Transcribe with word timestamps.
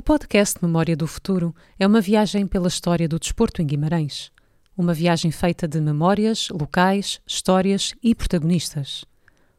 O 0.00 0.02
podcast 0.02 0.58
Memória 0.64 0.96
do 0.96 1.06
Futuro 1.06 1.54
é 1.78 1.86
uma 1.86 2.00
viagem 2.00 2.46
pela 2.46 2.68
história 2.68 3.06
do 3.06 3.18
desporto 3.18 3.60
em 3.60 3.66
Guimarães. 3.66 4.32
Uma 4.74 4.94
viagem 4.94 5.30
feita 5.30 5.68
de 5.68 5.78
memórias, 5.78 6.48
locais, 6.48 7.20
histórias 7.26 7.94
e 8.02 8.14
protagonistas. 8.14 9.04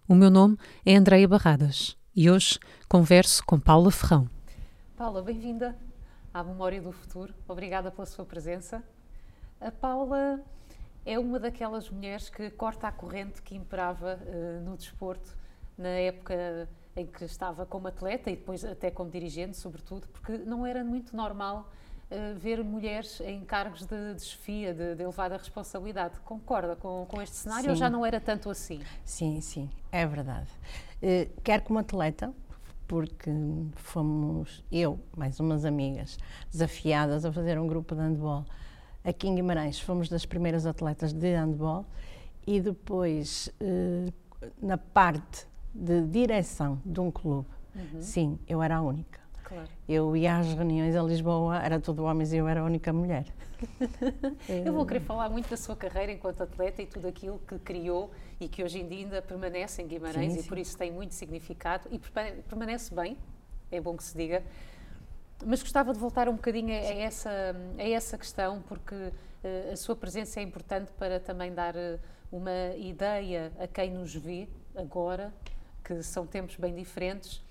O 0.08 0.16
meu 0.16 0.31
nome 0.31 0.58
é 0.84 0.95
Andreia 0.95 1.27
Barradas 1.27 1.95
e 2.16 2.27
hoje 2.27 2.58
converso 2.90 3.45
com 3.45 3.59
Paula 3.59 3.91
Ferrão. 3.91 4.27
Paula, 4.98 5.22
bem-vinda 5.22 5.77
à 6.34 6.44
Memória 6.44 6.81
do 6.81 6.92
Futuro. 6.92 7.36
Obrigada 7.48 7.92
pela 7.92 8.08
sua 8.08 8.26
presença. 8.26 8.84
A 9.59 9.70
Paula 9.72 10.44
é 11.05 11.20
uma 11.20 11.39
daquelas 11.39 11.88
mulheres 11.88 12.31
que 12.31 12.50
corta 12.50 12.88
a 12.88 12.92
corrente 12.92 13.44
que 13.44 13.55
imperava 13.55 14.20
uh, 14.20 14.62
no 14.67 14.76
desporto 14.76 15.38
na 15.78 15.89
época 15.89 16.67
em 16.95 17.06
que 17.06 17.23
estava 17.23 17.66
como 17.66 17.88
atleta 17.88 18.30
e 18.30 18.36
depois 18.36 18.66
até 18.66 18.92
como 18.92 19.09
dirigente, 19.09 19.58
sobretudo, 19.58 20.08
porque 20.09 20.38
não 20.39 20.66
era 20.66 20.84
muito 20.84 21.16
normal 21.16 21.70
uh, 22.11 22.38
ver 22.38 22.64
mulheres 22.64 23.22
em 23.22 23.44
cargos 23.45 23.86
de 23.86 24.14
desfia, 24.14 24.73
de, 24.73 24.95
de 24.95 25.03
elevada 25.03 25.38
responsabilidade. 25.38 26.19
Concorda 26.22 26.75
com, 26.75 27.06
com 27.08 27.22
este 27.22 27.36
cenário 27.36 27.64
sim. 27.64 27.69
ou 27.69 27.75
já 27.75 27.89
não 27.89 28.06
era 28.06 28.19
tanto 28.19 28.50
assim? 28.50 28.81
Sim, 29.06 29.39
sim, 29.42 29.69
é 29.92 30.06
verdade. 30.06 30.50
Uh, 31.02 31.42
quer 31.42 31.62
como 31.62 31.80
atleta, 31.80 32.34
porque 32.88 33.31
fomos 33.75 34.64
eu, 34.69 35.00
mais 35.16 35.39
umas 35.39 35.64
amigas, 35.64 36.17
desafiadas 36.52 37.23
a 37.23 37.31
fazer 37.31 37.58
um 37.58 37.66
grupo 37.66 37.95
de 37.95 38.02
handball 38.02 38.45
aqui 39.02 39.30
em 39.30 39.36
Guimarães. 39.36 39.80
Fomos 39.80 40.09
das 40.09 40.25
primeiras 40.25 40.66
atletas 40.66 41.14
de 41.14 41.34
handball 41.34 41.86
e 42.45 42.59
depois, 42.59 43.50
uh, 43.62 44.14
na 44.62 44.78
parte 44.78 45.50
de 45.73 46.02
direção 46.08 46.81
de 46.86 47.00
um 47.00 47.11
clube, 47.11 47.47
uhum. 47.75 48.02
sim, 48.02 48.39
eu 48.47 48.61
era 48.61 48.77
a 48.77 48.81
única. 48.81 49.19
Claro. 49.44 49.67
Eu 49.88 50.16
ia 50.16 50.38
às 50.38 50.47
reuniões 50.53 50.95
a 50.95 51.02
Lisboa, 51.02 51.61
era 51.61 51.80
tudo 51.80 52.03
homens 52.03 52.31
e 52.31 52.38
eu 52.38 52.47
era 52.47 52.61
a 52.61 52.63
única 52.63 52.94
mulher. 52.94 53.25
eu 54.66 54.73
vou 54.73 54.86
querer 54.86 55.02
falar 55.02 55.30
muito 55.30 55.50
da 55.50 55.58
sua 55.58 55.75
carreira 55.75 56.11
enquanto 56.11 56.41
atleta 56.41 56.81
e 56.81 56.86
tudo 56.86 57.08
aquilo 57.08 57.39
que 57.39 57.59
criou 57.59 58.11
e 58.39 58.47
que 58.47 58.63
hoje 58.63 58.80
em 58.80 58.88
dia 58.88 59.00
ainda 59.00 59.22
permanece 59.22 59.81
em 59.81 59.88
Guimarães 59.88 60.33
sim, 60.33 60.39
e 60.39 60.44
sim. 60.44 60.50
por 60.50 60.58
isso 60.58 60.78
tem 60.78 60.91
muito 60.91 61.13
significado 61.13 61.88
e 61.91 62.00
permanece 62.44 62.94
bem, 62.94 63.17
é 63.72 63.80
bom 63.80 63.95
que 63.95 64.03
se 64.03 64.17
diga. 64.17 64.44
Mas 65.45 65.61
gostava 65.61 65.91
de 65.94 66.00
voltar 66.00 66.30
um 66.30 66.35
bocadinho 66.35 66.72
a, 66.72 66.75
essa, 66.75 67.56
a 67.78 67.83
essa 67.83 68.17
questão, 68.17 68.61
porque 68.67 68.95
uh, 68.95 69.73
a 69.73 69.75
sua 69.75 69.95
presença 69.95 70.39
é 70.39 70.44
importante 70.44 70.91
para 70.94 71.19
também 71.19 71.53
dar 71.53 71.75
uh, 71.75 72.00
uma 72.31 72.75
ideia 72.78 73.52
a 73.59 73.67
quem 73.67 73.91
nos 73.91 74.16
vê 74.16 74.47
agora 74.75 75.33
que 75.95 76.03
são 76.03 76.25
tempos 76.25 76.56
bem 76.56 76.73
diferentes. 76.73 77.44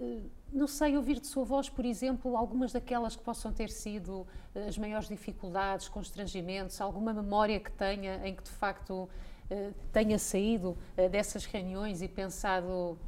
Eh, 0.00 0.20
não 0.52 0.66
sei, 0.66 0.96
ouvir 0.96 1.20
de 1.20 1.26
sua 1.26 1.44
voz, 1.44 1.68
por 1.68 1.84
exemplo, 1.84 2.36
algumas 2.36 2.72
daquelas 2.72 3.14
que 3.14 3.22
possam 3.22 3.52
ter 3.52 3.70
sido 3.70 4.26
eh, 4.54 4.66
as 4.68 4.78
maiores 4.78 5.08
dificuldades, 5.08 5.88
constrangimentos, 5.88 6.80
alguma 6.80 7.12
memória 7.12 7.60
que 7.60 7.70
tenha 7.72 8.26
em 8.26 8.34
que 8.34 8.42
de 8.42 8.50
facto 8.50 9.08
eh, 9.50 9.72
tenha 9.92 10.18
saído 10.18 10.76
dessas 11.10 11.44
reuniões 11.44 12.02
e 12.02 12.08
pensado, 12.08 12.98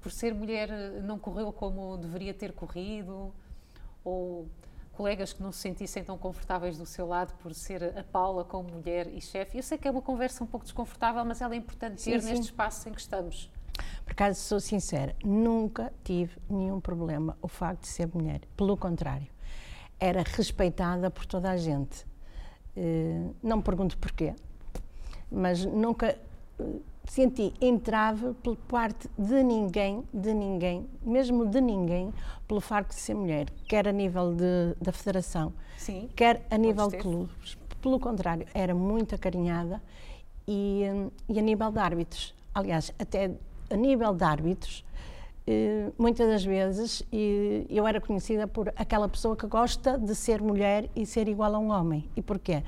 por 0.00 0.12
ser 0.12 0.34
mulher, 0.34 0.70
não 1.02 1.18
correu 1.18 1.52
como 1.52 1.96
deveria 1.96 2.32
ter 2.32 2.52
corrido, 2.52 3.32
ou 4.04 4.48
colegas 4.98 5.32
que 5.32 5.40
não 5.40 5.52
se 5.52 5.60
sentissem 5.60 6.02
tão 6.02 6.18
confortáveis 6.18 6.76
do 6.76 6.84
seu 6.84 7.06
lado 7.06 7.32
por 7.38 7.54
ser 7.54 7.96
a 7.96 8.02
Paula 8.02 8.44
como 8.44 8.68
mulher 8.68 9.06
e 9.06 9.20
chefe. 9.20 9.56
Eu 9.56 9.62
sei 9.62 9.78
que 9.78 9.86
é 9.86 9.90
uma 9.90 10.02
conversa 10.02 10.42
um 10.42 10.46
pouco 10.46 10.64
desconfortável, 10.66 11.24
mas 11.24 11.40
ela 11.40 11.54
é 11.54 11.56
importante 11.56 12.02
ter 12.02 12.20
sim, 12.20 12.28
neste 12.28 12.46
espaço 12.46 12.88
em 12.88 12.92
que 12.92 13.00
estamos. 13.00 13.48
Por 14.04 14.12
acaso, 14.12 14.40
sou 14.40 14.60
sincera, 14.60 15.14
nunca 15.24 15.92
tive 16.04 16.36
nenhum 16.48 16.80
problema 16.80 17.36
o 17.42 17.48
facto 17.48 17.82
de 17.82 17.88
ser 17.88 18.08
mulher. 18.12 18.40
Pelo 18.56 18.76
contrário, 18.76 19.28
era 19.98 20.22
respeitada 20.22 21.10
por 21.10 21.26
toda 21.26 21.50
a 21.50 21.56
gente. 21.56 22.06
Uh, 22.76 23.34
não 23.42 23.58
me 23.58 23.62
pergunto 23.62 23.98
porquê, 23.98 24.34
mas 25.30 25.64
nunca 25.64 26.16
uh, 26.60 26.82
senti 27.08 27.52
entrave 27.60 28.34
por 28.34 28.56
parte 28.56 29.08
de 29.18 29.42
ninguém, 29.42 30.04
de 30.12 30.32
ninguém, 30.32 30.88
mesmo 31.02 31.46
de 31.46 31.60
ninguém, 31.60 32.12
pelo 32.46 32.60
facto 32.60 32.90
de 32.90 33.00
ser 33.00 33.14
mulher, 33.14 33.50
quer 33.66 33.88
a 33.88 33.92
nível 33.92 34.34
de, 34.34 34.74
da 34.80 34.92
federação, 34.92 35.52
Sim, 35.76 36.08
quer 36.14 36.46
a 36.50 36.58
nível 36.58 36.88
de 36.88 36.98
clubes. 36.98 37.58
Pelo 37.80 37.98
contrário, 37.98 38.46
era 38.52 38.74
muito 38.74 39.14
acarinhada 39.14 39.82
e, 40.46 40.82
eh, 40.82 41.10
e 41.28 41.38
a 41.38 41.42
nível 41.42 41.70
de 41.70 41.78
árbitros. 41.78 42.34
Aliás, 42.54 42.92
até 42.98 43.30
a 43.70 43.76
nível 43.76 44.14
de 44.14 44.24
árbitros, 44.24 44.84
eh, 45.46 45.90
muitas 45.98 46.28
das 46.28 46.44
vezes 46.44 47.02
eu 47.70 47.86
era 47.86 48.00
conhecida 48.00 48.46
por 48.46 48.72
aquela 48.76 49.08
pessoa 49.08 49.36
que 49.36 49.46
gosta 49.46 49.98
de 49.98 50.14
ser 50.14 50.42
mulher 50.42 50.88
e 50.94 51.06
ser 51.06 51.28
igual 51.28 51.54
a 51.54 51.58
um 51.58 51.70
homem. 51.70 52.08
E 52.16 52.22
porquê? 52.22 52.62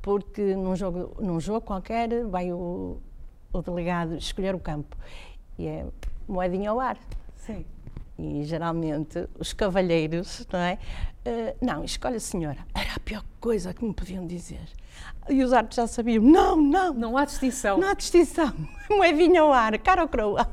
Porque 0.00 0.54
num 0.54 0.76
jogo, 0.76 1.20
num 1.20 1.40
jogo 1.40 1.60
qualquer 1.60 2.24
vai 2.26 2.52
o, 2.52 2.98
o 3.52 3.62
delegado 3.62 4.16
escolher 4.16 4.54
o 4.54 4.60
campo 4.60 4.96
e 5.58 5.66
é 5.66 5.86
moedinha 6.28 6.70
ao 6.70 6.80
ar. 6.80 6.98
Sim. 7.36 7.64
E 8.22 8.44
geralmente 8.44 9.26
os 9.38 9.54
cavalheiros, 9.54 10.46
não 10.52 10.58
é? 10.58 10.78
Uh, 11.26 11.56
não, 11.64 11.84
escolhe 11.84 12.16
a 12.16 12.20
senhora. 12.20 12.58
Era 12.74 12.94
a 12.94 13.00
pior 13.00 13.24
coisa 13.40 13.72
que 13.72 13.82
me 13.82 13.94
podiam 13.94 14.26
dizer. 14.26 14.68
E 15.28 15.42
os 15.42 15.52
árbitros 15.52 15.76
já 15.76 15.86
sabiam: 15.86 16.22
não, 16.22 16.56
não. 16.60 16.92
Não 16.92 17.16
há 17.16 17.24
distinção. 17.24 17.78
Não 17.78 17.88
há 17.88 17.94
distinção. 17.94 18.52
Moedinha 18.90 19.40
ao 19.40 19.52
ar, 19.52 19.78
cara 19.78 20.02
ou 20.02 20.08
croa. 20.08 20.46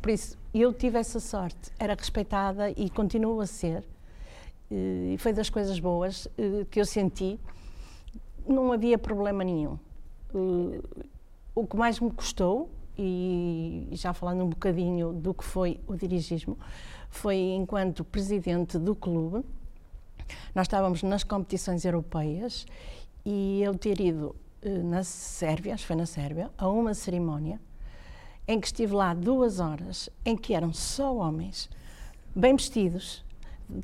Por 0.00 0.10
isso, 0.10 0.38
eu 0.54 0.72
tive 0.72 0.98
essa 0.98 1.18
sorte. 1.18 1.72
Era 1.78 1.94
respeitada 1.94 2.70
e 2.70 2.88
continuo 2.88 3.40
a 3.40 3.46
ser. 3.46 3.84
Eh, 4.70 5.14
e 5.14 5.18
foi 5.18 5.32
das 5.32 5.50
coisas 5.50 5.78
boas 5.80 6.28
eh, 6.38 6.66
que 6.70 6.80
eu 6.80 6.84
senti. 6.84 7.40
Não 8.46 8.72
havia 8.72 8.96
problema 8.96 9.42
nenhum. 9.42 9.78
O 11.54 11.66
que 11.66 11.76
mais 11.76 11.98
me 11.98 12.10
custou, 12.10 12.68
e 12.98 13.88
já 13.92 14.12
falando 14.12 14.44
um 14.44 14.48
bocadinho 14.48 15.12
do 15.12 15.34
que 15.34 15.44
foi 15.44 15.80
o 15.86 15.94
dirigismo, 15.94 16.58
foi 17.08 17.36
enquanto 17.36 18.04
presidente 18.04 18.78
do 18.78 18.94
clube. 18.94 19.44
Nós 20.54 20.66
estávamos 20.66 21.02
nas 21.02 21.22
competições 21.22 21.84
europeias 21.84 22.66
e 23.24 23.62
eu 23.62 23.76
ter 23.76 24.00
ido 24.00 24.34
uh, 24.64 24.82
na 24.84 25.02
Sérvia, 25.04 25.74
acho 25.74 25.84
que 25.84 25.88
foi 25.88 25.96
na 25.96 26.06
Sérvia, 26.06 26.50
a 26.56 26.68
uma 26.68 26.94
cerimónia 26.94 27.60
em 28.48 28.60
que 28.60 28.66
estive 28.66 28.94
lá 28.94 29.12
duas 29.12 29.58
horas, 29.58 30.08
em 30.24 30.36
que 30.36 30.54
eram 30.54 30.72
só 30.72 31.16
homens, 31.16 31.68
bem 32.34 32.54
vestidos, 32.54 33.24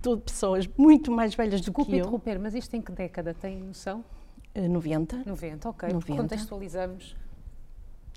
tudo 0.01 0.23
pessoas 0.23 0.69
muito 0.77 1.11
mais 1.11 1.35
velhas 1.35 1.61
do 1.61 1.65
Desculpe 1.65 1.91
que 1.91 1.97
eu. 1.97 2.01
interromper, 2.01 2.39
mas 2.39 2.55
isto 2.55 2.75
em 2.75 2.81
que 2.81 2.93
década 2.93 3.35
tem 3.35 3.59
noção? 3.59 4.05
Uh, 4.55 4.69
90. 4.69 5.25
90, 5.27 5.69
ok. 5.69 5.89
90. 5.93 6.23
Contextualizamos. 6.23 7.17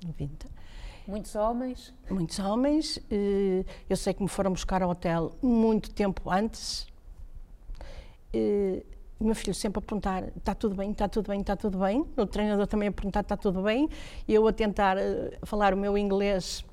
90. 0.05 0.47
Muitos 1.07 1.35
homens? 1.35 1.93
Muitos 2.09 2.39
homens. 2.39 2.97
Uh, 2.97 3.65
eu 3.89 3.95
sei 3.95 4.13
que 4.13 4.23
me 4.23 4.29
foram 4.29 4.51
buscar 4.51 4.81
ao 4.81 4.89
hotel 4.89 5.35
muito 5.41 5.91
tempo 5.91 6.29
antes. 6.29 6.87
O 9.17 9.23
meu 9.23 9.35
filho 9.35 9.53
sempre 9.53 9.79
a 9.79 9.81
perguntar: 9.81 10.23
está 10.35 10.53
tudo 10.53 10.75
bem, 10.75 10.91
está 10.91 11.07
tudo 11.07 11.27
bem, 11.29 11.41
está 11.41 11.55
tudo 11.55 11.79
bem. 11.79 12.05
O 12.17 12.25
treinador 12.25 12.67
também 12.67 12.89
a 12.89 12.91
perguntar: 12.91 13.21
está 13.21 13.37
tudo 13.37 13.61
bem. 13.61 13.89
E 14.27 14.33
eu 14.33 14.47
a 14.47 14.51
tentar 14.51 14.97
uh, 14.97 15.45
falar 15.45 15.73
o 15.73 15.77
meu 15.77 15.97
inglês. 15.97 16.65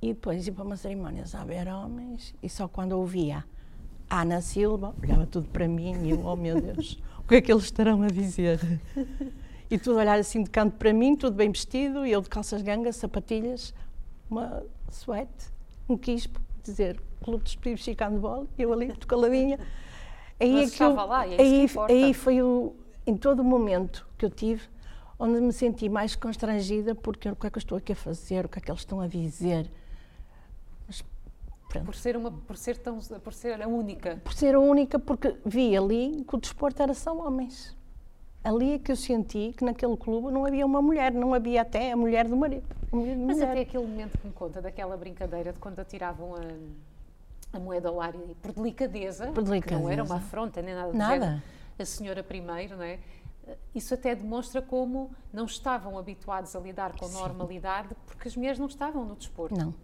E 0.00 0.08
depois 0.08 0.46
ia 0.46 0.52
para 0.52 0.64
uma 0.64 0.76
cerimónia, 0.76 1.26
sabe? 1.26 1.54
Era 1.54 1.76
homens. 1.78 2.34
E 2.42 2.48
só 2.48 2.68
quando 2.68 2.92
ouvia 2.92 3.44
Ana 4.10 4.40
Silva, 4.42 4.94
olhava 5.02 5.26
tudo 5.26 5.48
para 5.48 5.66
mim 5.66 6.04
e 6.04 6.10
eu, 6.10 6.26
oh 6.26 6.36
meu 6.36 6.60
Deus, 6.60 7.00
o 7.18 7.22
que 7.22 7.36
é 7.36 7.40
que 7.40 7.50
eles 7.50 7.64
estarão 7.64 8.02
a 8.02 8.08
dizer? 8.08 8.60
E 9.72 9.78
tudo 9.78 9.98
olhar 9.98 10.18
assim 10.18 10.42
de 10.42 10.50
canto 10.50 10.76
para 10.76 10.92
mim, 10.92 11.16
tudo 11.16 11.34
bem 11.34 11.50
vestido, 11.50 12.04
e 12.04 12.12
eu 12.12 12.20
de 12.20 12.28
calças 12.28 12.60
gangas, 12.60 12.96
sapatilhas, 12.96 13.72
uma 14.30 14.62
suete, 14.90 15.46
um 15.88 15.96
quispo, 15.96 16.38
dizer 16.62 17.00
Clube 17.22 17.42
dos 17.42 17.56
Pibes 17.56 17.82
de 17.82 17.92
e 17.92 18.62
eu 18.62 18.70
ali, 18.70 18.88
muito 18.88 19.06
caladinha. 19.06 19.58
Aí 20.38 20.52
Mas 20.52 20.74
é 20.74 20.76
que 20.76 20.82
eu, 20.82 20.94
lá, 20.94 21.26
é 21.26 21.40
aí, 21.40 21.66
aí 21.88 22.12
foi 22.12 22.42
o, 22.42 22.76
em 23.06 23.16
todo 23.16 23.40
o 23.40 23.44
momento 23.44 24.06
que 24.18 24.26
eu 24.26 24.30
tive 24.30 24.60
onde 25.18 25.40
me 25.40 25.54
senti 25.54 25.88
mais 25.88 26.14
constrangida 26.14 26.94
porque 26.94 27.30
o 27.30 27.34
que 27.34 27.46
é 27.46 27.50
que 27.50 27.56
eu 27.56 27.60
estou 27.60 27.78
aqui 27.78 27.92
a 27.92 27.96
fazer, 27.96 28.44
o 28.44 28.50
que 28.50 28.58
é 28.58 28.60
que 28.60 28.70
eles 28.70 28.82
estão 28.82 29.00
a 29.00 29.06
dizer. 29.06 29.70
Mas, 30.86 31.02
por 31.82 31.94
ser 31.94 32.14
uma 32.14 32.30
por 32.30 32.58
ser 32.58 32.76
tão 32.76 32.98
por 32.98 33.32
ser 33.32 33.62
a 33.62 33.66
única 33.66 34.20
por 34.22 34.34
ser 34.34 34.54
a 34.54 34.60
única 34.60 34.98
porque 34.98 35.34
vi 35.46 35.74
ali 35.74 36.22
que 36.28 36.36
o 36.36 36.38
desporto 36.38 36.82
era 36.82 36.92
só 36.92 37.16
homens 37.16 37.74
ali 38.44 38.74
é 38.74 38.78
que 38.78 38.92
eu 38.92 38.96
senti 38.96 39.54
que 39.56 39.64
naquele 39.64 39.96
clube 39.96 40.30
não 40.32 40.44
havia 40.44 40.66
uma 40.66 40.82
mulher 40.82 41.12
não 41.12 41.32
havia 41.32 41.62
até 41.62 41.92
a 41.92 41.96
mulher 41.96 42.26
do 42.26 42.36
marido 42.36 42.64
mulher 42.90 43.16
mas 43.16 43.36
mulher. 43.36 43.50
até 43.50 43.60
aquele 43.60 43.86
momento 43.86 44.18
que 44.18 44.26
me 44.26 44.32
conta 44.32 44.60
daquela 44.60 44.96
brincadeira 44.96 45.52
de 45.52 45.58
quando 45.58 45.78
atiravam 45.78 46.34
a 46.34 46.40
a 47.52 47.58
moeda 47.58 47.88
ao 47.88 48.00
ar 48.00 48.14
por 48.40 48.52
delicadeza, 48.52 49.26
por 49.28 49.42
delicadeza. 49.42 49.80
não 49.82 49.90
era 49.90 50.02
uma 50.02 50.16
afronta 50.16 50.62
nem 50.62 50.74
nada, 50.74 50.92
nada. 50.92 51.14
Género, 51.14 51.42
a 51.78 51.84
senhora 51.84 52.22
primeiro, 52.22 52.76
não 52.76 52.84
é? 52.84 52.98
Isso 53.74 53.92
até 53.92 54.14
demonstra 54.14 54.62
como 54.62 55.10
não 55.32 55.44
estavam 55.44 55.98
habituados 55.98 56.54
a 56.56 56.60
lidar 56.60 56.96
com 56.96 57.06
Sim. 57.06 57.20
normalidade 57.20 57.88
porque 58.06 58.28
as 58.28 58.36
mulheres 58.36 58.58
não 58.58 58.66
estavam 58.66 59.04
no 59.04 59.16
desporto. 59.16 59.58
Não. 59.58 59.74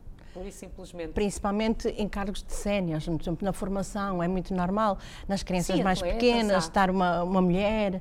Principalmente 1.14 1.88
em 1.88 2.08
cargos 2.08 2.44
de 2.44 2.52
séniores, 2.52 3.06
por 3.06 3.20
exemplo, 3.20 3.44
na 3.44 3.52
formação, 3.52 4.22
é 4.22 4.28
muito 4.28 4.54
normal, 4.54 4.98
nas 5.26 5.42
crianças 5.42 5.76
Sim, 5.76 5.82
mais 5.82 6.00
pequenas, 6.00 6.64
estar 6.64 6.90
uma, 6.90 7.24
uma 7.24 7.42
mulher. 7.42 8.00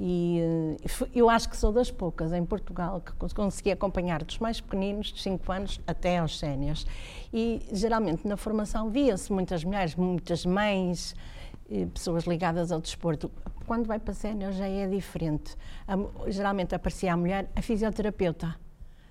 E 0.00 0.76
eh, 0.80 1.08
eu 1.12 1.28
acho 1.28 1.48
que 1.48 1.56
sou 1.56 1.72
das 1.72 1.90
poucas 1.90 2.32
em 2.32 2.44
Portugal 2.44 3.00
que 3.00 3.34
consegui 3.34 3.72
acompanhar 3.72 4.22
dos 4.22 4.38
mais 4.38 4.60
pequeninos, 4.60 5.08
de 5.08 5.20
5 5.20 5.50
anos, 5.50 5.80
até 5.86 6.18
aos 6.18 6.38
séniores. 6.38 6.86
E 7.32 7.60
geralmente 7.72 8.26
na 8.26 8.36
formação 8.36 8.90
via-se 8.90 9.32
muitas 9.32 9.64
mulheres, 9.64 9.96
muitas 9.96 10.46
mães, 10.46 11.16
eh, 11.68 11.86
pessoas 11.92 12.24
ligadas 12.24 12.70
ao 12.70 12.80
desporto. 12.80 13.28
Quando 13.66 13.86
vai 13.86 13.98
para 13.98 14.14
sénior 14.14 14.52
já 14.52 14.68
é 14.68 14.86
diferente. 14.86 15.56
Geralmente 16.28 16.74
aparecia 16.74 17.12
a 17.12 17.16
mulher, 17.16 17.50
a 17.56 17.60
fisioterapeuta. 17.60 18.54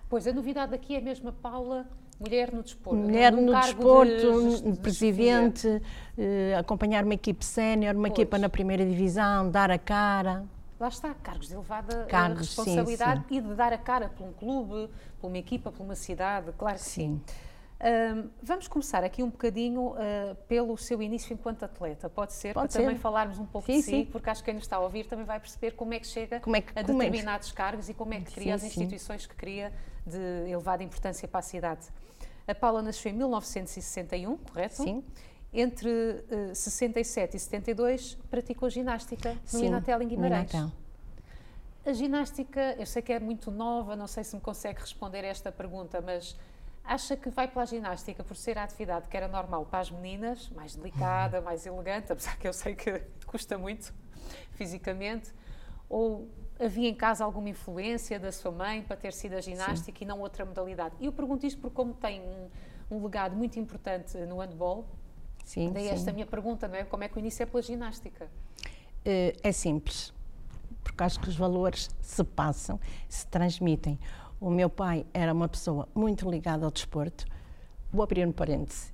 Pois, 0.10 0.25
a 0.25 0.31
novidade 0.31 0.74
aqui 0.74 0.95
é 0.95 1.01
mesmo 1.01 1.30
a 1.30 1.34
Paula 1.34 1.86
Mulher 2.19 2.51
no 2.51 2.63
desporto. 2.63 3.00
Mulher 3.00 3.31
no 3.31 3.54
desporto, 3.54 4.62
de, 4.63 4.72
de 4.72 4.80
presidente, 4.80 5.81
eh, 6.18 6.56
acompanhar 6.57 7.04
uma 7.04 7.13
equipe 7.13 7.45
sénior, 7.45 7.94
uma 7.94 8.07
pois. 8.07 8.13
equipa 8.13 8.39
na 8.39 8.50
primeira 8.50 8.84
divisão, 8.84 9.51
dar 9.51 9.69
a 9.69 9.78
cara. 9.78 10.44
Lá 10.79 10.89
está, 10.89 11.13
cargos 11.15 11.47
de 11.47 11.56
elevada 11.56 12.03
eh, 12.03 12.06
cargos, 12.06 12.47
responsabilidade 12.47 13.21
sim, 13.21 13.27
sim. 13.29 13.38
e 13.38 13.41
de 13.41 13.56
dar 13.56 13.74
a 13.74 13.77
cara 13.77 14.09
por 14.09 14.25
um 14.25 14.33
clube, 14.33 14.91
por 15.19 15.27
uma 15.27 15.38
equipa, 15.38 15.71
por 15.71 15.83
uma 15.83 15.95
cidade, 15.95 16.51
claro 16.57 16.77
que 16.77 16.83
sim. 16.83 17.21
sim. 17.25 17.33
Uh, 17.79 18.27
vamos 18.41 18.68
começar 18.68 19.03
aqui 19.03 19.21
um 19.21 19.29
bocadinho 19.29 19.91
uh, 19.91 20.35
pelo 20.47 20.75
seu 20.77 21.00
início 21.00 21.31
enquanto 21.31 21.63
atleta, 21.63 22.09
pode 22.09 22.33
ser? 22.33 22.53
Pode 22.53 22.68
para 22.68 22.71
ser. 22.71 22.79
também 22.79 22.97
falarmos 22.97 23.38
um 23.38 23.45
pouco 23.45 23.68
sim, 23.68 23.77
de 23.77 23.83
si, 23.83 23.91
sim. 23.91 24.06
porque 24.06 24.29
acho 24.31 24.41
que 24.41 24.45
quem 24.45 24.56
nos 24.56 24.63
está 24.63 24.77
a 24.77 24.79
ouvir 24.79 25.06
também 25.06 25.25
vai 25.25 25.39
perceber 25.39 25.71
como 25.71 25.94
é 25.94 26.00
que 26.00 26.07
chega 26.07 26.38
é 26.38 26.39
que, 26.39 26.79
a 26.79 26.81
determinados 26.81 27.47
é 27.47 27.51
que... 27.51 27.56
cargos 27.56 27.88
e 27.88 27.94
como 27.94 28.15
é 28.15 28.19
que 28.21 28.33
cria 28.33 28.45
sim, 28.45 28.51
as 28.51 28.63
instituições 28.63 29.27
que 29.27 29.35
cria 29.35 29.71
de 30.06 30.50
elevada 30.50 30.83
importância 30.83 31.27
para 31.27 31.39
a 31.39 31.44
cidade. 31.44 31.88
A 32.47 32.56
Paula 32.56 32.81
nasceu 32.81 33.12
em 33.12 33.15
1961, 33.15 34.38
correto? 34.38 34.81
Sim. 34.81 35.03
Entre 35.53 35.89
uh, 35.89 36.53
67 36.53 37.38
e 37.38 37.39
72 37.39 38.15
praticou 38.29 38.69
ginástica 38.69 39.35
no 39.53 39.63
Inatel 39.63 40.01
em 40.01 40.07
Guimarães. 40.07 40.51
A 41.85 41.94
ginástica, 41.94 42.75
eu 42.77 42.85
sei 42.85 43.01
que 43.01 43.13
é 43.13 43.19
muito 43.19 43.49
nova, 43.49 43.95
não 43.95 44.07
sei 44.07 44.21
se 44.23 44.35
me 44.35 44.41
consegue 44.41 44.81
responder 44.81 45.19
a 45.19 45.27
esta 45.27 45.53
pergunta, 45.53 46.01
mas 46.01 46.35
acha 46.83 47.15
que 47.15 47.29
vai 47.29 47.47
pela 47.47 47.65
ginástica 47.65 48.25
por 48.25 48.35
ser 48.35 48.57
a 48.57 48.63
atividade 48.63 49.07
que 49.07 49.15
era 49.15 49.27
normal 49.29 49.65
para 49.65 49.79
as 49.79 49.89
meninas, 49.89 50.49
mais 50.49 50.75
delicada, 50.75 51.39
mais 51.39 51.65
elegante, 51.65 52.11
apesar 52.11 52.38
que 52.38 52.45
eu 52.47 52.51
sei 52.51 52.75
que 52.75 53.01
custa 53.25 53.57
muito 53.57 53.93
fisicamente, 54.51 55.33
ou 55.89 56.29
havia 56.59 56.89
em 56.89 56.95
casa 56.95 57.23
alguma 57.23 57.50
influência 57.50 58.19
da 58.19 58.31
sua 58.31 58.51
mãe 58.51 58.81
para 58.81 58.97
ter 58.97 59.13
sido 59.13 59.35
a 59.35 59.41
ginástica 59.41 60.00
Sim. 60.00 60.05
e 60.05 60.07
não 60.07 60.19
outra 60.19 60.43
modalidade? 60.45 60.95
E 61.00 61.05
eu 61.05 61.13
pergunto 61.13 61.45
isto 61.45 61.61
porque 61.61 61.75
como 61.75 61.93
tem 61.93 62.21
um, 62.21 62.50
um 62.97 63.03
legado 63.03 63.35
muito 63.35 63.59
importante 63.59 64.17
no 64.25 64.39
handball, 64.39 64.85
sim, 65.47 65.71
daí 65.71 65.85
sim. 65.85 65.89
esta 65.89 66.11
minha 66.11 66.25
pergunta, 66.25 66.67
não 66.67 66.75
é? 66.75 66.83
Como 66.83 67.03
é 67.03 67.07
que 67.07 67.17
o 67.17 67.19
início 67.19 67.44
é 67.44 67.45
pela 67.45 67.61
ginástica? 67.61 68.29
Eh, 69.05 69.33
é 69.41 69.51
simples, 69.53 70.13
porque 70.83 71.01
acho 71.01 71.19
que 71.19 71.29
os 71.29 71.35
valores 71.38 71.89
se 72.01 72.23
passam, 72.23 72.77
se 73.07 73.25
transmitem. 73.27 73.97
O 74.39 74.49
meu 74.49 74.69
pai 74.69 75.05
era 75.13 75.33
uma 75.33 75.47
pessoa 75.47 75.88
muito 75.95 76.29
ligada 76.29 76.65
ao 76.65 76.71
desporto. 76.71 77.25
Vou 77.91 78.03
abrir 78.03 78.27
um 78.27 78.31
parêntese. 78.33 78.91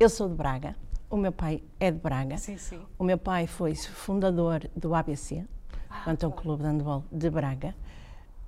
Eu 0.00 0.08
sou 0.08 0.28
de 0.28 0.34
Braga, 0.34 0.74
o 1.08 1.16
meu 1.16 1.30
pai 1.30 1.62
é 1.78 1.92
de 1.92 1.98
Braga. 1.98 2.36
Sim, 2.38 2.58
sim. 2.58 2.80
O 2.98 3.04
meu 3.04 3.16
pai 3.16 3.46
foi 3.46 3.74
fundador 3.76 4.68
do 4.74 4.94
ABC, 4.94 5.46
ah, 5.88 6.00
quanto 6.02 6.26
ao 6.26 6.32
Clube 6.32 6.64
de 6.64 6.68
Handball 6.68 7.04
de 7.12 7.30
Braga. 7.30 7.74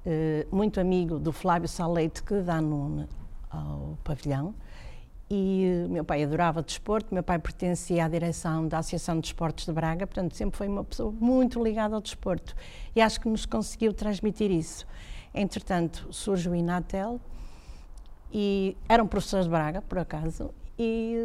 Uh, 0.05 0.55
muito 0.55 0.81
amigo 0.81 1.21
do 1.21 1.33
Flávio 1.33 1.69
Saleite, 1.69 2.25
que 2.25 2.41
dá 2.41 2.61
nome 2.61 3.07
ao 3.49 3.97
pavilhão. 4.03 4.53
E 5.35 5.87
meu 5.89 6.05
pai 6.05 6.23
adorava 6.23 6.63
desporto, 6.63 7.15
meu 7.15 7.23
pai 7.23 7.39
pertencia 7.39 8.05
à 8.05 8.09
direção 8.09 8.69
da 8.69 8.81
Associação 8.81 9.15
de 9.15 9.23
Desportos 9.23 9.65
de 9.65 9.73
Braga, 9.73 10.07
portanto 10.07 10.37
sempre 10.37 10.59
foi 10.59 10.69
uma 10.69 10.85
pessoa 10.85 11.11
muito 11.11 11.65
ligada 11.65 11.95
ao 11.95 12.03
desporto. 12.03 12.55
E 12.95 13.01
acho 13.01 13.19
que 13.19 13.27
nos 13.31 13.47
conseguiu 13.47 13.95
transmitir 13.95 14.51
isso. 14.51 14.87
Entretanto, 15.33 16.07
surge 16.11 16.51
o 16.51 16.55
Inatel 16.55 17.19
e 18.31 18.77
eram 18.87 19.07
professores 19.07 19.47
de 19.47 19.51
Braga, 19.51 19.81
por 19.81 19.99
acaso, 19.99 20.51
e 20.79 21.17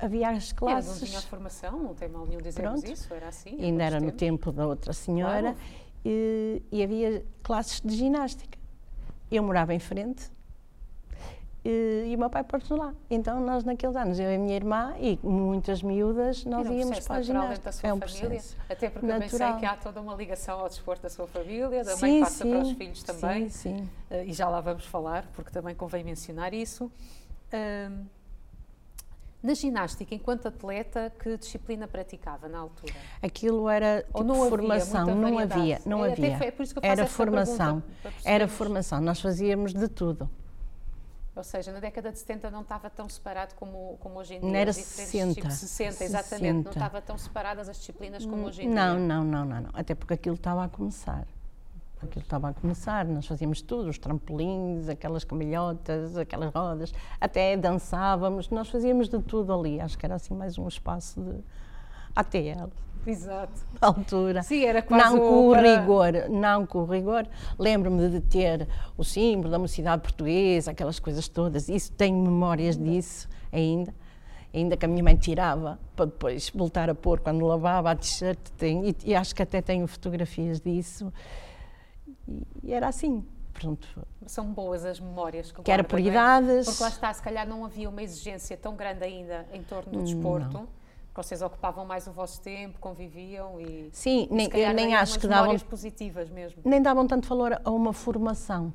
havia 0.00 0.28
as 0.28 0.52
classes. 0.52 1.00
não 1.00 1.08
tinha 1.08 1.20
formação, 1.22 1.72
não 1.76 1.92
tem 1.92 2.08
mal 2.08 2.24
nenhum 2.24 2.40
dizermos 2.40 2.82
Pronto. 2.82 2.92
isso, 2.92 3.12
era 3.12 3.26
assim? 3.26 3.60
Ainda 3.60 3.82
era 3.82 3.98
no 3.98 4.12
tempo 4.12 4.52
da 4.52 4.64
outra 4.64 4.92
senhora, 4.92 5.54
claro. 5.54 5.58
e, 6.04 6.62
e 6.70 6.84
havia 6.84 7.24
classes 7.42 7.80
de 7.80 7.96
ginástica. 7.96 8.56
Eu 9.28 9.42
morava 9.42 9.74
em 9.74 9.80
frente, 9.80 10.30
e, 11.68 12.14
o 12.14 12.18
meu 12.18 12.30
pai 12.30 12.44
pôs 12.44 12.68
lá. 12.70 12.94
Então, 13.10 13.40
nós 13.40 13.64
naqueles 13.64 13.96
anos, 13.96 14.20
eu 14.20 14.30
e 14.30 14.36
a 14.36 14.38
minha 14.38 14.54
irmã 14.54 14.94
e 15.00 15.18
muitas 15.22 15.82
miúdas, 15.82 16.44
nós 16.44 16.68
íamos 16.68 17.00
para 17.00 17.16
a 17.16 17.22
ginástica. 17.22 17.64
Da 17.64 17.72
sua 17.72 17.88
é 17.88 17.92
um 17.92 17.98
família, 17.98 18.28
processo 18.28 18.56
até 18.70 18.90
porque 18.90 19.06
natural. 19.06 19.26
eu 19.26 19.30
pensei 19.30 19.60
que 19.60 19.66
há 19.66 19.76
toda 19.76 20.00
uma 20.00 20.14
ligação 20.14 20.60
ao 20.60 20.68
desporto 20.68 21.02
da 21.02 21.10
sua 21.10 21.26
família, 21.26 21.82
da 21.82 21.96
mãe 21.96 22.20
passa 22.20 22.44
sim, 22.44 22.50
para 22.50 22.60
os 22.60 22.72
filhos 22.72 23.02
também. 23.02 23.48
Sim, 23.48 23.76
sim. 23.78 23.90
Uh, 24.10 24.24
e 24.26 24.32
já 24.32 24.48
lá 24.48 24.60
vamos 24.60 24.84
falar, 24.84 25.26
porque 25.34 25.50
também 25.50 25.74
convém 25.74 26.04
mencionar 26.04 26.54
isso. 26.54 26.84
Uh, 26.84 28.06
na 29.42 29.54
ginástica, 29.54 30.14
enquanto 30.14 30.46
atleta, 30.46 31.12
que 31.18 31.36
disciplina 31.36 31.86
praticava 31.88 32.48
na 32.48 32.58
altura? 32.58 32.94
Aquilo 33.22 33.68
era 33.68 34.02
tipo, 34.02 34.24
não 34.24 34.48
formação, 34.48 35.14
não 35.14 35.38
havia, 35.38 35.80
não 35.84 36.04
é, 36.04 36.12
havia. 36.12 36.38
Foi, 36.38 36.46
é 36.46 36.88
era 36.88 37.06
formação, 37.06 37.82
era 38.24 38.48
formação. 38.48 39.00
Nós 39.00 39.20
fazíamos 39.20 39.72
de 39.72 39.88
tudo. 39.88 40.28
Ou 41.36 41.44
seja, 41.44 41.70
na 41.70 41.80
década 41.80 42.10
de 42.10 42.18
70 42.18 42.50
não 42.50 42.62
estava 42.62 42.88
tão 42.88 43.06
separado 43.10 43.54
como, 43.56 43.98
como 44.00 44.18
hoje 44.18 44.34
em 44.36 44.40
dia. 44.40 44.48
Não 44.48 44.56
era 44.56 44.72
60. 44.72 45.50
60, 45.50 46.04
exatamente. 46.04 46.28
60. 46.28 46.62
Não 46.62 46.70
estava 46.70 47.02
tão 47.02 47.18
separadas 47.18 47.68
as 47.68 47.76
disciplinas 47.76 48.24
como 48.24 48.46
hoje 48.46 48.62
em 48.62 48.68
não, 48.68 48.96
dia. 48.96 49.06
Não, 49.06 49.22
não, 49.22 49.44
não, 49.44 49.60
não. 49.60 49.70
Até 49.74 49.94
porque 49.94 50.14
aquilo 50.14 50.34
estava 50.34 50.64
a 50.64 50.68
começar. 50.68 51.26
Aquilo 52.02 52.22
estava 52.22 52.50
a 52.50 52.54
começar, 52.54 53.04
nós 53.06 53.26
fazíamos 53.26 53.60
tudo, 53.62 53.88
os 53.88 53.98
trampolins, 53.98 54.88
aquelas 54.88 55.24
camilhotas, 55.24 56.16
aquelas 56.16 56.52
rodas, 56.52 56.92
até 57.18 57.56
dançávamos, 57.56 58.50
nós 58.50 58.68
fazíamos 58.68 59.08
de 59.08 59.18
tudo 59.22 59.52
ali. 59.52 59.80
Acho 59.80 59.96
que 59.98 60.04
era 60.04 60.14
assim 60.14 60.34
mais 60.34 60.58
um 60.58 60.68
espaço 60.68 61.20
de 61.20 61.42
ATL. 62.14 62.70
Exato. 63.06 63.52
altura. 63.80 64.42
Sim, 64.42 64.64
era 64.64 64.82
quase 64.82 65.04
não 65.04 65.18
com 65.18 65.48
o 65.48 65.52
para... 65.52 65.62
rigor, 65.62 66.28
não 66.28 66.66
com 66.66 66.78
o 66.80 66.84
rigor. 66.84 67.26
Lembro-me 67.58 68.08
de 68.10 68.20
ter 68.20 68.68
o 68.96 69.04
símbolo 69.04 69.50
da 69.50 69.58
mocidade 69.58 70.02
portuguesa, 70.02 70.72
aquelas 70.72 70.98
coisas 70.98 71.28
todas. 71.28 71.68
Isso 71.68 71.92
tenho 71.92 72.18
memórias 72.18 72.76
disso 72.76 73.28
ainda. 73.52 73.94
Ainda 74.52 74.76
que 74.76 74.84
a 74.84 74.88
minha 74.88 75.04
mãe 75.04 75.16
tirava 75.16 75.78
para 75.94 76.06
depois 76.06 76.50
voltar 76.50 76.88
a 76.88 76.94
pôr 76.94 77.20
quando 77.20 77.44
lavava 77.44 77.90
a 77.90 77.96
t-shirt. 77.96 78.38
E, 78.62 79.10
e, 79.10 79.14
acho 79.14 79.34
que 79.34 79.42
até 79.42 79.60
tenho 79.60 79.86
fotografias 79.86 80.60
disso. 80.60 81.12
E, 82.62 82.72
era 82.72 82.88
assim. 82.88 83.24
Pronto. 83.52 83.88
São 84.26 84.52
boas 84.52 84.84
as 84.84 85.00
memórias 85.00 85.50
que, 85.50 85.62
que 85.62 85.70
era 85.70 85.82
por 85.82 85.98
é? 85.98 86.02
Porque 86.02 86.82
lá 86.82 86.88
está, 86.88 87.12
se 87.12 87.22
calhar 87.22 87.48
não 87.48 87.64
havia 87.64 87.88
uma 87.88 88.02
exigência 88.02 88.54
tão 88.54 88.76
grande 88.76 89.02
ainda 89.02 89.46
em 89.52 89.62
torno 89.62 89.92
do 89.92 90.02
desporto. 90.02 90.52
Não 90.52 90.85
vocês 91.16 91.42
ocupavam 91.42 91.84
mais 91.84 92.06
o 92.06 92.12
vosso 92.12 92.40
tempo, 92.40 92.78
conviviam 92.78 93.60
e. 93.60 93.88
Sim, 93.92 94.28
nem, 94.30 94.48
eu 94.52 94.74
nem 94.74 94.94
acho 94.94 95.18
que 95.18 95.26
davam. 95.26 95.58
positivas 95.58 96.30
mesmo. 96.30 96.62
Nem 96.64 96.80
davam 96.80 97.06
tanto 97.06 97.28
valor 97.28 97.60
a 97.64 97.70
uma 97.70 97.92
formação. 97.92 98.72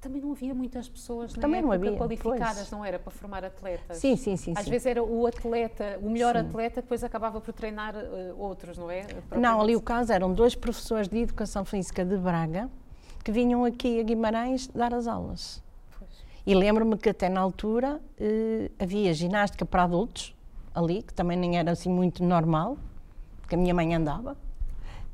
Também 0.00 0.22
não 0.22 0.30
havia 0.30 0.54
muitas 0.54 0.88
pessoas 0.88 1.32
Também 1.32 1.60
não 1.60 1.72
havia, 1.72 1.96
qualificadas, 1.96 2.56
pois. 2.56 2.70
não 2.70 2.84
era 2.84 3.00
para 3.00 3.10
formar 3.10 3.44
atletas. 3.44 3.96
Sim, 3.96 4.14
sim, 4.14 4.36
sim. 4.36 4.54
Às 4.56 4.64
sim. 4.64 4.70
vezes 4.70 4.86
era 4.86 5.02
o 5.02 5.26
atleta, 5.26 5.98
o 6.00 6.08
melhor 6.08 6.36
sim. 6.36 6.40
atleta, 6.42 6.80
depois 6.80 7.02
acabava 7.02 7.40
por 7.40 7.52
treinar 7.52 7.96
uh, 7.96 8.38
outros, 8.38 8.78
não 8.78 8.88
é? 8.88 9.06
Não, 9.36 9.60
ali 9.60 9.74
o 9.74 9.80
caso 9.80 10.12
eram 10.12 10.32
dois 10.32 10.54
professores 10.54 11.08
de 11.08 11.18
educação 11.18 11.64
física 11.64 12.04
de 12.04 12.16
Braga 12.16 12.70
que 13.24 13.32
vinham 13.32 13.64
aqui 13.64 13.98
a 13.98 14.02
Guimarães 14.04 14.68
dar 14.68 14.94
as 14.94 15.08
aulas. 15.08 15.60
Pois. 15.98 16.10
E 16.46 16.54
lembro-me 16.54 16.96
que 16.96 17.08
até 17.08 17.28
na 17.28 17.40
altura 17.40 17.96
uh, 17.96 18.72
havia 18.78 19.12
ginástica 19.12 19.66
para 19.66 19.82
adultos, 19.82 20.34
ali, 20.78 21.02
que 21.02 21.12
também 21.12 21.36
nem 21.36 21.58
era 21.58 21.72
assim 21.72 21.90
muito 21.90 22.22
normal, 22.22 22.78
que 23.48 23.54
a 23.54 23.58
minha 23.58 23.74
mãe 23.74 23.94
andava. 23.94 24.36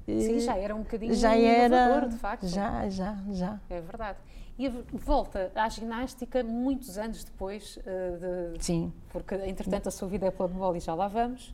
Sim, 0.06 0.38
já 0.38 0.56
era 0.56 0.74
um 0.74 0.82
bocadinho 0.82 1.14
já 1.14 1.34
era, 1.34 2.06
de 2.06 2.16
facto. 2.16 2.46
Já, 2.46 2.88
já, 2.90 3.16
já. 3.32 3.58
É 3.70 3.80
verdade. 3.80 4.18
E 4.58 4.68
volta 4.92 5.50
à 5.54 5.68
ginástica 5.68 6.44
muitos 6.44 6.98
anos 6.98 7.24
depois 7.24 7.78
uh, 7.78 8.52
de... 8.52 8.62
Sim. 8.62 8.92
Porque, 9.10 9.34
entretanto, 9.34 9.88
a 9.88 9.90
sua 9.90 10.06
vida 10.06 10.26
é 10.26 10.30
pela 10.30 10.48
bola 10.48 10.76
e 10.76 10.80
já 10.80 10.94
lá 10.94 11.08
vamos. 11.08 11.52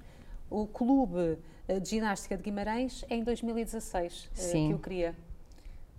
O 0.50 0.66
Clube 0.66 1.38
eh, 1.68 1.78
de 1.78 1.88
Ginástica 1.88 2.36
de 2.36 2.42
Guimarães 2.42 3.04
é 3.08 3.14
em 3.14 3.22
2016 3.22 4.24
uh, 4.24 4.28
Sim. 4.34 4.66
que 4.66 4.74
eu 4.74 4.78
queria. 4.80 5.14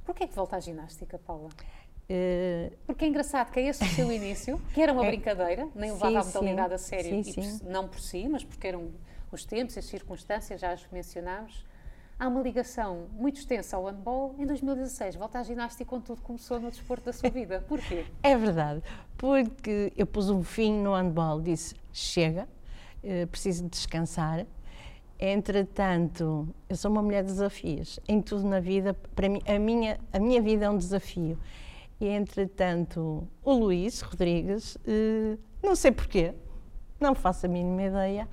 Porquê 0.04 0.26
é 0.26 0.28
que 0.28 0.36
volta 0.36 0.58
à 0.58 0.60
ginástica, 0.60 1.18
Paula? 1.18 1.50
Uh, 2.12 2.76
porque 2.86 3.06
é 3.06 3.08
engraçado 3.08 3.52
que 3.52 3.60
é 3.62 3.70
esse 3.70 3.82
o 3.82 3.88
seu 3.88 4.12
início, 4.12 4.60
que 4.74 4.82
era 4.82 4.92
uma 4.92 5.06
é, 5.06 5.08
brincadeira, 5.08 5.66
nem 5.74 5.94
levava 5.94 6.20
a 6.20 6.24
modalidade 6.26 6.74
a 6.74 6.78
sério, 6.78 7.24
sim, 7.24 7.42
sim. 7.42 7.60
não 7.64 7.88
por 7.88 8.02
si, 8.02 8.28
mas 8.28 8.44
porque 8.44 8.68
eram 8.68 8.90
os 9.32 9.46
tempos, 9.46 9.78
as 9.78 9.86
circunstâncias, 9.86 10.60
já 10.60 10.74
as 10.74 10.86
mencionámos. 10.92 11.66
há 12.20 12.28
uma 12.28 12.42
ligação 12.42 13.08
muito 13.14 13.38
extensa 13.38 13.78
ao 13.78 13.86
handball. 13.86 14.36
Em 14.38 14.46
2016, 14.46 15.16
volta 15.16 15.40
à 15.40 15.44
ginástica 15.44 15.86
quando 15.86 16.04
tudo 16.04 16.22
começou 16.22 16.60
no 16.60 16.70
desporto 16.70 17.06
da 17.06 17.14
sua 17.14 17.30
vida. 17.32 17.64
Porquê? 17.66 18.06
É 18.22 18.36
verdade, 18.36 18.84
porque 19.18 19.94
eu 19.96 20.06
pus 20.06 20.30
um 20.30 20.44
fim 20.44 20.74
no 20.82 20.94
handball, 20.94 21.40
disse 21.40 21.76
chega, 21.94 22.46
eh, 23.02 23.26
preciso 23.26 23.70
descansar. 23.70 24.46
Entretanto, 25.18 26.46
eu 26.68 26.76
sou 26.76 26.92
uma 26.92 27.02
mulher 27.02 27.24
de 27.24 27.32
desafios. 27.32 28.02
Em 28.06 28.22
tudo 28.22 28.44
na 28.44 28.60
vida, 28.60 28.94
para 29.16 29.30
mim, 29.30 29.40
a 29.48 29.58
minha, 29.58 30.00
a 30.12 30.20
minha 30.20 30.42
vida 30.42 30.66
é 30.66 30.70
um 30.70 30.78
desafio. 30.78 31.38
E, 32.02 32.08
entretanto, 32.08 33.28
o 33.44 33.54
Luís 33.54 34.02
Rodrigues, 34.02 34.76
eh, 34.88 35.38
não 35.62 35.76
sei 35.76 35.92
porquê, 35.92 36.34
não 37.00 37.14
faço 37.14 37.46
a 37.46 37.50
mínima 37.50 37.84
ideia, 37.84 38.28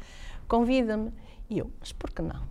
convida-me. 0.49 1.13
E 1.51 1.59
eu, 1.59 1.71
mas 1.79 1.93
por 1.93 2.11
que 2.11 2.23
não? 2.23 2.49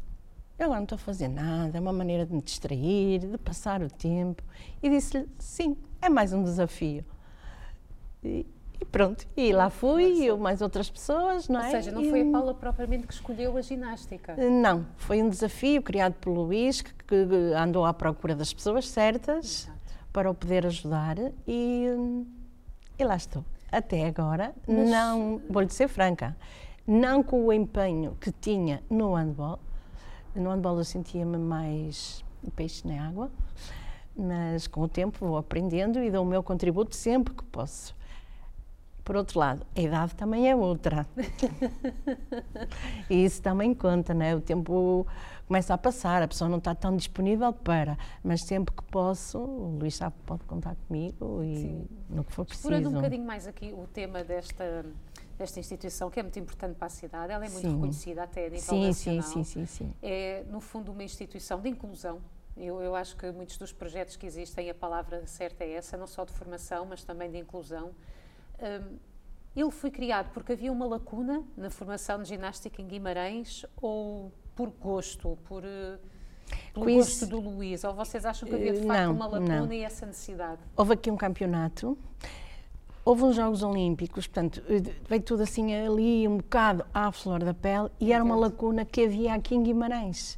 Eu 0.59 0.65
agora 0.65 0.79
não 0.79 0.83
estou 0.83 0.95
a 0.95 0.99
fazer 0.99 1.27
nada, 1.27 1.75
é 1.75 1.81
uma 1.81 1.91
maneira 1.91 2.23
de 2.23 2.35
me 2.35 2.41
distrair, 2.41 3.19
de 3.19 3.37
passar 3.39 3.81
o 3.81 3.89
tempo. 3.89 4.43
E 4.81 4.91
disse-lhe, 4.91 5.27
sim, 5.39 5.75
é 5.99 6.07
mais 6.07 6.33
um 6.33 6.43
desafio. 6.43 7.03
E, 8.23 8.45
e 8.79 8.85
pronto, 8.85 9.27
e 9.35 9.51
lá 9.51 9.71
fui, 9.71 10.23
eu 10.23 10.37
mais 10.37 10.61
outras 10.61 10.87
pessoas, 10.87 11.47
não 11.49 11.59
é? 11.59 11.65
Ou 11.65 11.71
seja, 11.71 11.91
não 11.91 12.03
foi 12.03 12.21
a 12.21 12.31
Paula 12.31 12.53
propriamente 12.53 13.07
que 13.07 13.13
escolheu 13.13 13.57
a 13.57 13.61
ginástica? 13.61 14.35
Não, 14.35 14.85
foi 14.97 15.23
um 15.23 15.29
desafio 15.29 15.81
criado 15.81 16.13
pelo 16.13 16.43
Luís, 16.43 16.83
que, 16.83 16.93
que 16.93 17.15
andou 17.55 17.85
à 17.85 17.93
procura 17.93 18.35
das 18.35 18.53
pessoas 18.53 18.87
certas 18.87 19.63
Exato. 19.63 19.76
Para 20.17 20.31
o 20.31 20.33
poder 20.33 20.65
ajudar 20.65 21.15
e, 21.47 21.85
e 22.97 23.03
lá 23.03 23.15
estou. 23.15 23.45
Até 23.71 24.07
agora, 24.07 24.51
Mas... 24.67 24.89
não, 24.89 25.39
vou-lhe 25.47 25.69
ser 25.69 25.87
franca, 25.87 26.35
não 26.87 27.21
com 27.21 27.45
o 27.45 27.53
empenho 27.53 28.17
que 28.19 28.31
tinha 28.31 28.81
no 28.89 29.13
handball, 29.13 29.59
no 30.33 30.49
handball 30.49 30.79
eu 30.79 30.83
sentia-me 30.83 31.37
mais 31.37 32.25
peixe 32.55 32.87
na 32.87 33.07
água, 33.07 33.29
mas 34.15 34.65
com 34.65 34.81
o 34.81 34.87
tempo 34.87 35.23
vou 35.23 35.37
aprendendo 35.37 35.99
e 35.99 36.09
dou 36.09 36.23
o 36.23 36.27
meu 36.27 36.41
contributo 36.41 36.95
sempre 36.95 37.35
que 37.35 37.43
posso. 37.43 37.95
Por 39.07 39.15
outro 39.15 39.39
lado, 39.39 39.65
a 39.73 39.79
idade 39.79 40.13
também 40.15 40.49
é 40.49 40.53
outra. 40.53 41.07
e 43.09 43.23
isso 43.23 43.41
também 43.41 43.73
conta, 43.73 44.13
né? 44.13 44.35
O 44.35 44.41
tempo 44.41 45.07
começa 45.47 45.73
a 45.73 45.77
passar, 45.77 46.21
a 46.21 46.27
pessoa 46.27 46.49
não 46.49 46.57
está 46.57 46.75
tão 46.75 46.93
disponível 46.93 47.53
para, 47.53 47.97
mas 48.21 48.41
sempre 48.43 48.75
que 48.75 48.83
posso, 48.83 49.39
o 49.39 49.77
Luís 49.79 49.95
sabe 49.95 50.13
pode 50.25 50.43
contar 50.43 50.75
comigo 50.85 51.41
e 51.41 51.55
Sim. 51.55 51.87
no 52.09 52.21
que 52.25 52.33
for 52.33 52.43
preciso. 52.43 52.67
Explorando 52.67 52.89
um 52.89 52.93
bocadinho 52.95 53.25
mais 53.25 53.47
aqui 53.47 53.73
o 53.73 53.87
tema 53.87 54.25
desta 54.25 54.85
desta 55.37 55.57
instituição, 55.57 56.09
que 56.09 56.19
é 56.19 56.23
muito 56.23 56.39
importante 56.39 56.75
para 56.75 56.87
a 56.87 56.89
cidade. 56.89 57.31
Ela 57.31 57.45
é 57.45 57.49
muito 57.49 57.61
sim. 57.61 57.75
reconhecida 57.75 58.23
até 58.23 58.47
a 58.47 58.49
nível 58.49 58.59
sim, 58.59 58.87
nacional. 58.87 59.23
Sim, 59.23 59.43
sim, 59.45 59.65
sim, 59.65 59.93
É, 60.03 60.43
no 60.49 60.59
fundo, 60.59 60.91
uma 60.91 61.03
instituição 61.03 61.61
de 61.61 61.69
inclusão. 61.69 62.19
Eu, 62.57 62.81
eu, 62.81 62.93
acho 62.93 63.15
que 63.15 63.31
muitos 63.31 63.57
dos 63.57 63.71
projetos 63.71 64.17
que 64.17 64.25
existem, 64.25 64.69
a 64.69 64.75
palavra 64.75 65.25
certa 65.27 65.63
é 65.63 65.75
essa, 65.75 65.95
não 65.95 66.07
só 66.07 66.25
de 66.25 66.33
formação, 66.33 66.85
mas 66.85 67.05
também 67.05 67.31
de 67.31 67.37
inclusão. 67.37 67.93
Um, 68.59 68.97
ele 69.55 69.71
foi 69.71 69.89
criado 69.89 70.31
porque 70.33 70.53
havia 70.53 70.71
uma 70.71 70.85
lacuna 70.85 71.43
na 71.55 71.69
formação 71.69 72.21
de 72.21 72.29
ginástica 72.29 72.81
em 72.81 72.87
Guimarães 72.87 73.65
ou 73.81 74.31
por 74.55 74.69
gosto, 74.69 75.37
por, 75.45 75.63
uh, 75.63 75.99
pelo 76.73 76.85
gosto 76.85 77.25
do 77.25 77.39
Luís? 77.39 77.83
Ou 77.83 77.93
vocês 77.93 78.23
acham 78.25 78.47
que 78.47 78.53
havia 78.53 78.73
de 78.73 78.85
facto 78.85 79.05
não, 79.05 79.13
uma 79.13 79.27
lacuna 79.27 79.65
não. 79.65 79.73
e 79.73 79.81
essa 79.81 80.05
necessidade? 80.05 80.61
Houve 80.75 80.93
aqui 80.93 81.09
um 81.09 81.17
campeonato 81.17 81.97
houve 83.07 83.23
uns 83.23 83.37
Jogos 83.37 83.63
Olímpicos, 83.63 84.27
portanto, 84.27 84.61
eh, 84.67 84.81
veio 85.07 85.21
tudo 85.21 85.41
assim 85.41 85.73
ali, 85.73 86.27
um 86.27 86.37
bocado 86.37 86.85
à 86.93 87.09
flor 87.09 87.41
da 87.41 87.53
pele, 87.53 87.89
e 88.01 88.11
era 88.11 88.21
uma 88.21 88.35
lacuna 88.35 88.83
que 88.83 89.05
havia 89.05 89.33
aqui 89.33 89.55
em 89.55 89.63
Guimarães. 89.63 90.37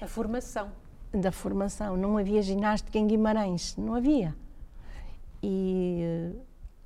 A 0.00 0.06
formação. 0.06 0.70
Da 1.12 1.32
formação. 1.32 1.96
Não 1.96 2.16
havia 2.16 2.40
ginástica 2.40 2.96
em 2.98 3.06
Guimarães, 3.08 3.76
não 3.76 3.96
havia. 3.96 4.32
E 5.42 6.30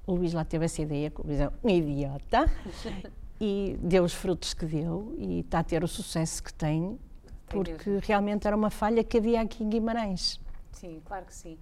o 0.09 0.15
Luís 0.15 0.33
lá 0.33 0.43
teve 0.43 0.65
essa 0.65 0.81
ideia, 0.81 1.11
que 1.11 1.21
o 1.21 1.27
Luís 1.27 1.39
é 1.39 1.51
um 1.63 1.69
idiota, 1.69 2.51
e 3.39 3.77
deu 3.79 4.03
os 4.03 4.15
frutos 4.15 4.55
que 4.55 4.65
deu, 4.65 5.15
e 5.19 5.41
está 5.41 5.59
a 5.59 5.63
ter 5.63 5.85
o 5.85 5.89
sucesso 5.89 6.43
que 6.43 6.53
tem, 6.53 6.99
porque 7.47 7.99
realmente 8.03 8.47
era 8.47 8.57
uma 8.57 8.71
falha 8.71 9.05
que 9.05 9.19
havia 9.19 9.43
aqui 9.43 9.63
em 9.63 9.69
Guimarães. 9.69 10.41
Sim, 10.73 11.03
claro 11.05 11.27
que 11.27 11.35
sim. 11.35 11.59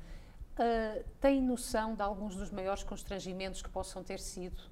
Uh, 0.59 1.05
tem 1.21 1.43
noção 1.43 1.97
de 1.97 2.03
alguns 2.03 2.37
dos 2.37 2.53
maiores 2.53 2.85
constrangimentos 2.85 3.63
que 3.63 3.69
possam 3.69 4.03
ter 4.05 4.21
sido 4.21 4.63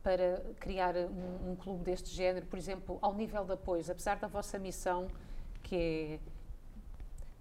para 0.00 0.40
criar 0.60 0.94
um, 0.96 1.50
um, 1.50 1.56
clube 1.56 1.82
deste 1.82 2.14
género, 2.14 2.46
por 2.46 2.56
exemplo, 2.56 2.98
ao 3.02 3.12
nível 3.14 3.44
de 3.44 3.52
apoios, 3.52 3.90
apesar 3.90 4.16
da 4.16 4.28
vossa 4.28 4.60
missão, 4.60 5.08
que 5.64 5.76
é 5.76 6.18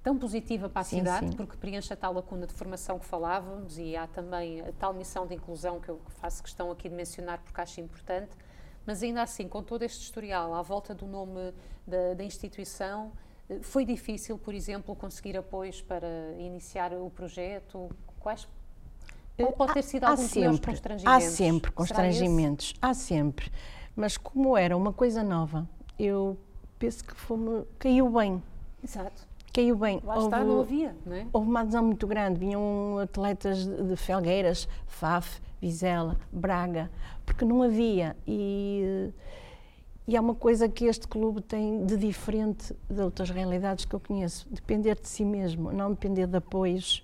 tão 0.08 0.18
positiva 0.18 0.70
para 0.70 0.80
a 0.80 0.86
sim, 0.86 1.00
cidade, 1.00 1.28
sim. 1.28 1.36
porque 1.36 1.58
preenche 1.58 1.92
a 1.92 1.96
tal 1.98 2.14
lacuna 2.14 2.48
de 2.48 2.54
formação 2.54 2.98
que 2.98 3.06
falávamos 3.06 3.78
e 3.78 3.94
há 3.94 4.08
também 4.08 4.62
a 4.62 4.72
tal 4.72 4.94
missão 4.94 5.28
de 5.28 5.36
inclusão 5.36 5.82
que 5.82 5.90
eu 5.90 6.00
faço 6.22 6.42
questão 6.42 6.72
aqui 6.72 6.88
de 6.88 6.96
mencionar 6.96 7.42
porque 7.44 7.60
acho 7.60 7.82
importante, 7.82 8.32
mas 8.86 9.04
ainda 9.04 9.22
assim, 9.22 9.50
com 9.50 9.62
todo 9.62 9.84
este 9.84 10.02
historial 10.02 10.56
à 10.56 10.62
volta 10.62 10.96
do 10.96 11.06
nome 11.06 11.54
da, 11.86 12.14
da 12.14 12.24
instituição, 12.24 13.12
foi 13.62 13.84
difícil, 13.84 14.38
por 14.38 14.54
exemplo, 14.54 14.96
conseguir 14.96 15.36
apoios 15.36 15.82
para 15.82 16.08
iniciar 16.40 16.94
o 16.94 17.10
projeto? 17.10 17.90
Quais 18.18 18.48
qual 19.36 19.52
pode 19.52 19.74
ter 19.74 19.84
sido 19.84 20.06
algum 20.06 20.24
dos 20.24 20.60
constrangimentos? 20.62 21.06
Há 21.06 21.20
sempre 21.20 21.72
constrangimentos, 21.72 22.74
há 22.82 22.94
sempre. 22.94 23.52
Mas 23.94 24.16
como 24.16 24.56
era 24.56 24.78
uma 24.78 24.94
coisa 24.94 25.22
nova, 25.22 25.68
eu 26.00 26.38
penso 26.80 27.04
que 27.04 27.14
foi, 27.14 27.68
caiu 27.78 28.10
bem. 28.10 28.42
Exato. 28.82 29.27
Caiu 29.58 29.76
bem. 29.76 30.00
Lá 30.04 30.14
houve, 30.14 30.28
está, 30.28 30.44
não 30.44 30.60
havia, 30.60 30.96
não 31.04 31.16
é? 31.16 31.26
Houve 31.34 31.50
uma 31.50 31.62
adesão 31.62 31.84
muito 31.84 32.06
grande. 32.06 32.40
Vinham 32.40 33.00
atletas 33.00 33.66
de 33.66 33.96
Felgueiras, 33.96 34.70
Faf, 34.86 35.42
Vizela, 35.60 36.16
Braga, 36.32 36.92
porque 37.26 37.44
não 37.44 37.64
havia. 37.64 38.16
E 38.28 39.12
e 40.08 40.16
há 40.16 40.22
uma 40.22 40.36
coisa 40.36 40.70
que 40.70 40.86
este 40.86 41.08
clube 41.08 41.42
tem 41.42 41.86
de 41.88 41.98
diferente 41.98 42.72
de 42.88 43.02
outras 43.02 43.32
realidades 43.32 43.84
que 43.84 43.96
eu 43.96 44.00
conheço: 44.00 44.48
depender 44.52 44.94
de 44.94 45.10
si 45.10 45.26
mesmo, 45.26 45.72
não 45.72 45.90
depender 45.90 46.28
de 46.28 46.38
apoios. 46.38 47.04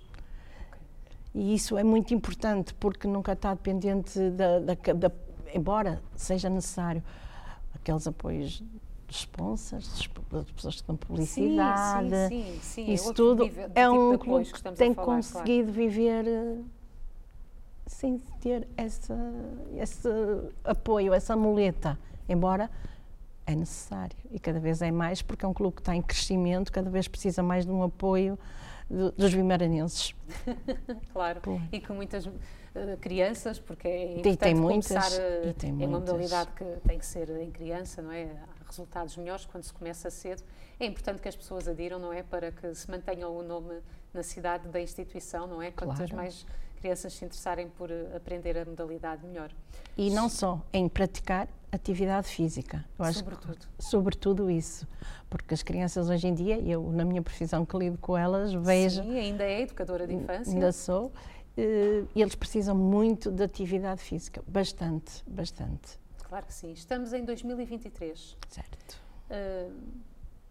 E 1.34 1.56
isso 1.56 1.76
é 1.76 1.82
muito 1.82 2.14
importante 2.14 2.72
porque 2.74 3.08
nunca 3.08 3.32
está 3.32 3.52
dependente 3.52 4.30
da, 4.30 4.60
da, 4.60 4.74
da 4.74 5.12
embora 5.52 6.00
seja 6.14 6.48
necessário 6.48 7.02
aqueles 7.74 8.06
apoios 8.06 8.62
sponsors, 9.14 10.08
das 10.30 10.50
pessoas 10.50 10.80
que 10.80 10.86
dão 10.86 10.96
publicidade, 10.96 12.10
sim, 12.28 12.44
sim, 12.44 12.58
sim, 12.60 12.92
isso 12.92 13.14
tudo 13.14 13.44
é 13.44 13.48
tipo 13.48 13.92
um 13.92 14.18
clube 14.18 14.44
que, 14.52 14.62
tem 14.72 14.94
falar, 14.94 15.06
conseguido 15.06 15.72
claro. 15.72 15.72
viver 15.72 16.26
eh, 16.26 16.58
sem 17.86 18.18
ter 18.40 18.66
essa, 18.76 19.16
esse 19.76 20.08
apoio, 20.64 21.14
essa 21.14 21.36
muleta, 21.36 21.98
embora 22.28 22.70
é 23.46 23.54
necessário 23.54 24.16
e 24.30 24.38
cada 24.38 24.58
vez 24.58 24.80
é 24.82 24.90
mais 24.90 25.22
porque 25.22 25.44
é 25.44 25.48
um 25.48 25.54
clube 25.54 25.76
que 25.76 25.82
está 25.82 25.94
em 25.94 26.02
crescimento, 26.02 26.72
cada 26.72 26.90
vez 26.90 27.06
precisa 27.06 27.42
mais 27.42 27.64
de 27.64 27.70
um 27.70 27.82
apoio 27.82 28.38
do, 28.88 29.12
dos 29.12 29.32
vimaranenses. 29.32 30.14
claro, 31.12 31.40
Pô. 31.40 31.60
e 31.70 31.80
com 31.80 31.94
muitas 31.94 32.26
uh, 32.26 32.32
crianças, 33.00 33.58
porque 33.58 33.88
é 33.88 34.12
importante 34.12 34.38
tem 34.38 34.54
muitas, 34.54 34.88
começar 34.88 35.20
uh, 35.20 35.54
tem 35.54 35.70
é 35.70 35.86
uma 35.86 36.00
modalidade 36.00 36.50
que 36.52 36.64
tem 36.86 36.98
que 36.98 37.06
ser 37.06 37.30
em 37.40 37.50
criança, 37.50 38.02
não 38.02 38.12
é? 38.12 38.28
Resultados 38.74 39.16
melhores 39.16 39.44
quando 39.46 39.62
se 39.62 39.72
começa 39.72 40.10
cedo. 40.10 40.42
É 40.80 40.84
importante 40.84 41.20
que 41.22 41.28
as 41.28 41.36
pessoas 41.36 41.68
adiram, 41.68 41.98
não 42.00 42.12
é? 42.12 42.22
Para 42.24 42.50
que 42.50 42.74
se 42.74 42.90
mantenham 42.90 43.32
o 43.32 43.42
nome 43.42 43.80
na 44.12 44.22
cidade 44.22 44.66
da 44.68 44.80
instituição, 44.80 45.46
não 45.46 45.62
é? 45.62 45.70
Quantas 45.70 45.96
claro. 45.96 46.16
mais 46.16 46.44
crianças 46.80 47.14
se 47.14 47.24
interessarem 47.24 47.68
por 47.68 47.90
uh, 47.90 48.16
aprender 48.16 48.58
a 48.58 48.64
modalidade 48.64 49.24
melhor. 49.24 49.50
E 49.96 50.10
não 50.10 50.28
só 50.28 50.60
em 50.72 50.86
praticar 50.88 51.48
atividade 51.72 52.28
física. 52.28 52.84
Eu 52.98 53.12
sobretudo. 53.12 53.56
Que, 53.56 53.84
sobretudo 53.84 54.50
isso. 54.50 54.86
Porque 55.30 55.54
as 55.54 55.62
crianças 55.62 56.10
hoje 56.10 56.26
em 56.26 56.34
dia, 56.34 56.58
eu 56.60 56.82
na 56.90 57.04
minha 57.04 57.22
profissão 57.22 57.64
que 57.64 57.76
lido 57.78 57.96
com 57.98 58.18
elas, 58.18 58.52
vejo... 58.52 59.02
Sim, 59.02 59.18
ainda 59.18 59.44
é 59.44 59.62
educadora 59.62 60.06
de 60.06 60.14
infância. 60.14 60.52
Ainda 60.52 60.72
sou. 60.72 61.06
Uh, 61.56 62.06
eles 62.14 62.34
precisam 62.34 62.76
muito 62.76 63.30
de 63.30 63.42
atividade 63.42 64.02
física. 64.02 64.42
Bastante, 64.46 65.22
bastante. 65.26 65.98
Claro 66.34 66.46
que 66.46 66.54
sim. 66.54 66.72
Estamos 66.72 67.12
em 67.12 67.24
2023. 67.24 68.36
Certo. 68.48 69.00
Uh, 69.30 69.72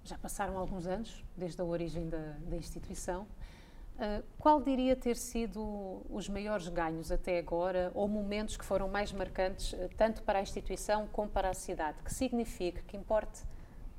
já 0.05 0.17
passaram 0.17 0.57
alguns 0.57 0.87
anos 0.87 1.25
desde 1.35 1.59
a 1.59 1.65
origem 1.65 2.07
da, 2.07 2.37
da 2.47 2.55
instituição. 2.55 3.23
Uh, 3.23 4.23
qual 4.39 4.61
diria 4.61 4.95
ter 4.95 5.17
sido 5.17 6.01
os 6.09 6.29
maiores 6.29 6.69
ganhos 6.69 7.11
até 7.11 7.37
agora, 7.37 7.91
ou 7.93 8.07
momentos 8.07 8.55
que 8.55 8.63
foram 8.63 8.87
mais 8.87 9.11
marcantes, 9.11 9.73
uh, 9.73 9.89
tanto 9.97 10.23
para 10.23 10.39
a 10.39 10.41
instituição 10.41 11.05
como 11.11 11.27
para 11.27 11.49
a 11.49 11.53
cidade? 11.53 11.97
Que 12.01 12.13
significa, 12.13 12.81
que 12.87 12.95
importe 12.95 13.43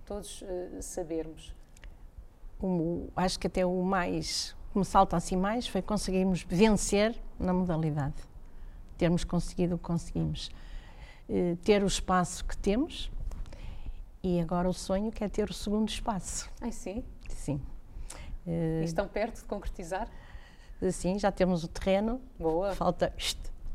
todos 0.07 0.41
uh, 0.41 0.81
sabermos? 0.81 1.55
Acho 3.14 3.38
que 3.38 3.47
até 3.47 3.67
o 3.67 3.83
mais, 3.83 4.57
que 4.73 4.79
me 4.79 4.87
salta 4.87 5.19
assim 5.19 5.37
mais, 5.37 5.67
foi 5.67 5.83
conseguirmos 5.83 6.45
vencer 6.49 7.14
na 7.38 7.53
modalidade. 7.53 8.17
Termos 8.97 9.23
conseguido 9.23 9.75
o 9.75 9.79
que 9.79 9.85
conseguimos. 9.85 10.50
Ter 11.62 11.83
o 11.83 11.87
espaço 11.87 12.45
que 12.45 12.57
temos 12.57 13.11
e 14.23 14.40
agora 14.40 14.69
o 14.69 14.73
sonho 14.73 15.12
que 15.12 15.23
é 15.23 15.28
ter 15.28 15.50
o 15.50 15.52
segundo 15.52 15.88
espaço. 15.88 16.50
Ai, 16.61 16.73
sim? 16.73 17.04
sim. 17.28 17.61
Uh, 18.47 18.83
estão 18.83 19.07
perto 19.07 19.40
de 19.40 19.45
concretizar? 19.45 20.09
Sim, 20.93 21.19
já 21.19 21.31
temos 21.31 21.64
o 21.64 21.69
terreno. 21.69 22.21
Boa. 22.38 22.75
Falta 22.75 23.12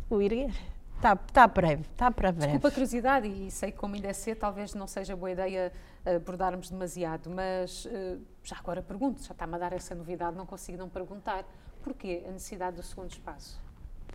o 0.09 0.21
ir. 0.21 0.53
Está, 0.95 1.13
está 1.13 1.47
breve, 1.47 1.83
está 1.83 2.11
para 2.11 2.31
breve. 2.31 2.47
Desculpa 2.47 2.67
a 2.67 2.71
curiosidade, 2.71 3.27
e 3.27 3.49
sei 3.49 3.71
que 3.71 3.77
como 3.77 3.95
ainda 3.95 4.09
é 4.09 4.13
cedo, 4.13 4.39
talvez 4.39 4.73
não 4.73 4.85
seja 4.85 5.15
boa 5.15 5.31
ideia 5.31 5.71
abordarmos 6.03 6.69
demasiado, 6.69 7.29
mas 7.29 7.87
já 8.43 8.57
agora 8.57 8.81
pergunto, 8.81 9.23
já 9.23 9.31
está-me 9.31 9.55
a 9.55 9.57
dar 9.57 9.71
essa 9.71 9.95
novidade, 9.95 10.35
não 10.35 10.45
consigo 10.45 10.77
não 10.77 10.89
perguntar. 10.89 11.45
Porquê 11.81 12.23
a 12.27 12.31
necessidade 12.31 12.75
do 12.75 12.83
segundo 12.83 13.11
espaço? 13.11 13.61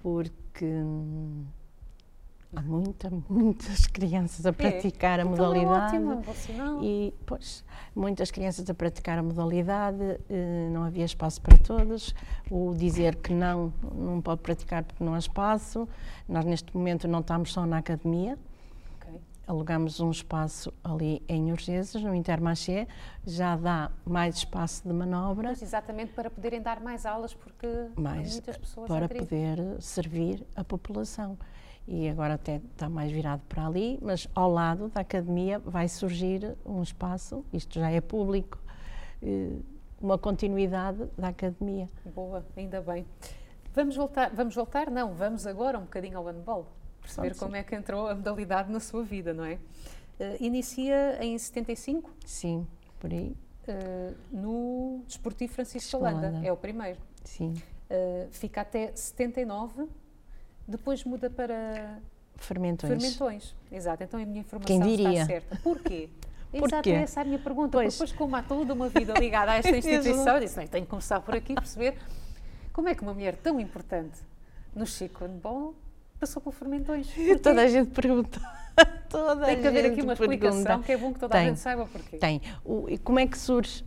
Porque 0.02 0.66
hum, 0.66 1.46
há 2.56 2.62
muita, 2.62 3.10
muitas 3.28 3.86
crianças 3.88 4.46
a 4.46 4.50
é. 4.50 4.52
praticar 4.52 5.18
é. 5.18 5.22
a 5.22 5.24
então 5.24 5.36
modalidade. 5.36 5.96
É 5.96 6.00
ótimo, 6.00 6.82
e, 6.82 7.14
pois, 7.26 7.64
muitas 7.94 8.30
crianças 8.30 8.68
a 8.68 8.74
praticar 8.74 9.18
a 9.18 9.22
modalidade, 9.22 10.20
eh, 10.28 10.68
não 10.70 10.82
havia 10.82 11.04
espaço 11.04 11.40
para 11.40 11.56
todos. 11.58 12.14
O 12.50 12.74
dizer 12.74 13.16
que 13.16 13.32
não, 13.32 13.72
não 13.94 14.20
pode 14.20 14.40
praticar 14.42 14.84
porque 14.84 15.02
não 15.02 15.14
há 15.14 15.18
espaço. 15.18 15.88
Nós, 16.28 16.44
neste 16.44 16.76
momento, 16.76 17.08
não 17.08 17.20
estamos 17.20 17.52
só 17.52 17.64
na 17.66 17.78
academia. 17.78 18.38
Alugamos 19.46 20.00
um 20.00 20.10
espaço 20.10 20.72
ali 20.82 21.22
em 21.28 21.52
Urgências, 21.52 22.02
no 22.02 22.14
Intermarché, 22.14 22.88
já 23.26 23.54
dá 23.56 23.90
mais 24.06 24.36
espaço 24.36 24.88
de 24.88 24.94
manobra. 24.94 25.50
Mas 25.50 25.60
exatamente 25.60 26.14
para 26.14 26.30
poderem 26.30 26.62
dar 26.62 26.80
mais 26.80 27.04
aulas, 27.04 27.34
porque 27.34 27.66
mais, 27.94 28.32
muitas 28.32 28.56
pessoas 28.56 28.88
Para 28.88 29.06
poder 29.06 29.58
servir 29.80 30.46
a 30.56 30.64
população 30.64 31.36
e 31.86 32.08
agora 32.08 32.34
até 32.34 32.56
está 32.72 32.88
mais 32.88 33.12
virado 33.12 33.42
para 33.48 33.66
ali, 33.66 33.98
mas 34.00 34.28
ao 34.34 34.50
lado 34.50 34.88
da 34.88 35.00
academia 35.00 35.58
vai 35.58 35.88
surgir 35.88 36.56
um 36.64 36.82
espaço, 36.82 37.44
isto 37.52 37.78
já 37.78 37.90
é 37.90 38.00
público, 38.00 38.58
eh, 39.22 39.58
uma 40.00 40.16
continuidade 40.18 41.06
da 41.16 41.28
academia. 41.28 41.88
Boa, 42.14 42.44
ainda 42.56 42.80
bem. 42.80 43.06
Vamos 43.74 43.96
voltar, 43.96 44.30
vamos 44.34 44.54
voltar? 44.54 44.90
Não, 44.90 45.14
vamos 45.14 45.46
agora 45.46 45.78
um 45.78 45.82
bocadinho 45.82 46.18
ao 46.18 46.24
handball, 46.24 46.66
perceber 47.00 47.34
como 47.36 47.56
é 47.56 47.62
que 47.62 47.74
entrou 47.74 48.08
a 48.08 48.14
modalidade 48.14 48.70
na 48.72 48.80
sua 48.80 49.02
vida, 49.02 49.34
não 49.34 49.44
é? 49.44 49.54
Uh, 49.54 50.36
inicia 50.40 51.18
em 51.22 51.36
75? 51.36 52.10
Sim, 52.24 52.66
por 52.98 53.10
aí. 53.10 53.36
Uh, 53.66 54.14
no 54.30 55.02
Desportivo 55.06 55.52
Francisco 55.52 55.96
Holanda, 55.96 56.40
é 56.44 56.52
o 56.52 56.56
primeiro. 56.56 57.00
Sim. 57.24 57.54
Uh, 57.90 58.28
fica 58.30 58.60
até 58.60 58.94
79 58.94 59.88
depois 60.66 61.04
muda 61.04 61.28
para 61.30 61.98
fermentões. 62.36 62.92
Fermentões, 62.92 63.54
exato. 63.70 64.02
Então 64.02 64.20
a 64.20 64.24
minha 64.24 64.40
informação 64.40 64.80
Quem 64.80 64.96
diria? 64.96 65.22
está 65.22 65.26
certa. 65.26 65.56
Porquê? 65.62 66.08
Exato, 66.54 66.88
essa 66.88 67.18
é 67.18 67.22
a 67.22 67.24
minha 67.24 67.38
pergunta. 67.40 67.78
Pois. 67.78 67.94
Depois, 67.94 68.12
como 68.12 68.36
há 68.36 68.42
toda 68.42 68.72
uma 68.72 68.88
vida 68.88 69.12
ligada 69.14 69.50
a 69.50 69.56
esta 69.56 69.70
instituição, 69.76 70.34
eu 70.34 70.40
disse, 70.40 70.56
não, 70.56 70.64
tenho 70.68 70.84
que 70.84 70.90
começar 70.90 71.20
por 71.20 71.34
aqui, 71.34 71.52
perceber 71.52 71.96
como 72.72 72.88
é 72.88 72.94
que 72.94 73.02
uma 73.02 73.12
mulher 73.12 73.34
tão 73.34 73.58
importante 73.58 74.20
no 74.72 74.86
Chico 74.86 75.26
Bom 75.26 75.74
passou 76.18 76.40
por 76.40 76.52
fermentões. 76.52 77.08
Porquê? 77.12 77.36
Toda 77.38 77.62
a 77.62 77.66
gente 77.66 77.90
pergunta. 77.90 78.40
Toda 79.08 79.46
Tem 79.46 79.60
que 79.60 79.66
haver 79.66 79.86
aqui 79.86 80.02
uma 80.02 80.16
pergunta. 80.16 80.46
explicação 80.46 80.82
que 80.82 80.92
é 80.92 80.96
bom 80.96 81.12
que 81.12 81.20
toda 81.20 81.32
Tem. 81.32 81.46
a 81.46 81.48
gente 81.48 81.60
saiba 81.60 81.86
porquê. 81.86 82.18
Tem. 82.18 82.40
O, 82.64 82.88
e 82.88 82.98
como 82.98 83.20
é 83.20 83.26
que 83.26 83.38
surge? 83.38 83.84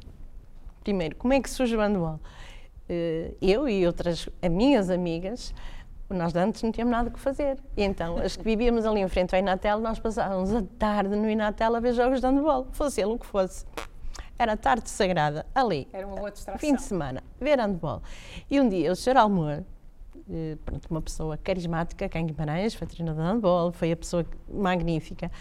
Primeiro, 0.81 1.17
como 1.17 1.33
é 1.33 1.41
que 1.41 1.49
surge 1.49 1.75
o 1.75 1.79
manual? 1.79 2.19
Uh, 2.89 3.35
eu 3.41 3.67
e 3.67 3.85
outras 3.85 4.29
minhas 4.49 4.89
amigas 4.89 5.53
nós 6.09 6.35
antes 6.35 6.63
não 6.63 6.71
tínhamos 6.71 6.91
nada 6.91 7.09
que 7.09 7.19
fazer. 7.19 7.57
E 7.75 7.83
então, 7.83 8.17
as 8.17 8.35
que 8.35 8.43
vivíamos 8.43 8.85
ali 8.85 9.01
em 9.01 9.07
frente 9.07 9.35
ao 9.35 9.39
Inatel, 9.39 9.79
nós 9.79 9.99
passávamos 9.99 10.53
a 10.53 10.63
tarde 10.79 11.15
no 11.15 11.29
Inatel 11.29 11.75
a 11.75 11.79
ver 11.79 11.93
jogos 11.93 12.21
de 12.21 12.27
handball, 12.27 12.67
fosse 12.71 13.01
ele 13.01 13.11
o 13.11 13.19
que 13.19 13.25
fosse. 13.25 13.65
Era 14.39 14.55
tarde 14.55 14.89
sagrada, 14.89 15.45
ali. 15.53 15.87
Era 15.91 16.07
uma 16.07 16.15
boa 16.15 16.31
distração. 16.31 16.59
Fim 16.59 16.75
de 16.75 16.81
semana, 16.83 17.23
ver 17.39 17.59
handball. 17.59 18.01
E 18.49 18.61
um 18.61 18.69
dia 18.69 18.91
o 18.91 18.95
Sr. 18.95 19.17
Almor, 19.17 19.63
eh, 20.29 20.57
pronto, 20.63 20.85
uma 20.89 21.01
pessoa 21.01 21.37
carismática, 21.37 22.07
cá 22.07 22.19
em 22.19 22.27
Guimarães, 22.27 22.73
foi 22.73 22.87
treinador 22.87 23.23
de 23.23 23.31
handball, 23.31 23.71
foi 23.71 23.91
a 23.91 23.97
pessoa 23.97 24.25
magnífica, 24.47 25.31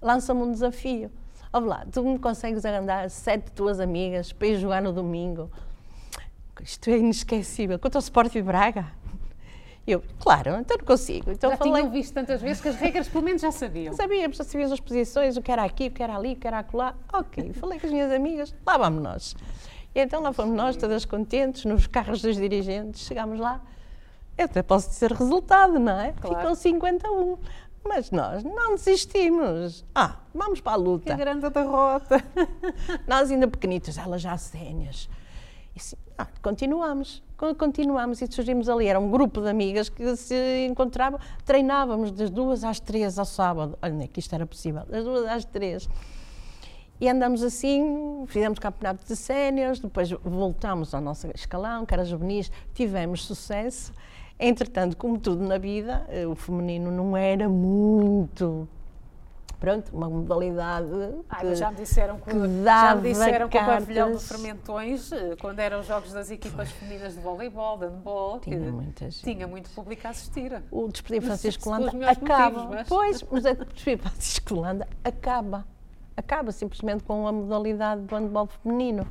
lança-me 0.00 0.42
um 0.42 0.50
desafio. 0.50 1.10
Olha 1.52 1.66
lá, 1.66 1.86
tu 1.90 2.02
me 2.02 2.18
consegues 2.18 2.64
arrendar 2.64 3.08
sete 3.10 3.52
tuas 3.52 3.78
amigas 3.78 4.32
para 4.32 4.48
ir 4.48 4.58
jogar 4.58 4.82
no 4.82 4.92
domingo? 4.92 5.50
Isto 6.60 6.90
é 6.90 6.98
inesquecível. 6.98 7.78
Contra 7.78 7.98
o 7.98 8.02
Sport 8.02 8.32
de 8.32 8.42
Braga? 8.42 8.86
Eu, 9.86 10.02
claro, 10.18 10.56
então 10.58 10.76
não 10.76 10.84
consigo. 10.84 11.30
Então 11.30 11.50
já 11.50 11.56
falei... 11.56 11.74
tinham 11.74 11.92
visto 11.92 12.12
tantas 12.12 12.42
vezes 12.42 12.60
que 12.60 12.68
as 12.68 12.76
regras 12.76 13.08
pelo 13.08 13.22
menos 13.24 13.40
já 13.40 13.52
sabiam. 13.52 13.94
Sabíamos, 13.94 14.36
já 14.38 14.44
sabíamos 14.44 14.72
as 14.72 14.80
posições, 14.80 15.36
o 15.36 15.42
que 15.42 15.52
era 15.52 15.62
aqui, 15.62 15.86
o 15.86 15.90
que 15.92 16.02
era 16.02 16.16
ali, 16.16 16.32
o 16.32 16.36
que 16.36 16.46
era 16.46 16.58
acolá. 16.58 16.94
Ok, 17.12 17.52
falei 17.54 17.78
com 17.78 17.86
as 17.86 17.92
minhas 17.92 18.12
amigas, 18.12 18.54
lá 18.66 18.76
vamos 18.76 19.02
nós. 19.02 19.36
E 19.94 20.00
então 20.00 20.20
lá 20.20 20.32
fomos 20.32 20.56
nós, 20.56 20.76
todas 20.76 21.04
contentes, 21.04 21.64
nos 21.64 21.86
carros 21.86 22.20
dos 22.20 22.36
dirigentes, 22.36 23.06
chegámos 23.06 23.38
lá. 23.38 23.62
Eu 24.36 24.44
até 24.44 24.62
posso 24.62 24.90
dizer 24.90 25.12
resultado, 25.12 25.78
não 25.78 25.98
é? 25.98 26.12
Claro. 26.12 26.36
Ficou 26.36 26.54
51. 26.54 27.38
Mas 27.82 28.10
nós 28.10 28.42
não 28.42 28.74
desistimos. 28.74 29.84
Ah, 29.94 30.16
vamos 30.34 30.60
para 30.60 30.72
a 30.72 30.76
luta. 30.76 31.12
Que 31.12 31.16
grande 31.16 31.48
derrota. 31.48 32.22
nós 33.06 33.30
ainda 33.30 33.46
pequenitos, 33.48 33.96
elas 33.96 34.20
já 34.20 34.36
sénias. 34.36 35.08
E 35.74 35.78
assim, 35.78 35.96
ah, 36.18 36.26
continuamos, 36.42 37.22
continuamos 37.56 38.22
e 38.22 38.26
surgimos 38.26 38.68
ali. 38.68 38.86
Era 38.86 38.98
um 38.98 39.10
grupo 39.10 39.40
de 39.40 39.48
amigas 39.48 39.88
que 39.88 40.16
se 40.16 40.66
encontravam, 40.66 41.20
treinávamos 41.44 42.10
das 42.10 42.30
duas 42.30 42.64
às 42.64 42.80
três 42.80 43.18
ao 43.18 43.24
sábado. 43.24 43.78
Olha, 43.82 43.92
nem 43.92 44.08
que 44.08 44.20
isto 44.20 44.34
era 44.34 44.46
possível, 44.46 44.84
das 44.86 45.04
duas 45.04 45.26
às 45.26 45.44
três. 45.44 45.88
E 46.98 47.08
andamos 47.10 47.42
assim, 47.42 48.24
fizemos 48.26 48.58
campeonato 48.58 49.04
de 49.06 49.14
séniores, 49.14 49.80
depois 49.80 50.10
voltamos 50.10 50.94
ao 50.94 51.00
nosso 51.00 51.26
escalão, 51.34 51.84
que 51.84 51.92
era 51.92 52.04
juvenis, 52.06 52.50
tivemos 52.72 53.24
sucesso. 53.24 53.92
Entretanto, 54.38 54.96
como 54.96 55.18
tudo 55.18 55.46
na 55.46 55.58
vida, 55.58 56.06
eh, 56.08 56.26
o 56.26 56.34
feminino 56.34 56.90
não 56.90 57.14
era 57.14 57.48
muito 57.48 58.66
pronto, 59.58 59.94
uma 59.94 60.08
modalidade 60.08 60.88
que, 61.40 61.54
já 61.54 61.70
me 61.70 61.76
disseram 61.76 62.18
que, 62.18 62.30
que 62.30 62.64
já 62.64 62.94
me 62.94 63.02
disseram 63.02 63.48
que 63.48 63.58
o 63.58 63.64
pavilhão 63.64 64.12
de 64.12 64.22
Fermentões, 64.22 65.12
eh, 65.12 65.36
quando 65.40 65.58
eram 65.58 65.80
os 65.80 65.86
jogos 65.86 66.12
das 66.12 66.30
equipas 66.30 66.70
femininas 66.70 67.14
de 67.14 67.20
voleibol, 67.20 67.78
de 67.78 67.86
handball, 67.86 68.40
tinha, 68.40 68.58
muita 68.58 69.10
gente. 69.10 69.22
tinha 69.22 69.46
muito 69.46 69.70
público 69.70 70.06
a 70.06 70.10
assistir. 70.10 70.62
O 70.70 70.88
Desportivo 70.88 71.26
Francisco 71.26 71.70
Landa 71.70 72.10
acaba, 72.10 72.58
motivos, 72.58 72.74
mas... 72.76 72.88
pois, 72.88 73.22
mas 73.30 73.44
o 73.44 73.54
Desportivo 73.54 74.02
Francisco 74.02 74.54
Landa 74.54 74.88
acaba, 75.04 75.66
acaba 76.16 76.52
simplesmente 76.52 77.04
com 77.04 77.26
a 77.26 77.32
modalidade 77.32 78.02
do 78.02 78.14
handball 78.14 78.46
feminino. 78.46 79.06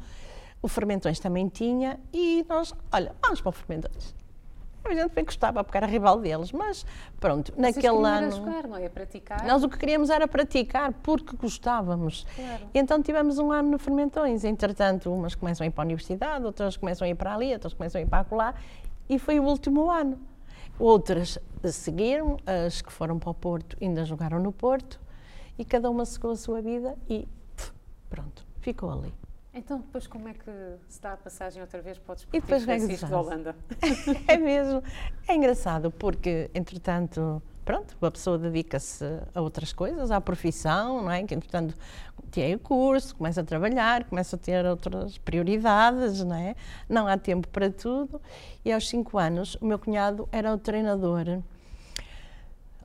O 0.61 0.67
Fermentões 0.67 1.19
também 1.19 1.47
tinha 1.47 1.99
e 2.11 2.45
nós, 2.49 2.73
olha, 2.91 3.15
vamos 3.21 3.41
para 3.41 3.49
o 3.49 3.51
Fermentões 3.51 4.15
a 4.91 4.95
gente 4.95 5.13
bem 5.13 5.25
gostava, 5.25 5.63
porque 5.63 5.77
era 5.77 5.87
rival 5.87 6.19
deles, 6.19 6.51
mas 6.51 6.85
pronto, 7.19 7.51
Vocês 7.51 7.75
naquele 7.75 8.05
ano. 8.05 8.31
jogar, 8.31 8.67
não 8.67 8.77
é? 8.77 8.89
Praticar. 8.89 9.45
Nós 9.45 9.63
o 9.63 9.69
que 9.69 9.77
queríamos 9.77 10.09
era 10.09 10.27
praticar, 10.27 10.93
porque 11.03 11.35
gostávamos. 11.35 12.25
Claro. 12.35 12.67
Então 12.73 13.01
tivemos 13.01 13.37
um 13.39 13.51
ano 13.51 13.71
no 13.71 13.79
Fermentões. 13.79 14.43
Entretanto, 14.43 15.11
umas 15.13 15.35
começam 15.35 15.65
a 15.65 15.67
ir 15.67 15.71
para 15.71 15.83
a 15.83 15.85
universidade, 15.85 16.45
outras 16.45 16.77
começam 16.77 17.05
a 17.05 17.09
ir 17.09 17.15
para 17.15 17.33
ali, 17.33 17.53
outras 17.53 17.73
começam 17.73 17.99
a 17.99 18.01
ir 18.03 18.07
para 18.07 18.25
lá, 18.31 18.55
e 19.09 19.17
foi 19.19 19.39
o 19.39 19.43
último 19.43 19.89
ano. 19.89 20.19
Outras 20.77 21.39
seguiram, 21.63 22.37
as 22.45 22.81
que 22.81 22.91
foram 22.91 23.17
para 23.17 23.29
o 23.29 23.33
Porto 23.33 23.77
ainda 23.81 24.03
jogaram 24.03 24.39
no 24.39 24.51
Porto, 24.51 24.99
e 25.57 25.63
cada 25.63 25.89
uma 25.89 26.05
seguiu 26.05 26.31
a 26.31 26.35
sua 26.35 26.61
vida 26.61 26.97
e 27.09 27.27
pronto, 28.09 28.45
ficou 28.59 28.91
ali. 28.91 29.13
Então, 29.57 29.79
depois, 29.79 30.05
como 30.05 30.27
é 30.27 30.33
que 30.33 30.51
se 30.89 31.01
dá 31.01 31.13
a 31.13 31.17
passagem 31.17 31.61
outra 31.61 31.81
vez 31.81 31.97
para 31.97 32.11
o 32.11 32.15
desportivo 32.15 32.37
e 32.37 32.41
depois 32.41 32.63
Francisco 32.65 33.07
de 33.07 33.13
Holanda? 33.13 33.55
é 34.27 34.35
mesmo. 34.35 34.83
É 35.25 35.33
engraçado, 35.33 35.89
porque, 35.91 36.51
entretanto, 36.53 37.41
pronto, 37.63 37.95
a 38.01 38.11
pessoa 38.11 38.37
dedica-se 38.37 39.05
a 39.33 39.39
outras 39.39 39.71
coisas, 39.71 40.11
à 40.11 40.19
profissão, 40.19 41.03
não 41.03 41.09
é? 41.09 41.23
Que, 41.23 41.33
entretanto, 41.33 41.73
tem 42.29 42.53
o 42.53 42.59
curso, 42.59 43.15
começa 43.15 43.39
a 43.39 43.43
trabalhar, 43.45 44.03
começa 44.03 44.35
a 44.35 44.39
ter 44.39 44.65
outras 44.65 45.17
prioridades, 45.19 46.21
não 46.21 46.35
é? 46.35 46.53
Não 46.89 47.07
há 47.07 47.17
tempo 47.17 47.47
para 47.47 47.71
tudo. 47.71 48.21
E 48.65 48.73
aos 48.73 48.89
cinco 48.89 49.17
anos, 49.17 49.55
o 49.61 49.65
meu 49.65 49.79
cunhado 49.79 50.27
era 50.33 50.53
o 50.53 50.57
treinador, 50.57 51.41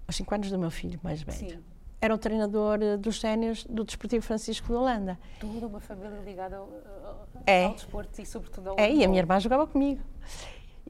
aos 0.06 0.14
cinco 0.14 0.32
anos 0.36 0.48
do 0.48 0.58
meu 0.58 0.70
filho 0.70 1.00
mais 1.02 1.20
velho. 1.20 1.36
Sim 1.36 1.70
era 2.00 2.14
o 2.14 2.18
treinador 2.18 2.78
eh, 2.82 2.96
dos 2.96 3.20
sénios 3.20 3.64
do 3.64 3.84
Desportivo 3.84 4.24
Francisco 4.24 4.68
de 4.68 4.72
Holanda. 4.72 5.18
Toda 5.38 5.66
uma 5.66 5.80
família 5.80 6.18
ligada 6.24 6.56
ao, 6.56 6.64
ao, 6.64 7.26
é. 7.46 7.66
ao 7.66 7.74
desporto 7.74 8.20
e 8.20 8.26
sobretudo 8.26 8.70
ao 8.70 8.78
É, 8.78 8.90
e 8.90 9.04
a 9.04 9.08
minha 9.08 9.20
irmã 9.20 9.38
jogava 9.38 9.66
comigo. 9.66 10.00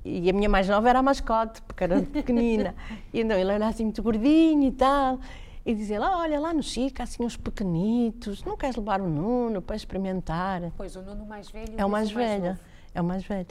E 0.05 0.31
a 0.31 0.33
minha 0.33 0.49
mais 0.49 0.69
nova 0.69 0.89
era 0.89 1.01
a 1.01 1.03
mascote, 1.03 1.61
porque 1.63 1.85
era 1.85 2.01
pequenina. 2.13 2.75
e 3.13 3.21
então 3.21 3.37
ele 3.37 3.53
era 3.53 3.67
assim 3.67 3.85
muito 3.85 4.03
gordinho 4.03 4.69
e 4.69 4.73
tal. 4.73 5.19
E 5.67 5.75
dizia 5.75 6.01
lá, 6.01 6.19
olha, 6.19 6.41
lá 6.41 6.55
no 6.55 6.63
Chico 6.63 7.03
há 7.03 7.05
assim 7.05 7.23
uns 7.23 7.37
pequenitos, 7.37 8.43
não 8.45 8.57
queres 8.57 8.77
levar 8.77 9.01
o 9.01 9.09
Nuno 9.09 9.61
para 9.61 9.77
experimentar? 9.77 10.73
Pois, 10.77 10.97
o 10.97 11.03
Nuno 11.03 11.27
mais 11.27 11.51
velho. 11.51 11.75
É 11.77 11.85
o 11.85 11.91
mais 11.91 12.11
velho, 12.11 12.43
mais 12.45 12.59
é 12.95 13.01
o 13.01 13.05
mais 13.05 13.25
velho. 13.25 13.47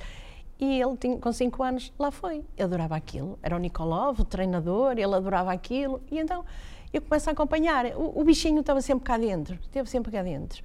E 0.60 0.82
ele, 0.82 0.98
tinha, 0.98 1.18
com 1.18 1.32
5 1.32 1.64
anos, 1.64 1.94
lá 1.98 2.12
foi. 2.12 2.44
Eu 2.58 2.66
adorava 2.66 2.96
aquilo. 2.96 3.40
Era 3.42 3.56
o 3.56 3.60
Nikolov, 3.60 4.20
o 4.20 4.26
treinador, 4.26 4.94
ele 4.94 5.16
adorava 5.16 5.54
aquilo. 5.54 6.02
E 6.12 6.20
então 6.20 6.44
eu 6.94 7.02
começo 7.02 7.30
a 7.30 7.34
acompanhar. 7.34 7.86
O, 7.96 8.22
o 8.22 8.24
bichinho 8.24 8.62
estava 8.62 8.82
sempre 8.82 9.06
cá 9.06 9.18
dentro, 9.18 9.58
esteve 9.62 9.90
sempre 9.90 10.12
cá 10.12 10.22
dentro. 10.24 10.64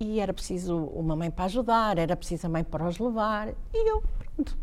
E 0.00 0.18
era 0.18 0.32
preciso 0.32 0.76
uma 0.76 1.14
mãe 1.14 1.30
para 1.30 1.44
ajudar, 1.44 1.98
era 1.98 2.16
preciso 2.16 2.46
a 2.46 2.50
mãe 2.50 2.64
para 2.64 2.86
os 2.88 2.98
levar. 2.98 3.48
E 3.72 3.90
eu, 3.90 4.02
pronto, 4.34 4.58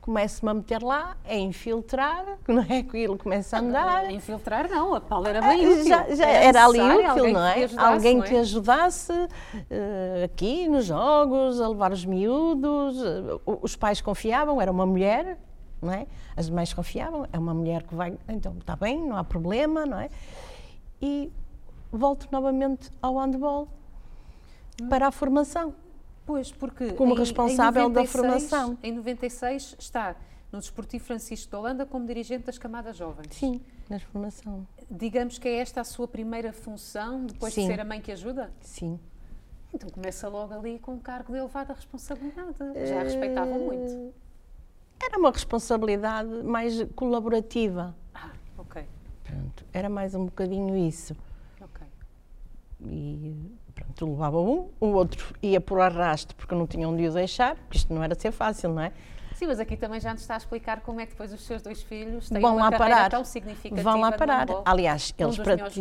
começo-me 0.00 0.50
a 0.50 0.54
meter 0.54 0.82
lá, 0.82 1.16
a 1.24 1.34
infiltrar, 1.34 2.38
não 2.46 2.62
é? 2.62 2.78
Aquilo 2.78 3.18
começa 3.18 3.56
a 3.56 3.60
andar. 3.60 4.04
A 4.04 4.12
infiltrar 4.12 4.68
não, 4.68 4.94
a 4.94 5.00
Paula 5.00 5.28
era 5.28 5.40
bem 5.40 5.66
útil. 5.66 5.88
Já, 5.88 6.14
já 6.14 6.26
era, 6.26 6.44
era 6.44 6.64
ali 6.64 6.80
útil, 6.80 7.32
não 7.32 7.46
é? 7.46 7.68
alguém 7.76 8.16
não 8.16 8.24
é? 8.24 8.28
que 8.28 8.36
ajudasse 8.36 9.12
uh, 9.12 10.24
aqui 10.24 10.68
nos 10.68 10.86
jogos, 10.86 11.60
a 11.60 11.68
levar 11.68 11.92
os 11.92 12.04
miúdos. 12.04 12.96
Uh, 13.00 13.40
os 13.62 13.76
pais 13.76 14.00
confiavam, 14.00 14.60
era 14.60 14.70
uma 14.70 14.86
mulher, 14.86 15.38
não 15.80 15.92
é? 15.92 16.06
As 16.36 16.48
mães 16.50 16.72
confiavam, 16.72 17.26
é 17.32 17.38
uma 17.38 17.54
mulher 17.54 17.82
que 17.82 17.94
vai, 17.94 18.18
então 18.28 18.54
está 18.58 18.76
bem, 18.76 19.00
não 19.00 19.16
há 19.16 19.24
problema, 19.24 19.86
não 19.86 19.98
é? 19.98 20.10
E 21.00 21.32
volto 21.90 22.28
novamente 22.30 22.90
ao 23.00 23.18
handball 23.18 23.68
para 24.88 25.08
a 25.08 25.10
formação. 25.10 25.74
Pois, 26.24 26.52
porque 26.52 26.92
como 26.92 27.14
em, 27.14 27.18
responsável 27.18 27.86
em 27.86 27.88
96, 27.88 28.12
da 28.12 28.18
formação. 28.18 28.78
Em 28.82 28.92
96 28.92 29.76
está 29.78 30.16
no 30.52 30.58
Desportivo 30.58 31.04
Francisco 31.04 31.50
de 31.50 31.56
Holanda 31.56 31.86
como 31.86 32.06
dirigente 32.06 32.44
das 32.44 32.58
camadas 32.58 32.96
jovens. 32.96 33.34
Sim, 33.34 33.60
na 33.88 33.98
formação. 33.98 34.66
Digamos 34.90 35.38
que 35.38 35.48
é 35.48 35.58
esta 35.58 35.80
a 35.80 35.84
sua 35.84 36.06
primeira 36.06 36.52
função 36.52 37.26
depois 37.26 37.54
Sim. 37.54 37.62
de 37.62 37.66
ser 37.68 37.80
a 37.80 37.84
mãe 37.84 38.00
que 38.00 38.12
ajuda? 38.12 38.52
Sim. 38.60 38.98
Então 39.72 39.88
começa 39.88 40.28
logo 40.28 40.52
ali 40.52 40.78
com 40.78 40.94
um 40.94 40.98
cargo 40.98 41.32
de 41.32 41.38
elevada 41.38 41.72
responsabilidade. 41.72 42.56
Já 42.86 43.00
a 43.00 43.02
respeitavam 43.04 43.54
eh, 43.54 43.58
muito. 43.58 44.14
Era 45.10 45.18
uma 45.18 45.32
responsabilidade 45.32 46.30
mais 46.44 46.84
colaborativa. 46.94 47.92
Ah, 48.14 48.30
ok. 48.56 48.84
Pronto, 49.24 49.64
era 49.72 49.88
mais 49.88 50.14
um 50.14 50.26
bocadinho 50.26 50.76
isso. 50.76 51.16
Ok. 51.60 51.84
E 52.86 53.34
Pronto, 53.74 54.08
levava 54.08 54.38
um, 54.38 54.68
o 54.80 54.86
outro 54.86 55.34
ia 55.42 55.60
por 55.60 55.80
arrasto 55.80 56.34
porque 56.36 56.54
não 56.54 56.64
tinha 56.64 56.88
onde 56.88 57.08
o 57.08 57.12
deixar, 57.12 57.56
porque 57.56 57.78
isto 57.78 57.92
não 57.92 58.02
era 58.02 58.14
ser 58.14 58.30
fácil, 58.30 58.72
não 58.72 58.82
é? 58.82 58.92
Sim, 59.34 59.46
mas 59.46 59.58
aqui 59.58 59.76
também 59.76 59.98
já 59.98 60.12
nos 60.12 60.20
está 60.20 60.34
a 60.34 60.36
explicar 60.36 60.80
como 60.82 61.00
é 61.00 61.06
que 61.06 61.12
depois 61.12 61.32
os 61.32 61.40
seus 61.40 61.62
dois 61.62 61.82
filhos 61.82 62.28
têm 62.28 62.40
Vão 62.40 62.56
uma 62.56 62.68
lá 62.68 62.78
parar. 62.78 63.10
tão 63.10 63.24
significativa 63.24 63.82
Vão 63.82 64.00
lá 64.00 64.12
parar. 64.12 64.46
Aliás, 64.64 65.12
um 65.18 65.22
eles 65.24 65.36
dos 65.36 65.44
para 65.44 65.70
ti... 65.70 65.80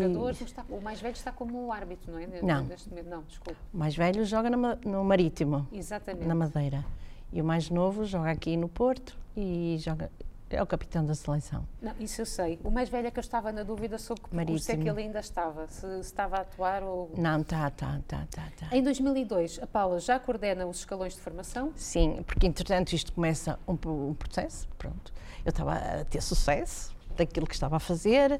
o 0.70 0.82
mais 0.82 1.00
velho 1.02 1.14
está 1.14 1.32
como 1.32 1.72
árbitro, 1.72 2.12
não 2.12 2.20
é? 2.20 2.42
Não. 2.42 2.64
Neste 2.64 2.90
não, 3.04 3.22
desculpa. 3.24 3.60
O 3.74 3.78
mais 3.78 3.96
velho 3.96 4.24
joga 4.24 4.50
no, 4.50 4.76
no 4.86 5.04
Marítimo, 5.04 5.68
Exatamente. 5.74 6.26
na 6.26 6.34
Madeira. 6.34 6.86
E 7.32 7.42
o 7.42 7.46
mais 7.46 7.70
novo 7.70 8.06
joga 8.06 8.32
aqui 8.32 8.58
no 8.58 8.68
Porto 8.68 9.18
e 9.36 9.78
joga 9.80 10.10
é 10.50 10.64
o 10.64 10.66
capitão 10.66 11.06
da 11.06 11.14
seleção. 11.14 11.68
Não, 11.82 11.94
isso 12.00 12.22
eu 12.22 12.26
sei. 12.26 12.60
O 12.64 12.72
mais 12.72 12.90
velho 12.90 13.08
é 13.08 13.12
que 13.12 13.20
eu 13.20 13.22
estava 13.22 13.52
na 13.52 13.62
dúvida 13.64 13.98
sobre 14.00 14.24
que 14.24 14.46
curso 14.46 14.72
é 14.72 14.78
que 14.78 14.90
ele 14.90 15.04
ainda 15.04 15.20
estava, 15.20 15.68
se, 15.68 15.82
se 15.82 16.00
estava 16.00 16.38
a 16.38 16.42
atuar 16.42 16.82
ou... 16.82 17.12
Não, 17.16 17.42
está, 17.42 17.68
está, 17.68 18.00
está, 18.00 18.24
está. 18.24 18.48
Tá. 18.58 18.76
Em 18.76 18.82
2002, 18.82 19.60
a 19.62 19.68
Paula 19.68 20.00
já 20.00 20.20
coordena 20.20 20.66
os 20.66 20.80
escalões 20.80 21.14
de 21.14 21.22
formação? 21.22 21.72
Sim, 21.76 22.24
porque 22.26 22.48
entretanto 22.48 22.94
isto 22.94 23.14
começa 23.14 23.60
um, 23.68 23.74
um 23.74 24.14
processo, 24.16 24.68
pronto. 24.78 25.14
Eu 25.46 25.52
estava 25.52 25.74
a 25.76 26.06
ter 26.06 26.22
sucesso 26.22 26.98
daquilo 27.16 27.46
que 27.46 27.54
estava 27.54 27.76
a 27.76 27.80
fazer, 27.80 28.40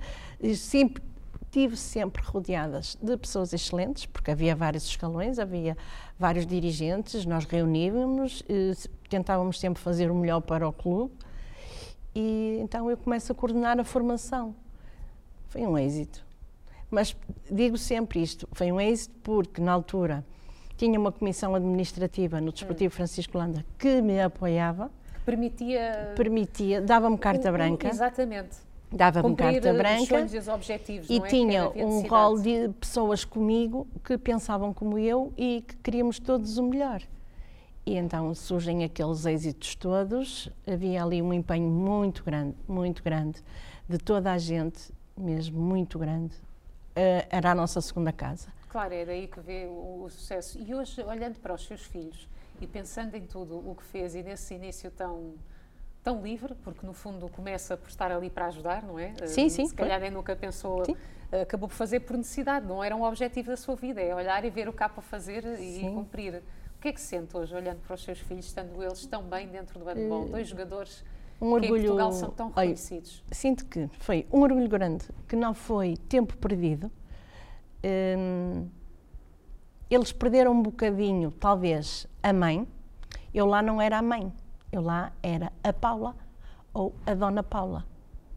sempre 0.56 1.04
tive 1.52 1.76
sempre 1.76 2.22
rodeadas 2.24 2.98
de 3.02 3.18
pessoas 3.18 3.54
excelentes, 3.54 4.06
porque 4.06 4.32
havia 4.32 4.56
vários 4.56 4.86
escalões, 4.86 5.40
havia 5.40 5.76
vários 6.18 6.46
dirigentes, 6.46 7.26
nós 7.26 7.46
reuníamos, 7.46 8.44
tentávamos 9.10 9.60
sempre 9.60 9.82
fazer 9.82 10.12
o 10.12 10.16
melhor 10.16 10.42
para 10.42 10.68
o 10.68 10.74
clube 10.74 11.14
e 12.14 12.58
então 12.62 12.90
eu 12.90 12.98
começo 12.98 13.32
a 13.32 13.36
coordenar 13.36 13.80
a 13.80 13.84
formação. 13.84 14.56
Foi 15.48 15.62
um 15.62 15.78
êxito. 15.78 16.26
Mas 16.90 17.16
digo 17.50 17.78
sempre 17.78 18.22
isto: 18.22 18.48
foi 18.52 18.72
um 18.72 18.80
êxito 18.80 19.16
porque, 19.24 19.62
na 19.62 19.72
altura, 19.72 20.26
tinha 20.78 21.00
uma 21.00 21.12
comissão 21.12 21.56
administrativa 21.56 22.42
no 22.42 22.52
Desportivo 22.52 22.94
hum. 22.94 22.96
Francisco 22.96 23.38
Landa 23.38 23.66
que 23.78 24.02
me 24.02 24.22
apoiava. 24.22 24.92
Que 25.14 25.20
permitia. 25.22 26.14
Permitia, 26.16 26.82
dava-me 26.82 27.18
carta 27.18 27.52
branca. 27.52 27.88
Exatamente. 27.88 28.69
Dava-me 28.92 29.36
carta 29.36 29.74
branca. 29.74 30.26
E, 31.08 31.14
e 31.14 31.18
é? 31.18 31.28
tinha 31.28 31.70
um 31.70 32.02
rol 32.08 32.40
de 32.40 32.70
pessoas 32.80 33.24
comigo 33.24 33.88
que 34.04 34.18
pensavam 34.18 34.74
como 34.74 34.98
eu 34.98 35.32
e 35.38 35.64
que 35.68 35.76
queríamos 35.78 36.20
todos 36.20 36.58
o 36.58 36.64
melhor. 36.64 37.02
E 37.86 37.96
então 37.96 38.34
surgem 38.34 38.84
aqueles 38.84 39.26
êxitos 39.26 39.76
todos. 39.76 40.50
Havia 40.66 41.04
ali 41.04 41.22
um 41.22 41.34
empenho 41.34 41.70
muito 41.70 42.24
grande, 42.24 42.56
muito 42.68 43.04
grande, 43.04 43.44
de 43.88 43.98
toda 43.98 44.32
a 44.32 44.38
gente, 44.38 44.92
mesmo 45.16 45.62
muito 45.62 46.00
grande. 46.00 46.36
Uh, 46.92 47.26
era 47.30 47.52
a 47.52 47.56
nossa 47.56 47.80
segunda 47.82 48.12
casa. 48.12 48.50
Claro, 48.70 48.94
é 48.94 49.06
daí 49.06 49.28
que 49.28 49.40
vê 49.40 49.66
o, 49.66 50.04
o, 50.04 50.10
sucesso. 50.10 50.60
E 50.60 50.76
hoje, 50.76 51.02
olhando 51.02 51.40
para 51.40 51.54
os 51.54 51.66
seus 51.66 51.82
filhos 51.82 52.28
e 52.62 52.68
pensando 52.68 53.16
em 53.16 53.26
tudo 53.26 53.58
o 53.58 53.76
que 53.76 53.84
fez 53.84 54.16
e 54.16 54.22
nesse 54.22 54.54
início 54.54 54.92
tão 54.92 55.34
tão 56.04 56.22
livre, 56.22 56.56
porque 56.64 56.86
no 56.86 56.94
fundo 56.94 57.28
começa 57.30 57.76
por 57.76 57.90
estar 57.90 58.12
ali 58.12 58.30
para 58.30 58.48
ajudar, 58.48 58.84
não 58.84 58.98
é? 58.98 59.14
Sim, 59.26 59.48
uh, 59.48 59.50
sim. 59.50 59.68
Se 59.68 59.76
calhar 59.76 60.00
nem 60.00 60.12
nunca 60.12 60.36
pensou, 60.36 60.82
uh, 60.82 61.42
acabou 61.42 61.68
por 61.68 61.76
fazer 61.76 62.02
por 62.02 62.18
necessidade, 62.18 62.66
não 62.66 62.84
era 62.84 62.96
um 62.96 63.04
objetivo 63.04 63.50
da 63.50 63.58
sua 63.58 63.76
vida, 63.76 64.02
é 64.02 64.14
olhar 64.16 64.44
e 64.46 64.50
ver 64.50 64.68
o 64.70 64.74
que 64.74 64.84
há 64.84 64.90
para 64.90 65.02
fazer 65.02 65.44
sim. 65.58 65.88
e 65.88 65.94
cumprir. 65.94 66.42
O 66.78 66.82
que 66.82 66.88
é 66.88 66.94
que 66.94 67.02
sente 67.02 67.36
hoje, 67.36 67.54
olhando 67.54 67.82
para 67.82 67.94
os 67.94 68.04
seus 68.04 68.20
filhos, 68.20 68.46
estando 68.46 68.82
eles 68.82 69.06
tão 69.06 69.24
bem 69.24 69.48
dentro 69.48 69.78
do 69.78 69.86
handball? 69.86 70.24
Uh, 70.24 70.30
Dois 70.30 70.48
jogadores 70.48 71.04
um 71.42 71.52
orgulho, 71.52 71.62
que 71.62 71.80
em 71.80 71.82
Portugal 71.82 72.12
são 72.12 72.30
tão 72.32 72.48
reconhecidos. 72.48 73.24
Olha, 73.26 73.36
sinto 73.36 73.66
que 73.66 73.90
foi 74.00 74.26
um 74.32 74.42
orgulho 74.42 74.68
grande, 74.68 75.06
que 75.28 75.36
não 75.36 75.54
foi 75.54 75.96
tempo 76.08 76.38
perdido. 76.38 76.92
Um, 77.84 78.68
eles 79.90 80.12
perderam 80.12 80.52
um 80.52 80.62
bocadinho, 80.62 81.32
talvez, 81.32 82.08
a 82.22 82.32
mãe. 82.34 82.68
Eu 83.34 83.46
lá 83.46 83.62
não 83.62 83.82
era 83.82 83.98
a 83.98 84.02
mãe, 84.02 84.32
eu 84.72 84.82
lá 84.82 85.12
era 85.22 85.52
a 85.64 85.74
Paula 85.74 86.16
ou 86.74 86.94
a 87.06 87.14
Dona 87.14 87.44
Paula. 87.44 87.86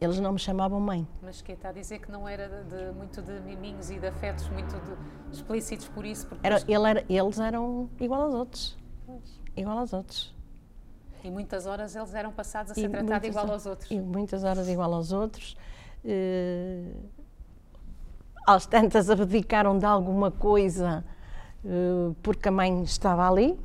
Eles 0.01 0.19
não 0.19 0.33
me 0.33 0.39
chamavam 0.39 0.81
mãe. 0.81 1.07
Mas 1.23 1.41
que 1.43 1.53
está 1.53 1.69
a 1.69 1.73
dizer 1.73 2.01
que 2.01 2.11
não 2.11 2.29
era 2.29 2.49
de, 2.49 2.65
de, 2.65 2.93
muito 2.93 3.23
de 3.23 3.39
miminhos 3.41 3.89
e 3.89 4.01
de 4.01 4.07
afetos 4.09 4.49
muito 4.49 4.75
de, 4.75 5.37
explícitos 5.37 5.89
por 5.89 6.05
isso? 6.05 6.27
Porque 6.27 6.45
era, 6.45 6.61
ele 6.67 6.89
era, 6.89 7.05
eles 7.09 7.39
eram 7.39 7.89
igual 8.01 8.23
aos 8.23 8.35
outros. 8.35 8.79
Pois. 9.07 9.41
Igual 9.57 9.79
aos 9.79 9.93
outros. 9.93 10.35
E 11.23 11.31
muitas 11.31 11.67
horas 11.67 11.95
eles 11.95 12.15
eram 12.15 12.33
passados 12.33 12.73
a 12.73 12.75
ser 12.75 12.91
tratados 12.91 13.29
igual 13.29 13.51
aos 13.51 13.65
outros. 13.65 13.91
E 13.91 14.01
muitas 14.01 14.43
horas 14.43 14.69
igual 14.69 14.93
aos 14.93 15.13
outros. 15.13 15.57
Uh, 16.05 17.01
às 18.45 18.67
tantas 18.67 19.09
abdicaram 19.09 19.79
de 19.79 19.87
alguma 19.87 20.33
coisa 20.33 21.05
uh, 21.65 22.15
porque 22.23 22.49
a 22.49 22.53
mãe 22.53 22.83
estava 22.83 23.29
ali, 23.29 23.57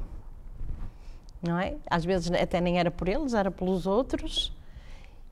não 1.42 1.60
é? 1.60 1.76
Às 1.90 2.06
vezes 2.06 2.32
até 2.32 2.60
nem 2.60 2.80
era 2.80 2.92
por 2.92 3.08
eles, 3.08 3.34
era 3.34 3.52
pelos 3.52 3.86
outros. 3.86 4.54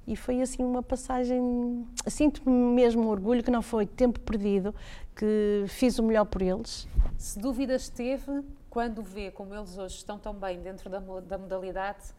E 0.08 0.16
foi 0.16 0.42
assim 0.42 0.64
uma 0.64 0.84
passagem. 0.84 1.86
Sinto-me 2.08 2.52
mesmo 2.52 3.08
orgulho 3.10 3.44
que 3.44 3.50
não 3.50 3.62
foi 3.62 3.86
tempo 3.86 4.20
perdido, 4.20 4.74
que 5.16 5.66
fiz 5.68 5.98
o 5.98 6.04
melhor 6.04 6.26
por 6.26 6.42
eles. 6.42 6.88
Se 7.18 7.40
dúvidas 7.40 7.90
teve, 7.90 8.44
quando 8.70 9.02
vê 9.02 9.32
como 9.32 9.56
eles 9.56 9.78
hoje 9.78 9.96
estão 9.96 10.20
tão 10.20 10.34
bem 10.34 10.62
dentro 10.62 10.90
da, 10.90 11.00
da 11.00 11.38
modalidade, 11.38 12.14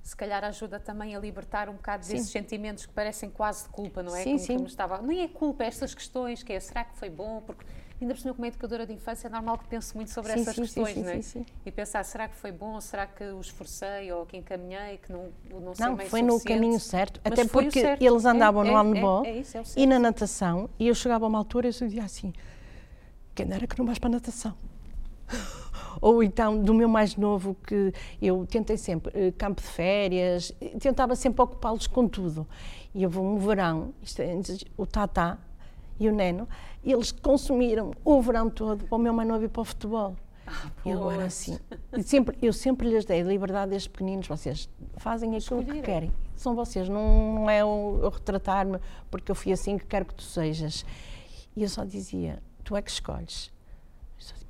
se 0.00 0.14
calhar 0.14 0.44
ajuda 0.44 0.78
também 0.78 1.16
a 1.16 1.18
libertar 1.18 1.68
um 1.68 1.72
bocado 1.72 2.06
desses 2.06 2.28
sentimentos 2.28 2.84
que 2.84 2.92
parecem 2.92 3.30
quase 3.30 3.64
de 3.64 3.70
culpa, 3.70 4.02
não 4.02 4.14
é? 4.14 4.22
Sim, 4.22 4.32
como, 4.32 4.38
sim. 4.38 4.54
Como 4.56 4.66
estava. 4.66 5.02
Nem 5.02 5.22
é 5.22 5.28
culpa, 5.28 5.64
é 5.64 5.66
estas 5.66 5.94
questões, 5.94 6.42
que 6.42 6.52
é 6.52 6.60
será 6.60 6.84
que 6.84 6.94
foi 6.96 7.08
bom? 7.08 7.40
Porque 7.40 7.64
ainda 8.00 8.14
por 8.14 8.20
cima, 8.20 8.34
como 8.34 8.46
educadora 8.46 8.86
de 8.86 8.92
infância, 8.92 9.26
é 9.28 9.30
normal 9.30 9.58
que 9.58 9.66
pense 9.66 9.94
muito 9.94 10.10
sobre 10.10 10.32
sim, 10.32 10.40
essas 10.40 10.54
sim, 10.54 10.62
questões, 10.62 10.94
sim, 10.94 11.02
não 11.02 11.10
é? 11.10 11.22
Sim, 11.22 11.46
E 11.64 11.70
pensar, 11.70 12.04
será 12.04 12.28
que 12.28 12.36
foi 12.36 12.52
bom, 12.52 12.80
será 12.80 13.06
que 13.06 13.24
os 13.24 13.46
esforcei 13.46 14.12
ou 14.12 14.26
que 14.26 14.36
encaminhei, 14.36 14.98
que 14.98 15.12
não, 15.12 15.28
não 15.50 15.74
sei 15.74 15.86
Não, 15.86 15.98
foi 15.98 16.22
no 16.22 16.40
caminho 16.40 16.78
certo, 16.80 17.20
Mas 17.24 17.32
até 17.32 17.44
porque 17.48 17.80
certo. 17.80 18.02
eles 18.02 18.24
andavam 18.24 18.64
é, 18.64 18.70
no 18.70 18.76
handball 18.76 19.24
é, 19.24 19.30
é, 19.30 19.40
é 19.40 19.62
e 19.76 19.86
na 19.86 19.98
natação, 19.98 20.68
e 20.78 20.88
eu 20.88 20.94
chegava 20.94 21.24
a 21.24 21.28
uma 21.28 21.38
altura 21.38 21.68
e 21.68 21.70
eu 21.70 21.86
dizia 21.86 22.04
assim, 22.04 22.32
quem 23.34 23.50
era 23.52 23.66
que 23.66 23.78
não 23.78 23.86
vais 23.86 23.98
para 23.98 24.08
a 24.08 24.12
natação? 24.12 24.54
ou 26.00 26.22
então 26.22 26.60
do 26.60 26.74
meu 26.74 26.88
mais 26.88 27.16
novo 27.16 27.56
que 27.66 27.92
eu 28.20 28.46
tentei 28.46 28.76
sempre 28.76 29.10
eh, 29.14 29.32
campo 29.32 29.62
de 29.62 29.66
férias, 29.66 30.52
tentava 30.78 31.16
sempre 31.16 31.42
ocupá-los 31.42 31.86
com 31.86 32.06
tudo. 32.06 32.46
E 32.94 33.02
eu 33.02 33.10
vou 33.10 33.24
um 33.24 33.38
verão, 33.38 33.92
isto, 34.02 34.20
é, 34.20 34.38
o 34.76 34.86
Tata 34.86 35.38
e 35.98 36.08
o 36.08 36.12
Neno, 36.12 36.48
eles 36.82 37.12
consumiram 37.12 37.92
o 38.04 38.20
verão 38.20 38.50
todo 38.50 38.84
para 38.84 38.96
o 38.96 38.98
meu 38.98 39.12
mais 39.12 39.28
novo 39.28 39.44
ir 39.44 39.48
para 39.48 39.62
o 39.62 39.64
futebol. 39.64 40.16
Ah, 40.46 40.70
e 40.84 40.92
agora 40.92 41.24
assim, 41.24 41.58
sempre, 42.02 42.36
eu 42.42 42.52
sempre 42.52 42.88
lhes 42.88 43.04
dei 43.04 43.22
liberdade 43.22 43.70
desde 43.70 43.88
pequeninos, 43.88 44.28
vocês 44.28 44.68
fazem 44.98 45.34
aquilo 45.34 45.64
que 45.64 45.80
querem, 45.80 46.12
são 46.36 46.54
vocês, 46.54 46.88
não, 46.88 47.34
não 47.34 47.50
é 47.50 47.62
eu 47.62 48.10
retratar-me 48.12 48.78
porque 49.10 49.30
eu 49.30 49.34
fui 49.34 49.52
assim 49.52 49.78
que 49.78 49.86
quero 49.86 50.04
que 50.04 50.14
tu 50.14 50.22
sejas. 50.22 50.84
E 51.56 51.62
eu 51.62 51.68
só 51.68 51.84
dizia, 51.84 52.42
tu 52.62 52.76
é 52.76 52.82
que 52.82 52.90
escolhes. 52.90 53.52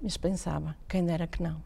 Mas 0.01 0.17
pensava, 0.17 0.77
quem 0.89 1.05
dera 1.05 1.27
que 1.27 1.43
não. 1.43 1.63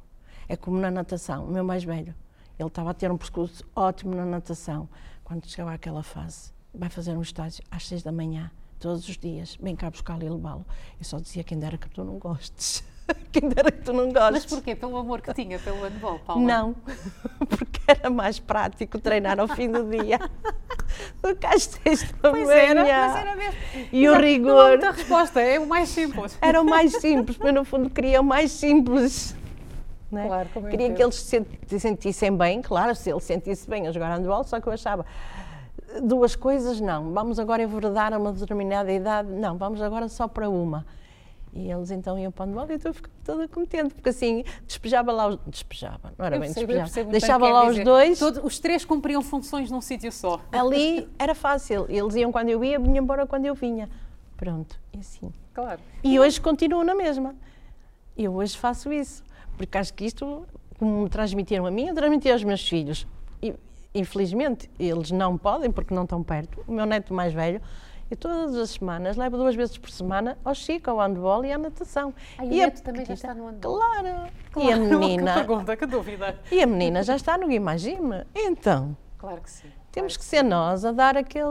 É 0.48 0.56
como 0.56 0.78
na 0.78 0.90
natação, 0.90 1.44
o 1.44 1.50
meu 1.50 1.64
mais 1.64 1.84
velho, 1.84 2.14
ele 2.58 2.68
estava 2.68 2.90
a 2.90 2.94
ter 2.94 3.10
um 3.10 3.16
percurso 3.16 3.64
ótimo 3.74 4.14
na 4.14 4.24
natação. 4.24 4.88
Quando 5.22 5.46
chegava 5.46 5.72
àquela 5.72 6.02
fase, 6.02 6.52
vai 6.74 6.88
fazer 6.88 7.16
um 7.16 7.22
estágio 7.22 7.62
às 7.70 7.86
seis 7.86 8.02
da 8.02 8.10
manhã, 8.10 8.50
todos 8.78 9.08
os 9.08 9.16
dias, 9.18 9.56
vem 9.60 9.74
cá 9.76 9.90
buscá-lo 9.90 10.24
e 10.24 10.28
levá-lo. 10.28 10.64
Eu 10.98 11.04
só 11.04 11.18
dizia 11.18 11.42
quem 11.44 11.58
dera 11.58 11.76
que 11.76 11.88
tu 11.90 12.04
não 12.04 12.18
gostes. 12.18 12.82
Quem 13.32 13.48
dera 13.48 13.72
que 13.72 13.82
tu 13.82 13.90
não 13.94 14.12
gostes. 14.12 14.32
Mas 14.32 14.44
porquê? 14.44 14.74
Pelo 14.76 14.94
amor 14.98 15.22
que 15.22 15.32
tinha 15.32 15.58
pelo 15.58 15.80
handball, 15.82 16.18
Paula? 16.18 16.42
Não, 16.42 16.74
porque 17.48 17.80
era 17.86 18.10
mais 18.10 18.38
prático 18.38 18.98
treinar 19.00 19.40
ao 19.40 19.48
fim 19.48 19.70
do 19.70 19.82
dia 19.88 20.18
do 21.22 21.34
que 21.34 21.46
às 21.46 21.62
seis 21.64 22.02
da 22.20 22.30
Pois 22.30 22.46
manhã. 22.46 22.58
era, 22.60 22.84
mas 22.84 23.16
era 23.16 23.34
mesmo. 23.36 23.54
E 23.90 24.06
o 24.08 24.12
Exato, 24.12 24.12
Não 24.12 24.14
há 24.14 24.18
rigor. 24.20 24.68
muita 24.68 24.90
resposta, 24.90 25.40
é 25.40 25.58
o 25.58 25.66
mais 25.66 25.88
simples. 25.88 26.38
Era 26.42 26.60
o 26.60 26.64
mais 26.66 26.92
simples, 26.96 27.38
mas 27.38 27.54
no 27.54 27.64
fundo 27.64 27.88
queria 27.88 28.20
o 28.20 28.24
mais 28.24 28.50
simples. 28.52 29.34
não 30.10 30.20
é? 30.20 30.26
Claro, 30.26 30.48
Queria 30.68 30.92
que 30.92 31.02
eles 31.02 31.14
se 31.14 31.46
sentissem 31.78 32.36
bem, 32.36 32.60
claro, 32.60 32.94
se 32.94 33.10
ele 33.10 33.20
sentisse 33.20 33.66
bem 33.70 33.86
a 33.86 33.90
jogar 33.92 34.14
handball, 34.14 34.44
só 34.44 34.60
que 34.60 34.66
eu 34.66 34.72
achava 34.74 35.06
duas 36.02 36.36
coisas 36.36 36.80
não, 36.80 37.12
vamos 37.12 37.38
agora 37.38 37.62
enverdar 37.62 38.12
a 38.12 38.18
uma 38.18 38.32
determinada 38.32 38.92
idade, 38.92 39.30
não, 39.30 39.56
vamos 39.56 39.80
agora 39.80 40.08
só 40.08 40.26
para 40.28 40.48
uma. 40.48 40.84
E 41.52 41.70
eles 41.70 41.90
então 41.90 42.18
iam 42.18 42.30
para 42.30 42.44
o 42.44 42.46
handball 42.48 42.66
e 42.70 42.74
eu 42.84 42.92
ficava 42.92 43.14
toda 43.24 43.48
contente, 43.48 43.94
porque 43.94 44.10
assim 44.10 44.44
despejava 44.66 45.10
lá 45.10 45.28
os. 45.28 45.38
Despejava, 45.46 46.12
não 46.18 46.26
era 46.26 46.36
Eu 46.36 46.40
bem 46.40 46.52
percebo, 46.52 46.66
despejava. 46.72 46.84
percebo 46.92 47.10
Deixava 47.10 47.48
lá 47.48 47.60
quer 47.62 47.66
os 47.68 47.72
dizer. 47.72 47.84
dois. 47.84 48.18
Todo- 48.18 48.46
os 48.46 48.58
três 48.58 48.84
cumpriam 48.84 49.22
funções 49.22 49.70
num 49.70 49.80
sítio 49.80 50.12
só. 50.12 50.40
Ali 50.52 51.08
era 51.18 51.34
fácil. 51.34 51.86
Eles 51.88 52.14
iam 52.16 52.30
quando 52.30 52.50
eu 52.50 52.62
ia, 52.62 52.78
vinham 52.78 53.02
embora 53.02 53.26
quando 53.26 53.46
eu 53.46 53.54
vinha. 53.54 53.88
Pronto, 54.36 54.78
e 54.92 54.98
assim. 54.98 55.32
Claro. 55.54 55.80
E 56.04 56.20
hoje 56.20 56.38
continuo 56.40 56.84
na 56.84 56.94
mesma. 56.94 57.34
Eu 58.16 58.34
hoje 58.34 58.56
faço 58.56 58.92
isso. 58.92 59.24
Porque 59.56 59.76
acho 59.78 59.92
que 59.94 60.04
isto, 60.04 60.46
como 60.78 61.02
me 61.04 61.08
transmitiram 61.08 61.64
a 61.66 61.70
mim, 61.70 61.86
eu 61.88 61.94
transmiti 61.94 62.30
aos 62.30 62.44
meus 62.44 62.68
filhos. 62.68 63.06
E, 63.94 64.00
infelizmente, 64.00 64.70
eles 64.78 65.10
não 65.10 65.36
podem 65.38 65.70
porque 65.70 65.94
não 65.94 66.02
estão 66.04 66.22
perto. 66.22 66.62
O 66.66 66.72
meu 66.72 66.84
neto 66.86 67.12
mais 67.14 67.32
velho, 67.32 67.60
eu 68.10 68.16
todas 68.16 68.54
as 68.56 68.70
semanas 68.70 69.16
levo 69.16 69.36
duas 69.36 69.54
vezes 69.54 69.76
por 69.78 69.90
semana 69.90 70.36
ao 70.44 70.54
Chico, 70.54 70.90
ao 70.90 70.98
handball 70.98 71.44
e 71.44 71.52
à 71.52 71.58
natação. 71.58 72.12
Ah, 72.38 72.44
e 72.44 72.48
o 72.60 72.62
a 72.62 72.66
neto 72.66 72.82
também 72.82 73.04
já 73.04 73.14
está 73.14 73.34
no 73.34 73.46
handball? 73.46 73.78
Claro. 73.78 74.06
E 74.08 74.10
a 74.12 74.76
Claro, 74.76 74.80
menina, 74.98 75.32
Que 75.32 75.38
pergunta, 75.38 75.76
que 75.76 75.86
dúvida. 75.86 76.38
e 76.50 76.62
a 76.62 76.66
menina 76.66 77.02
já 77.02 77.16
está 77.16 77.36
no 77.38 77.50
Imagine. 77.50 78.24
Então, 78.34 78.96
Claro 79.18 79.40
que 79.40 79.50
sim. 79.50 79.68
temos 79.90 80.16
claro 80.16 80.18
que 80.18 80.24
ser 80.24 80.42
nós 80.44 80.84
a 80.84 80.92
dar 80.92 81.16
aquele... 81.16 81.44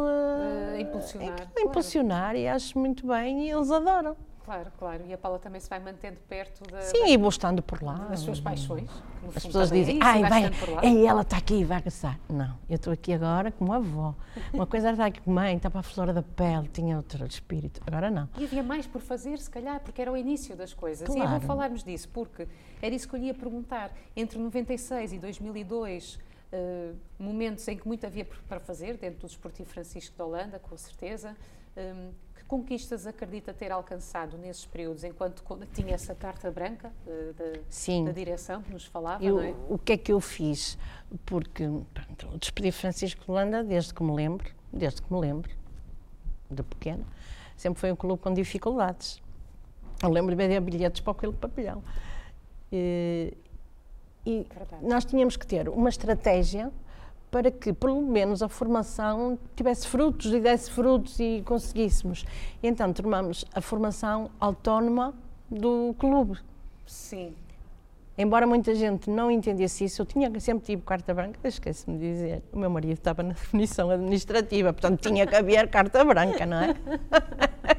Eh, 0.77 0.81
impulsionar, 0.81 1.31
a 1.33 1.35
claro. 1.35 1.51
impulsionar 1.69 2.35
e 2.35 2.47
acho 2.47 2.77
muito 2.79 3.05
bem 3.05 3.45
e 3.47 3.51
eles 3.51 3.69
adoram. 3.71 4.15
Claro, 4.47 4.71
claro. 4.79 5.03
E 5.05 5.11
a 5.13 5.17
Paula 5.17 5.39
também 5.39 5.59
se 5.59 5.69
vai 5.69 5.77
mantendo 5.77 6.21
perto 6.21 6.63
da, 6.71 6.79
Sim, 6.79 7.07
e 7.09 7.17
vou 7.17 7.27
estando 7.27 7.61
por 7.61 7.83
lá. 7.83 7.95
das 7.95 8.21
suas 8.21 8.39
paixões. 8.39 8.89
As 9.35 9.43
pessoas 9.45 9.69
é 9.73 9.75
dizem, 9.75 9.97
e 9.97 9.99
ai, 10.01 10.21
vai 10.21 10.49
vai, 10.49 11.05
ela 11.05 11.21
está 11.23 11.35
aqui, 11.35 11.65
vai 11.65 11.81
caçar. 11.81 12.17
Não, 12.29 12.57
eu 12.69 12.77
estou 12.77 12.93
aqui 12.93 13.11
agora 13.11 13.51
como 13.51 13.73
avó. 13.73 14.15
Uma 14.53 14.65
coisa 14.65 14.87
era 14.87 14.93
estar 14.95 15.05
aqui 15.07 15.19
com 15.19 15.31
mãe, 15.31 15.57
estava 15.57 15.79
a 15.79 15.83
flor 15.83 16.13
da 16.13 16.23
pele, 16.23 16.65
tinha 16.69 16.95
outro 16.95 17.25
espírito. 17.25 17.81
Agora 17.85 18.09
não. 18.09 18.29
E 18.37 18.45
havia 18.45 18.63
mais 18.63 18.87
por 18.87 19.01
fazer, 19.01 19.37
se 19.37 19.49
calhar, 19.49 19.81
porque 19.81 20.01
era 20.01 20.09
o 20.09 20.15
início 20.15 20.55
das 20.55 20.73
coisas. 20.73 21.09
E 21.09 21.11
é 21.11 21.23
bom 21.23 21.27
Claro. 21.27 21.41
falarmos 21.45 21.83
disso, 21.83 22.07
porque 22.07 22.47
era 22.81 22.95
isso 22.95 23.05
que 23.05 23.15
eu 23.15 23.19
lhe 23.19 23.25
ia 23.25 23.33
perguntar. 23.33 23.91
Entre 24.15 24.39
96 24.39 25.11
e 25.11 25.19
2002, 25.19 26.17
eh, 26.53 26.93
momentos 27.19 27.67
em 27.67 27.75
que 27.77 27.85
muito 27.85 28.05
havia 28.05 28.23
para 28.47 28.61
fazer, 28.61 28.95
dentro 28.95 29.19
do 29.19 29.27
Desportivo 29.27 29.67
Francisco 29.69 30.15
de 30.15 30.21
Holanda, 30.21 30.57
com 30.57 30.77
certeza. 30.77 31.35
Hum, 31.75 32.11
que 32.11 32.26
conquistas 32.47 33.05
acredita 33.05 33.53
ter 33.53 33.71
alcançado 33.71 34.37
nesses 34.37 34.65
períodos, 34.65 35.03
enquanto 35.03 35.43
tinha 35.73 35.93
essa 35.93 36.15
carta 36.15 36.49
branca 36.49 36.91
eh, 37.05 37.33
da, 38.05 38.11
direção 38.11 38.61
que 38.63 38.71
nos 38.71 38.85
falava, 38.85 39.23
Eu- 39.23 39.39
é? 39.41 39.53
O 39.69 39.77
que 39.77 39.93
é 39.93 39.97
que 39.97 40.11
eu 40.11 40.19
fiz? 40.19 40.77
Porque 41.25 41.67
pronto, 41.93 42.37
despedi 42.39 42.71
Francisco 42.71 43.23
de 43.25 43.31
Holanda 43.31 43.63
desde 43.63 43.93
que 43.93 44.01
me 44.01 44.13
lembro, 44.13 44.49
desde 44.71 45.01
que 45.01 45.13
me 45.13 45.19
lembro, 45.19 45.51
de 46.49 46.63
pequena, 46.63 47.03
sempre 47.57 47.79
foi 47.79 47.91
um 47.91 47.95
clube 47.95 48.21
com 48.21 48.33
dificuldades. 48.33 49.21
Eu 50.01 50.09
lembro 50.09 50.35
de 50.35 50.59
bilhetes 50.59 51.01
para 51.01 51.11
aquele 51.11 51.33
papelhão. 51.33 51.83
E, 52.71 53.33
e 54.25 54.45
Verdade. 54.53 54.85
nós 54.85 55.03
tínhamos 55.05 55.35
que 55.35 55.45
ter 55.45 55.67
uma 55.67 55.89
estratégia 55.89 56.71
para 57.37 57.51
que, 57.51 57.71
pelo 57.71 58.01
menos, 58.01 58.41
a 58.41 58.49
formação 58.49 59.37
tivesse 59.55 59.87
frutos 59.87 60.33
e 60.33 60.39
desse 60.39 60.71
frutos 60.71 61.19
e 61.19 61.43
conseguíssemos. 61.45 62.25
Então, 62.63 62.91
tornamos 62.91 63.45
a 63.53 63.61
formação 63.61 64.31
autónoma 64.39 65.13
do 65.47 65.93
clube. 65.99 66.39
Sim. 66.87 67.35
Embora 68.17 68.47
muita 68.47 68.73
gente 68.73 69.07
não 69.07 69.29
entendesse 69.29 69.85
isso, 69.85 70.01
eu 70.01 70.05
tinha 70.07 70.27
sempre 70.39 70.65
tive 70.65 70.81
carta 70.81 71.13
branca, 71.13 71.39
esqueci-me 71.47 71.99
de 71.99 72.11
dizer, 72.11 72.43
o 72.51 72.57
meu 72.57 72.71
marido 72.71 72.93
estava 72.93 73.21
na 73.21 73.33
definição 73.37 73.91
administrativa, 73.91 74.73
portanto 74.73 74.99
tinha 74.99 75.27
que 75.27 75.35
haver 75.35 75.69
carta 75.69 76.03
branca, 76.03 76.43
não 76.43 76.57
é? 76.57 76.75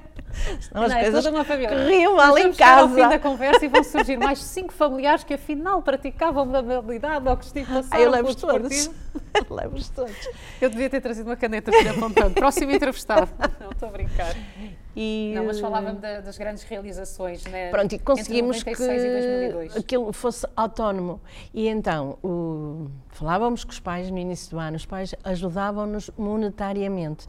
Senão 0.61 0.83
as 0.85 0.91
Não, 0.93 0.99
é 0.99 1.03
coisas 1.11 1.25
família. 1.47 1.69
corriam 1.69 2.17
Nós 2.17 2.27
mal 2.29 2.39
em 2.39 2.53
chegar 2.53 2.79
ao 2.79 2.89
fim 2.89 2.97
da 2.97 3.03
casa. 3.03 3.19
conversa 3.19 3.65
e 3.65 3.69
vão 3.69 3.85
surgir 3.85 4.17
mais 4.17 4.39
cinco 4.43 4.73
familiares 4.73 5.25
que 5.25 5.35
afinal 5.35 5.83
praticavam 5.83 6.47
da 6.47 6.63
modalidade 6.63 7.29
ou 7.29 7.37
que 7.37 7.45
estimação. 7.47 7.89
Aí 7.91 8.03
eu 8.03 8.11
levo-os 8.11 8.35
todos. 8.37 8.91
levo-os 9.51 9.89
todos. 9.91 10.29
Eu 10.61 10.71
devia 10.71 10.89
ter 10.91 11.01
trazido 11.01 11.29
uma 11.29 11.37
caneta 11.37 11.71
para 11.71 11.91
apontando. 11.91 12.35
Próximo 12.35 12.73
entrevistado. 12.73 13.29
Não, 13.61 13.71
estou 13.71 13.89
a 13.89 13.93
brincar. 13.93 14.35
E, 14.97 15.33
Não, 15.35 15.45
mas 15.45 15.61
falava-me 15.61 15.99
da- 16.01 16.21
das 16.21 16.37
grandes 16.37 16.65
realizações, 16.65 17.45
né? 17.45 17.71
Pronto, 17.71 17.95
e 17.95 17.99
conseguimos 18.01 18.63
que 18.65 18.71
96 18.71 19.03
2002. 19.13 19.77
aquilo 19.77 20.13
fosse 20.13 20.45
autónomo. 20.57 21.21
E 21.55 21.69
então, 21.69 22.19
o- 22.23 22.89
falávamos 23.11 23.63
com 23.63 23.71
os 23.71 23.79
pais 23.79 24.11
no 24.11 24.19
início 24.19 24.51
do 24.51 24.59
ano, 24.59 24.77
os 24.77 24.85
pais 24.87 25.15
ajudavam-nos 25.23 26.11
monetariamente. 26.19 27.27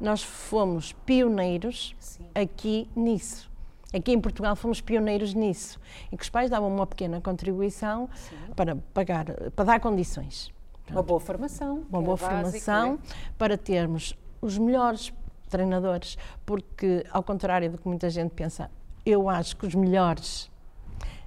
Nós 0.00 0.20
fomos 0.20 0.92
pioneiros 1.06 1.94
Sim. 2.00 2.21
Aqui 2.34 2.88
nisso. 2.94 3.50
Aqui 3.92 4.12
em 4.12 4.20
Portugal 4.20 4.56
fomos 4.56 4.80
pioneiros 4.80 5.34
nisso, 5.34 5.78
em 6.10 6.16
que 6.16 6.22
os 6.22 6.30
pais 6.30 6.48
davam 6.48 6.74
uma 6.74 6.86
pequena 6.86 7.20
contribuição 7.20 8.08
para 8.56 8.76
pagar, 8.94 9.26
para 9.54 9.64
dar 9.64 9.80
condições. 9.80 10.50
Uma 10.90 11.02
boa 11.02 11.20
formação. 11.20 11.84
Uma 11.90 12.00
boa 12.00 12.16
é 12.16 12.20
básico, 12.20 12.42
formação 12.42 12.98
para 13.36 13.56
termos 13.58 14.16
os 14.40 14.56
melhores 14.56 15.12
treinadores, 15.48 16.16
porque 16.46 17.04
ao 17.10 17.22
contrário 17.22 17.70
do 17.70 17.76
que 17.76 17.86
muita 17.86 18.08
gente 18.08 18.30
pensa, 18.30 18.70
eu 19.04 19.28
acho 19.28 19.56
que 19.56 19.66
os 19.66 19.74
melhores 19.74 20.50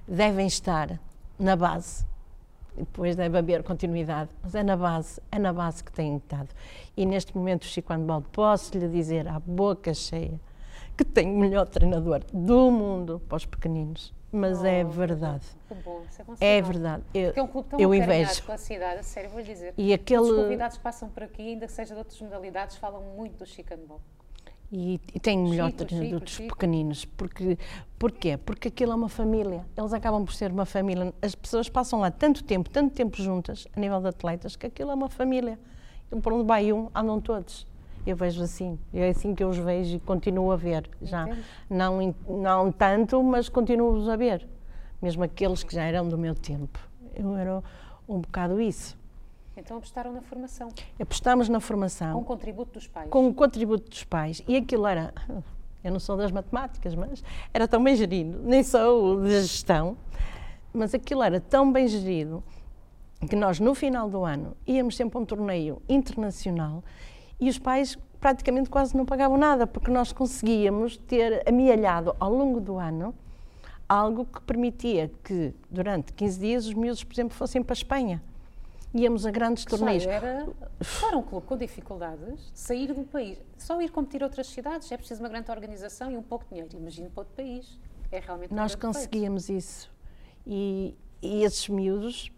devem 0.06 0.46
estar 0.46 0.98
na 1.38 1.54
base. 1.54 2.04
Depois 2.76 3.16
deve 3.16 3.38
haver 3.38 3.62
continuidade, 3.62 4.28
mas 4.42 4.54
é 4.54 4.62
na 4.62 4.76
base, 4.76 5.20
é 5.30 5.38
na 5.38 5.52
base 5.52 5.82
que 5.82 5.92
têm 5.92 6.16
estado. 6.16 6.48
E 6.96 7.06
neste 7.06 7.34
momento, 7.36 7.62
o 7.62 7.66
Chico 7.66 7.92
Handball, 7.92 8.22
posso 8.32 8.76
lhe 8.76 8.88
dizer 8.88 9.26
à 9.28 9.38
boca 9.38 9.94
cheia 9.94 10.38
que 10.96 11.04
tem 11.04 11.28
o 11.34 11.38
melhor 11.38 11.66
treinador 11.68 12.22
do 12.32 12.70
mundo 12.70 13.20
para 13.28 13.36
os 13.36 13.46
pequeninos. 13.46 14.14
Mas 14.32 14.62
é 14.64 14.84
Oh, 14.84 14.88
verdade. 14.88 15.46
Que 15.68 15.74
bom, 15.76 16.02
isso 16.10 16.22
é 16.40 16.58
É 16.58 16.62
verdade. 16.62 17.02
Eu, 17.14 17.26
Porque 17.28 17.40
é 17.40 17.42
um 17.42 17.46
clube 17.46 17.68
tão 17.70 17.80
eu 17.80 17.94
invejo. 17.94 18.42
pela 18.42 18.58
cidade, 18.58 19.00
a 19.00 19.02
sério, 19.02 19.30
vou-lhe 19.30 19.44
dizer. 19.46 19.72
E 19.78 19.88
Os 19.88 19.94
aquele. 19.94 20.34
convidados 20.42 20.76
que 20.76 20.82
passam 20.82 21.08
por 21.08 21.22
aqui, 21.22 21.42
ainda 21.42 21.66
que 21.66 21.72
seja 21.72 21.94
de 21.94 21.98
outras 22.00 22.20
modalidades, 22.20 22.76
falam 22.76 23.00
muito 23.16 23.38
do 23.38 23.46
Chico 23.46 23.72
Handball. 23.72 24.00
E, 24.70 25.00
e 25.14 25.20
tem 25.20 25.38
o 25.38 25.48
melhor 25.48 25.70
Chico, 25.70 25.84
treinador 25.84 26.20
dos 26.20 26.32
Chico. 26.32 26.48
pequeninos. 26.54 27.04
Porque, 27.04 27.56
porquê? 27.98 28.36
Porque 28.36 28.68
aquilo 28.68 28.92
é 28.92 28.94
uma 28.96 29.08
família. 29.08 29.64
Eles 29.76 29.92
acabam 29.92 30.24
por 30.24 30.34
ser 30.34 30.50
uma 30.50 30.66
família. 30.66 31.14
As 31.22 31.34
pessoas 31.36 31.68
passam 31.68 32.00
lá 32.00 32.10
tanto 32.10 32.42
tempo, 32.42 32.68
tanto 32.68 32.92
tempo 32.94 33.16
juntas, 33.22 33.66
a 33.74 33.80
nível 33.80 34.00
de 34.00 34.08
atletas, 34.08 34.56
que 34.56 34.66
aquilo 34.66 34.90
é 34.90 34.94
uma 34.94 35.08
família. 35.08 35.58
E 36.12 36.20
por 36.20 36.32
onde 36.32 36.44
vai 36.46 36.72
um, 36.72 36.90
andam 36.94 37.20
todos. 37.20 37.64
Eu 38.06 38.16
vejo 38.16 38.42
assim. 38.42 38.78
É 38.94 39.08
assim 39.08 39.34
que 39.34 39.42
eu 39.42 39.48
os 39.48 39.58
vejo 39.58 39.96
e 39.96 40.00
continuo 40.00 40.52
a 40.52 40.56
ver. 40.56 40.88
Já 41.02 41.24
Entendo. 41.24 41.44
não, 41.68 42.14
não 42.28 42.72
tanto, 42.72 43.22
mas 43.22 43.48
continuo-os 43.48 44.08
a 44.08 44.16
ver. 44.16 44.46
Mesmo 45.02 45.24
aqueles 45.24 45.62
que 45.64 45.74
já 45.74 45.82
eram 45.82 46.08
do 46.08 46.16
meu 46.16 46.34
tempo. 46.34 46.78
Eu 47.14 47.36
era 47.36 47.62
um 48.08 48.20
bocado 48.20 48.60
isso. 48.60 48.96
Então 49.56 49.78
apostaram 49.78 50.12
na 50.12 50.20
formação, 50.20 50.68
Apostamos 51.00 51.48
na 51.48 51.56
com 51.56 51.60
formação 51.62 52.20
o 52.20 52.24
contributo 52.24 52.74
dos 52.74 52.86
pais. 52.86 53.08
com 53.08 53.26
o 53.26 53.32
contributo 53.34 53.88
dos 53.88 54.04
pais. 54.04 54.42
E 54.46 54.54
aquilo 54.54 54.86
era, 54.86 55.14
eu 55.82 55.90
não 55.90 55.98
sou 55.98 56.14
das 56.14 56.30
matemáticas, 56.30 56.94
mas 56.94 57.24
era 57.54 57.66
tão 57.66 57.82
bem 57.82 57.96
gerido, 57.96 58.38
nem 58.42 58.62
sou 58.62 59.22
de 59.22 59.30
gestão, 59.30 59.96
mas 60.74 60.92
aquilo 60.92 61.22
era 61.22 61.40
tão 61.40 61.72
bem 61.72 61.88
gerido 61.88 62.44
que 63.30 63.34
nós, 63.34 63.58
no 63.58 63.74
final 63.74 64.10
do 64.10 64.26
ano, 64.26 64.54
íamos 64.66 64.94
sempre 64.94 65.16
a 65.16 65.20
um 65.22 65.24
torneio 65.24 65.80
internacional 65.88 66.84
e 67.40 67.48
os 67.48 67.58
pais 67.58 67.98
praticamente 68.20 68.68
quase 68.68 68.96
não 68.96 69.04
pagavam 69.04 69.36
nada, 69.36 69.66
porque 69.66 69.90
nós 69.90 70.12
conseguíamos 70.12 70.96
ter 70.96 71.46
amealhado 71.48 72.16
ao 72.18 72.32
longo 72.32 72.60
do 72.60 72.76
ano 72.78 73.14
algo 73.88 74.24
que 74.24 74.40
permitia 74.42 75.10
que, 75.22 75.54
durante 75.70 76.12
15 76.12 76.40
dias, 76.40 76.66
os 76.66 76.74
miúdos, 76.74 77.04
por 77.04 77.14
exemplo, 77.14 77.36
fossem 77.36 77.62
para 77.62 77.72
a 77.72 77.76
Espanha. 77.78 78.22
Íamos 78.94 79.26
a 79.26 79.30
grandes 79.30 79.64
Que 79.64 79.70
torneios. 79.70 80.06
Era, 80.06 80.48
era 81.06 81.16
um 81.16 81.22
clube 81.22 81.46
com 81.46 81.56
dificuldades, 81.56 82.50
sair 82.54 82.92
do 82.92 83.04
país. 83.04 83.38
Só 83.58 83.80
ir 83.80 83.90
competir 83.90 84.22
a 84.22 84.26
outras 84.26 84.46
cidades 84.46 84.90
é 84.90 84.96
preciso 84.96 85.20
uma 85.22 85.28
grande 85.28 85.50
organização 85.50 86.10
e 86.10 86.16
um 86.16 86.22
pouco 86.22 86.44
de 86.46 86.50
dinheiro. 86.50 86.76
Imagino 86.76 87.10
para 87.10 87.20
outro 87.22 87.34
país. 87.34 87.78
É 88.10 88.20
realmente 88.20 88.54
Nós 88.54 88.74
conseguíamos 88.74 89.48
isso. 89.48 89.90
E, 90.46 90.96
e 91.20 91.42
esses 91.42 91.68
miúdos, 91.68 92.32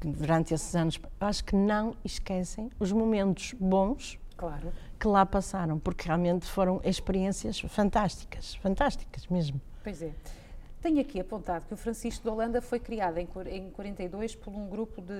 durante 0.00 0.54
esses 0.54 0.74
anos, 0.74 1.00
acho 1.20 1.44
que 1.44 1.54
não 1.54 1.94
esquecem 2.04 2.70
os 2.78 2.92
momentos 2.92 3.54
bons 3.58 4.19
Claro. 4.40 4.72
que 4.98 5.06
lá 5.06 5.26
passaram, 5.26 5.78
porque 5.78 6.06
realmente 6.06 6.46
foram 6.46 6.80
experiências 6.82 7.60
fantásticas, 7.60 8.54
fantásticas 8.54 9.26
mesmo. 9.26 9.60
Pois 9.84 10.00
é. 10.00 10.12
Tenho 10.80 10.98
aqui 10.98 11.20
apontado 11.20 11.66
que 11.66 11.74
o 11.74 11.76
Francisco 11.76 12.22
de 12.22 12.28
Holanda 12.30 12.62
foi 12.62 12.80
criado 12.80 13.18
em, 13.18 13.28
em 13.50 13.70
42 13.70 14.34
por 14.34 14.50
um 14.54 14.66
grupo 14.66 15.02
de, 15.02 15.14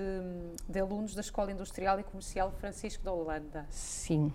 de, 0.67 0.79
alunos 0.79 1.13
da 1.13 1.21
Escola 1.21 1.51
Industrial 1.51 1.99
e 1.99 2.03
Comercial 2.03 2.51
Francisco 2.59 3.03
de 3.03 3.09
Holanda. 3.09 3.67
Sim. 3.69 4.33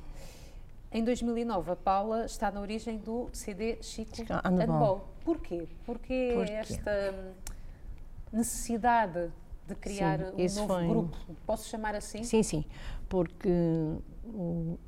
Em 0.93 1.03
2009, 1.03 1.73
a 1.73 1.77
Paula 1.77 2.27
está 2.27 2.49
na 2.53 2.61
origem 2.61 2.99
do 2.99 3.29
CD 3.33 3.79
Chico 3.83 4.13
Handball. 4.45 5.09
Porquê? 5.25 5.67
Porquê 5.85 6.31
Por 6.33 6.49
esta 6.49 7.35
necessidade 8.33 9.33
de 9.67 9.75
criar 9.75 10.19
sim, 10.19 10.61
um 10.61 10.63
novo 10.63 10.75
foi... 10.75 10.89
grupo? 10.89 11.17
Posso 11.47 11.69
chamar 11.69 11.95
assim? 11.95 12.23
Sim, 12.23 12.43
sim. 12.43 12.65
Porque 13.09 13.49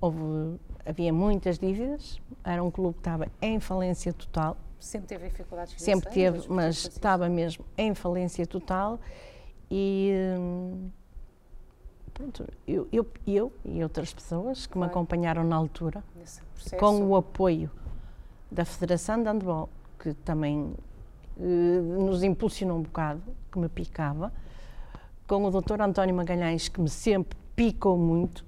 houve, 0.01 0.59
havia 0.85 1.13
muitas 1.13 1.59
dívidas, 1.59 2.21
era 2.45 2.63
um 2.63 2.71
clube 2.71 2.95
que 2.95 3.01
estava 3.01 3.29
em 3.41 3.61
falência 3.61 4.13
total 4.13 4.57
Sempre 4.79 5.09
teve 5.09 5.29
dificuldades 5.29 5.73
financeiras? 5.73 6.03
Sempre 6.05 6.15
teve, 6.15 6.53
mas 6.53 6.77
estava 6.85 7.29
mesmo 7.29 7.65
em 7.77 7.95
falência 7.95 8.47
total 8.47 9.01
e 9.71 10.13
hum, 10.39 10.89
pronto, 12.15 12.47
eu, 12.67 12.89
eu, 12.93 13.07
eu, 13.27 13.53
e 13.65 13.83
outras 13.83 14.15
pessoas 14.15 14.67
que 14.67 14.75
claro. 14.75 14.87
me 14.87 14.91
acompanharam 14.91 15.43
na 15.43 15.57
altura, 15.57 16.03
com 16.79 17.03
o 17.03 17.17
apoio 17.17 17.71
da 18.51 18.65
Federação 18.65 19.21
de 19.21 19.29
Handball, 19.29 19.69
que 19.99 20.15
também 20.15 20.75
eh, 21.39 21.43
nos 21.43 22.23
impulsionou 22.23 22.79
um 22.79 22.83
bocado, 22.83 23.23
que 23.51 23.59
me 23.59 23.69
picava, 23.69 24.33
com 25.29 25.45
o 25.45 25.51
Dr. 25.51 25.81
António 25.83 26.15
Magalhães, 26.15 26.69
que 26.69 26.81
me 26.81 26.89
sempre 26.89 27.39
picou 27.55 27.99
muito, 27.99 28.45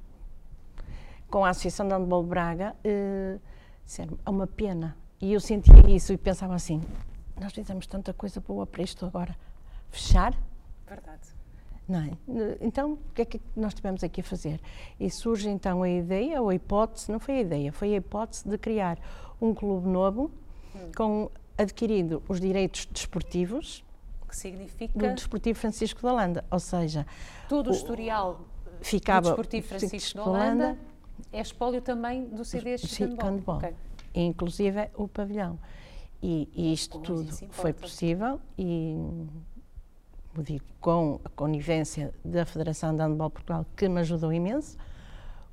com 1.28 1.44
a 1.44 1.50
Associação 1.50 1.86
de 1.86 1.94
Handball 1.94 2.24
Braga, 2.24 2.74
eh, 2.82 3.38
é 4.26 4.30
uma 4.30 4.46
pena 4.46 4.96
e 5.20 5.32
eu 5.32 5.40
sentia 5.40 5.88
isso 5.88 6.12
e 6.12 6.16
pensava 6.16 6.54
assim: 6.54 6.82
nós 7.38 7.52
fizemos 7.52 7.86
tanta 7.86 8.14
coisa 8.14 8.40
boa 8.40 8.66
para 8.66 8.82
isto 8.82 9.04
agora. 9.04 9.36
Fechar? 9.90 10.34
Verdade. 10.88 11.28
Não 11.86 12.00
é? 12.00 12.10
Então, 12.60 12.92
o 12.92 12.98
que 13.14 13.22
é 13.22 13.24
que 13.24 13.40
nós 13.54 13.74
tivemos 13.74 14.02
aqui 14.02 14.20
a 14.20 14.24
fazer? 14.24 14.60
E 14.98 15.10
surge 15.10 15.48
então 15.48 15.82
a 15.82 15.90
ideia, 15.90 16.40
ou 16.40 16.48
a 16.48 16.54
hipótese, 16.54 17.10
não 17.10 17.18
foi 17.18 17.38
a 17.38 17.40
ideia, 17.40 17.72
foi 17.72 17.94
a 17.94 17.96
hipótese 17.96 18.48
de 18.48 18.56
criar 18.56 18.98
um 19.40 19.52
clube 19.52 19.88
novo, 19.88 20.30
hum. 20.74 20.92
com 20.96 21.30
adquirindo 21.58 22.22
os 22.28 22.40
direitos 22.40 22.86
desportivos. 22.86 23.84
Que 24.30 24.36
significa? 24.36 24.98
Do 24.98 25.14
Desportivo 25.14 25.58
Francisco 25.58 26.00
de 26.00 26.06
Holanda. 26.06 26.44
Ou 26.50 26.58
seja. 26.58 27.06
Todo 27.48 27.68
o, 27.68 27.70
o 27.70 27.74
historial 27.74 28.40
ficava 28.80 29.20
do 29.20 29.28
Desportivo 29.28 29.68
Francisco 29.68 30.22
de 30.22 30.28
Holanda, 30.28 30.78
é 31.32 31.40
espólio 31.40 31.82
também 31.82 32.24
do 32.24 32.44
CD 32.44 32.76
Handball. 33.22 33.58
Okay 33.58 33.74
inclusive 34.14 34.90
o 34.94 35.08
pavilhão. 35.08 35.58
E, 36.22 36.48
e 36.54 36.72
isto 36.72 36.98
tudo 36.98 37.32
foi 37.50 37.72
possível 37.72 38.40
e 38.58 38.94
digo, 40.38 40.64
com 40.80 41.18
a 41.24 41.28
conivência 41.30 42.12
da 42.24 42.44
Federação 42.44 42.94
de 42.94 43.02
Handball 43.02 43.30
Portugal, 43.30 43.66
que 43.76 43.88
me 43.88 44.00
ajudou 44.00 44.32
imenso, 44.32 44.76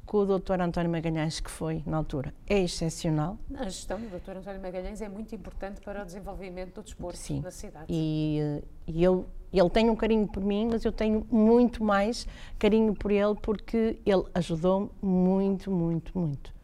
com 0.08 0.20
o 0.20 0.40
Dr. 0.40 0.62
António 0.62 0.90
Magalhães, 0.90 1.42
que 1.42 1.52
foi, 1.52 1.84
na 1.86 1.98
altura, 1.98 2.34
é 2.48 2.58
excepcional. 2.60 3.38
A 3.54 3.66
gestão 3.66 4.00
do 4.00 4.08
Dr. 4.08 4.38
António 4.38 4.62
Magalhães 4.62 5.02
é 5.02 5.10
muito 5.10 5.36
importante 5.36 5.82
para 5.82 6.02
o 6.02 6.06
desenvolvimento 6.06 6.76
do 6.76 6.84
desporto 6.84 7.18
Sim. 7.18 7.42
na 7.42 7.52
cidade. 7.52 7.86
E, 7.90 8.64
e 8.88 9.04
ele, 9.04 9.26
ele 9.52 9.70
tem 9.70 9.90
um 9.90 9.96
carinho 9.98 10.26
por 10.26 10.42
mim, 10.42 10.70
mas 10.72 10.86
eu 10.86 10.94
tenho 10.94 11.28
muito 11.30 11.84
mais 11.84 12.26
carinho 12.58 12.96
por 12.96 13.12
ele, 13.12 13.36
porque 13.36 14.00
ele 14.06 14.24
ajudou-me 14.34 14.90
muito, 15.02 15.70
muito, 15.70 16.18
muito. 16.18 16.56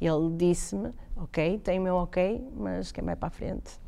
Ele 0.00 0.34
disse-me, 0.36 0.94
ok, 1.16 1.58
tem 1.58 1.78
o 1.78 1.82
meu 1.82 1.96
ok, 1.96 2.42
mas 2.56 2.90
quem 2.90 3.04
vai 3.04 3.14
para 3.14 3.28
a 3.28 3.30
frente 3.30 3.78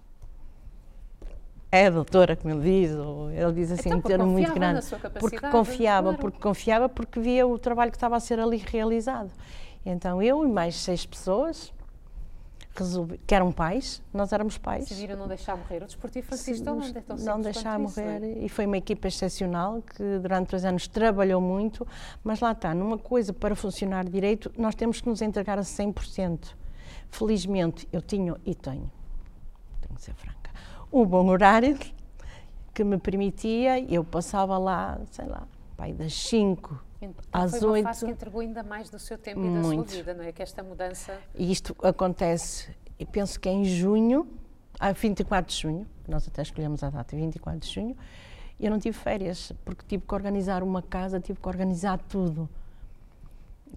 é 1.72 1.86
a 1.86 1.90
doutora, 1.90 2.36
como 2.36 2.52
ele 2.54 2.86
diz, 2.86 2.94
ou 2.94 3.30
ele 3.30 3.52
diz 3.54 3.72
assim, 3.72 3.88
então, 3.88 3.98
um 3.98 4.02
termo 4.02 4.26
muito 4.26 4.52
grande. 4.52 4.84
Porque 5.18 5.40
confiava, 5.40 6.08
claro. 6.08 6.18
porque 6.18 6.38
confiava, 6.38 6.88
porque 6.88 7.18
via 7.18 7.46
o 7.46 7.58
trabalho 7.58 7.90
que 7.90 7.96
estava 7.96 8.14
a 8.14 8.20
ser 8.20 8.38
ali 8.38 8.58
realizado. 8.58 9.30
Então 9.84 10.22
eu 10.22 10.44
e 10.44 10.48
mais 10.48 10.76
seis 10.76 11.06
pessoas, 11.06 11.72
resolvi, 12.74 13.18
que 13.26 13.34
eram 13.34 13.50
pais, 13.50 14.02
nós 14.12 14.32
éramos 14.32 14.58
pais. 14.58 14.86
Decidiram 14.88 15.16
não 15.16 15.26
deixar 15.26 15.56
morrer. 15.56 15.82
O 15.82 15.86
Desportivo 15.86 16.26
Francisco 16.26 16.64
não, 16.64 16.80
então, 16.82 17.16
não 17.16 17.40
deixar 17.40 17.78
morrer. 17.78 18.18
Isso, 18.18 18.38
é? 18.38 18.44
E 18.44 18.48
foi 18.48 18.66
uma 18.66 18.76
equipa 18.76 19.08
excepcional 19.08 19.82
que 19.82 20.18
durante 20.18 20.50
dois 20.50 20.64
anos 20.64 20.86
trabalhou 20.86 21.40
muito, 21.40 21.86
mas 22.22 22.40
lá 22.40 22.52
está, 22.52 22.74
numa 22.74 22.98
coisa 22.98 23.32
para 23.32 23.56
funcionar 23.56 24.04
direito, 24.04 24.52
nós 24.56 24.74
temos 24.74 25.00
que 25.00 25.08
nos 25.08 25.22
entregar 25.22 25.58
a 25.58 25.62
100%. 25.62 26.54
Felizmente 27.10 27.88
eu 27.92 28.00
tinha 28.00 28.36
e 28.44 28.54
tenho, 28.54 28.90
tenho 29.80 29.94
que 29.94 30.02
ser 30.02 30.14
franca, 30.14 30.31
um 30.92 31.04
bom 31.04 31.26
horário 31.28 31.78
que 32.74 32.84
me 32.84 32.98
permitia, 32.98 33.80
eu 33.92 34.04
passava 34.04 34.58
lá, 34.58 35.00
sei 35.10 35.26
lá, 35.26 35.46
pai 35.76 35.92
das 35.92 36.14
5 36.14 36.92
então, 37.02 37.24
às 37.32 37.50
foi 37.50 37.60
uma 37.60 37.72
8. 37.72 37.84
fase 37.84 38.06
que 38.06 38.12
entregou 38.12 38.40
ainda 38.40 38.62
mais 38.62 38.88
do 38.88 38.98
seu 38.98 39.18
tempo 39.18 39.44
e 39.44 39.50
da 39.50 39.62
sua 39.64 39.82
vida, 39.82 40.14
não 40.14 40.24
é? 40.24 40.30
Que 40.30 40.40
esta 40.40 40.62
mudança. 40.62 41.18
E 41.34 41.50
isto 41.50 41.74
acontece, 41.82 42.70
eu 42.96 43.06
penso 43.06 43.40
que 43.40 43.48
é 43.48 43.52
em 43.52 43.64
junho, 43.64 44.28
a 44.78 44.92
24 44.92 45.52
de 45.52 45.60
junho, 45.60 45.86
nós 46.06 46.28
até 46.28 46.42
escolhemos 46.42 46.82
a 46.84 46.90
data, 46.90 47.16
24 47.16 47.58
de 47.58 47.68
junho, 47.68 47.96
eu 48.60 48.70
não 48.70 48.78
tive 48.78 48.96
férias, 48.96 49.52
porque 49.64 49.84
tive 49.86 50.04
que 50.06 50.14
organizar 50.14 50.62
uma 50.62 50.80
casa, 50.80 51.18
tive 51.18 51.40
que 51.40 51.48
organizar 51.48 51.98
tudo, 51.98 52.48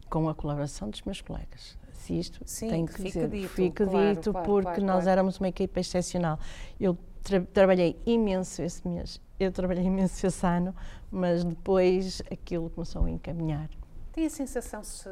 com 0.07 0.29
a 0.29 0.35
colaboração 0.35 0.89
dos 0.89 1.01
meus 1.01 1.21
colegas. 1.21 1.75
Isto 2.13 2.41
Sim, 2.45 2.69
tem 2.69 2.85
que, 2.85 2.93
que 2.93 3.03
dizer, 3.03 3.29
dito, 3.29 3.49
fica 3.49 3.85
claro, 3.85 4.15
dito 4.15 4.31
claro, 4.31 4.47
porque 4.47 4.81
claro, 4.81 4.85
nós 4.85 5.07
éramos 5.07 5.39
uma 5.39 5.47
equipa 5.47 5.79
excepcional. 5.79 6.39
Eu 6.79 6.97
tra 7.23 7.41
trabalhei 7.41 7.99
imenso 8.05 8.61
esse 8.61 8.87
mês, 8.87 9.21
eu 9.39 9.51
trabalhei 9.51 9.85
imenso 9.85 10.25
esse 10.25 10.45
ano, 10.45 10.75
mas 11.11 11.43
depois 11.43 12.21
aquilo 12.31 12.69
começou 12.69 13.05
a 13.05 13.09
encaminhar. 13.09 13.69
Tem 14.13 14.25
a 14.25 14.29
sensação 14.29 14.83
se 14.83 15.09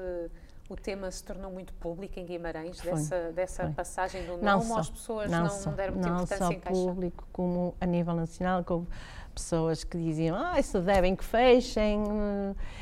o 0.69 0.75
tema 0.75 1.11
se 1.11 1.23
tornou 1.23 1.51
muito 1.51 1.73
público 1.73 2.19
em 2.19 2.25
Guimarães, 2.25 2.79
foi, 2.79 2.91
dessa, 2.91 3.31
dessa 3.31 3.63
foi. 3.63 3.73
passagem 3.73 4.25
do 4.25 4.37
nome, 4.37 4.43
não 4.43 4.61
só, 4.61 4.79
as 4.79 4.89
pessoas 4.89 5.29
não, 5.29 5.45
não, 5.45 5.61
não 5.61 5.73
deram 5.73 5.93
muita 5.93 6.09
não 6.09 6.15
importância 6.15 6.45
só 6.45 6.51
em 6.51 6.59
público, 6.59 7.27
como 7.31 7.75
a 7.81 7.85
nível 7.85 8.15
nacional, 8.15 8.63
com 8.63 8.85
pessoas 9.33 9.83
que 9.83 9.97
diziam, 9.97 10.35
ah, 10.37 10.59
isso 10.59 10.79
devem 10.79 11.15
que 11.15 11.23
fechem. 11.23 12.03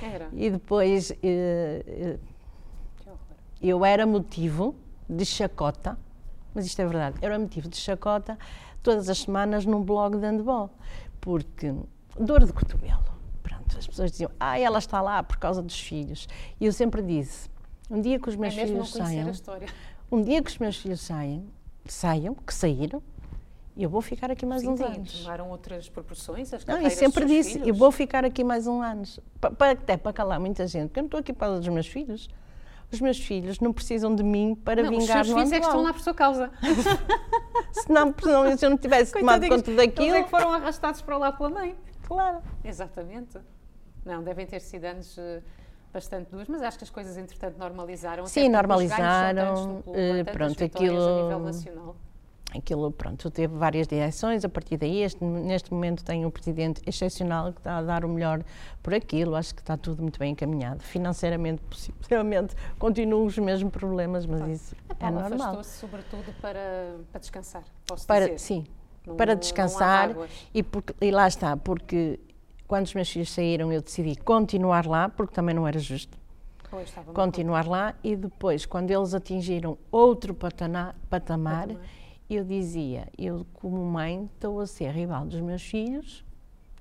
Era. 0.01 0.29
E 0.33 0.49
depois 0.49 1.11
eh, 1.11 1.83
eh, 1.87 2.19
eu 3.61 3.85
era 3.85 4.05
motivo 4.05 4.75
de 5.09 5.25
chacota, 5.25 5.97
mas 6.53 6.65
isto 6.65 6.81
é 6.81 6.85
verdade, 6.85 7.17
era 7.21 7.37
motivo 7.37 7.69
de 7.69 7.77
chacota 7.77 8.37
todas 8.81 9.09
as 9.09 9.19
semanas 9.19 9.65
num 9.65 9.81
blog 9.83 10.17
de 10.17 10.25
handball, 10.25 10.69
porque 11.19 11.73
dor 12.19 12.45
de 12.45 12.53
cotovelo. 12.53 13.03
Pronto, 13.43 13.77
as 13.77 13.85
pessoas 13.85 14.11
diziam, 14.11 14.31
ah, 14.39 14.59
ela 14.59 14.79
está 14.79 15.01
lá 15.01 15.21
por 15.21 15.37
causa 15.37 15.61
dos 15.61 15.79
filhos. 15.79 16.27
E 16.59 16.65
eu 16.65 16.73
sempre 16.73 17.01
disse, 17.01 17.49
um 17.89 18.01
dia 18.01 18.19
que 18.19 18.29
os 18.29 18.35
meus 18.35 18.57
é 18.57 18.65
filhos 18.65 18.91
saiam, 18.91 19.31
um 20.11 20.21
dia 20.21 20.41
que 20.41 20.49
os 20.49 20.57
meus 20.57 20.77
filhos 20.77 21.01
saiam, 21.01 21.45
saiam, 21.85 22.33
que 22.35 22.53
saíram, 22.53 23.01
eu 23.77 23.89
vou 23.89 24.01
ficar 24.01 24.29
aqui 24.29 24.45
mais 24.45 24.61
Sim, 24.61 24.69
uns 24.69 24.81
anos. 24.81 25.19
tomaram 25.21 25.49
outras 25.49 25.89
proporções 25.89 26.53
as 26.53 26.65
Não, 26.65 26.81
e 26.81 26.89
sempre 26.89 27.25
disse, 27.25 27.53
filhos. 27.53 27.67
eu 27.67 27.73
vou 27.73 27.91
ficar 27.91 28.25
aqui 28.25 28.43
mais 28.43 28.67
um 28.67 28.81
ano, 28.81 29.03
até 29.59 29.97
para 29.97 30.11
calar 30.11 30.39
muita 30.39 30.67
gente, 30.67 30.87
porque 30.89 30.99
eu 30.99 31.03
não 31.03 31.07
estou 31.07 31.19
aqui 31.19 31.33
para 31.33 31.57
dos 31.57 31.67
meus 31.67 31.87
filhos. 31.87 32.29
Os 32.91 32.99
meus 32.99 33.19
filhos 33.19 33.59
não 33.59 33.71
precisam 33.71 34.13
de 34.13 34.23
mim 34.23 34.53
para 34.53 34.83
não, 34.83 34.89
vingar 34.89 35.21
os 35.21 35.27
seus 35.27 35.37
filhos 35.37 35.51
é 35.51 35.59
que 35.59 35.65
estão 35.65 35.81
lá 35.81 35.93
por 35.93 36.01
sua 36.01 36.13
causa. 36.13 36.51
se, 37.71 37.91
não, 37.91 38.13
se 38.57 38.65
eu 38.65 38.69
não 38.69 38.77
tivesse 38.77 39.13
tomado 39.13 39.47
conta 39.47 39.71
daquilo... 39.73 40.07
Eles 40.07 40.15
é 40.15 40.23
que 40.23 40.29
foram 40.29 40.51
arrastados 40.51 41.01
para 41.01 41.17
lá 41.17 41.31
pela 41.31 41.49
mãe. 41.49 41.75
Claro. 42.03 42.41
Exatamente. 42.63 43.39
Não, 44.03 44.21
devem 44.21 44.45
ter 44.45 44.59
sido 44.59 44.83
anos 44.85 45.17
eh, 45.17 45.41
bastante 45.93 46.31
duros, 46.31 46.49
mas 46.49 46.61
acho 46.61 46.77
que 46.77 46.83
as 46.83 46.89
coisas 46.89 47.15
entretanto 47.17 47.57
normalizaram. 47.57 48.25
Sim, 48.25 48.49
normalizaram. 48.49 49.81
Clube, 49.83 50.21
uh, 50.21 50.33
pronto, 50.33 50.63
aquilo. 50.63 51.01
A 51.01 51.23
nível 51.23 51.39
nacional 51.39 51.95
aquilo, 52.53 52.91
pronto, 52.91 53.29
teve 53.29 53.55
várias 53.55 53.87
direções, 53.87 54.43
a 54.43 54.49
partir 54.49 54.77
daí, 54.77 55.03
este, 55.03 55.23
neste 55.23 55.73
momento 55.73 56.03
tem 56.03 56.25
um 56.25 56.29
presidente 56.29 56.81
excepcional 56.85 57.51
que 57.51 57.59
está 57.59 57.77
a 57.77 57.81
dar 57.81 58.03
o 58.03 58.09
melhor 58.09 58.43
por 58.83 58.93
aquilo, 58.93 59.35
acho 59.35 59.55
que 59.55 59.61
está 59.61 59.77
tudo 59.77 60.01
muito 60.01 60.19
bem 60.19 60.31
encaminhado. 60.31 60.83
Financeiramente, 60.83 61.61
possivelmente, 61.61 62.55
continuam 62.77 63.25
os 63.25 63.37
mesmos 63.37 63.71
problemas, 63.71 64.25
mas 64.25 64.47
isso 64.47 64.75
a 64.99 65.07
é 65.07 65.11
normal. 65.11 65.33
afastou-se 65.33 65.79
sobretudo 65.79 66.33
para, 66.41 66.97
para 67.11 67.19
descansar, 67.19 67.63
posso 67.87 68.05
para, 68.05 68.25
dizer? 68.25 68.39
Sim, 68.39 68.65
não, 69.05 69.15
para 69.15 69.35
descansar 69.35 70.15
e, 70.53 70.61
porque, 70.61 70.93
e 71.01 71.11
lá 71.11 71.27
está, 71.27 71.55
porque 71.55 72.19
quando 72.67 72.85
os 72.85 72.93
meus 72.93 73.09
filhos 73.09 73.31
saíram 73.31 73.71
eu 73.71 73.81
decidi 73.81 74.15
continuar 74.15 74.85
lá, 74.85 75.09
porque 75.09 75.33
também 75.33 75.55
não 75.55 75.67
era 75.67 75.79
justo. 75.79 76.19
Pois, 76.69 76.89
continuar 77.13 77.67
lá 77.67 77.93
e 78.01 78.15
depois, 78.15 78.65
quando 78.65 78.91
eles 78.91 79.13
atingiram 79.13 79.77
outro 79.91 80.33
patamar, 80.33 80.95
patamar 81.09 81.67
eu 82.35 82.43
dizia, 82.43 83.07
eu 83.17 83.45
como 83.53 83.83
mãe 83.85 84.29
estou 84.33 84.59
a 84.59 84.67
ser 84.67 84.91
rival 84.91 85.25
dos 85.25 85.41
meus 85.41 85.61
filhos 85.61 86.23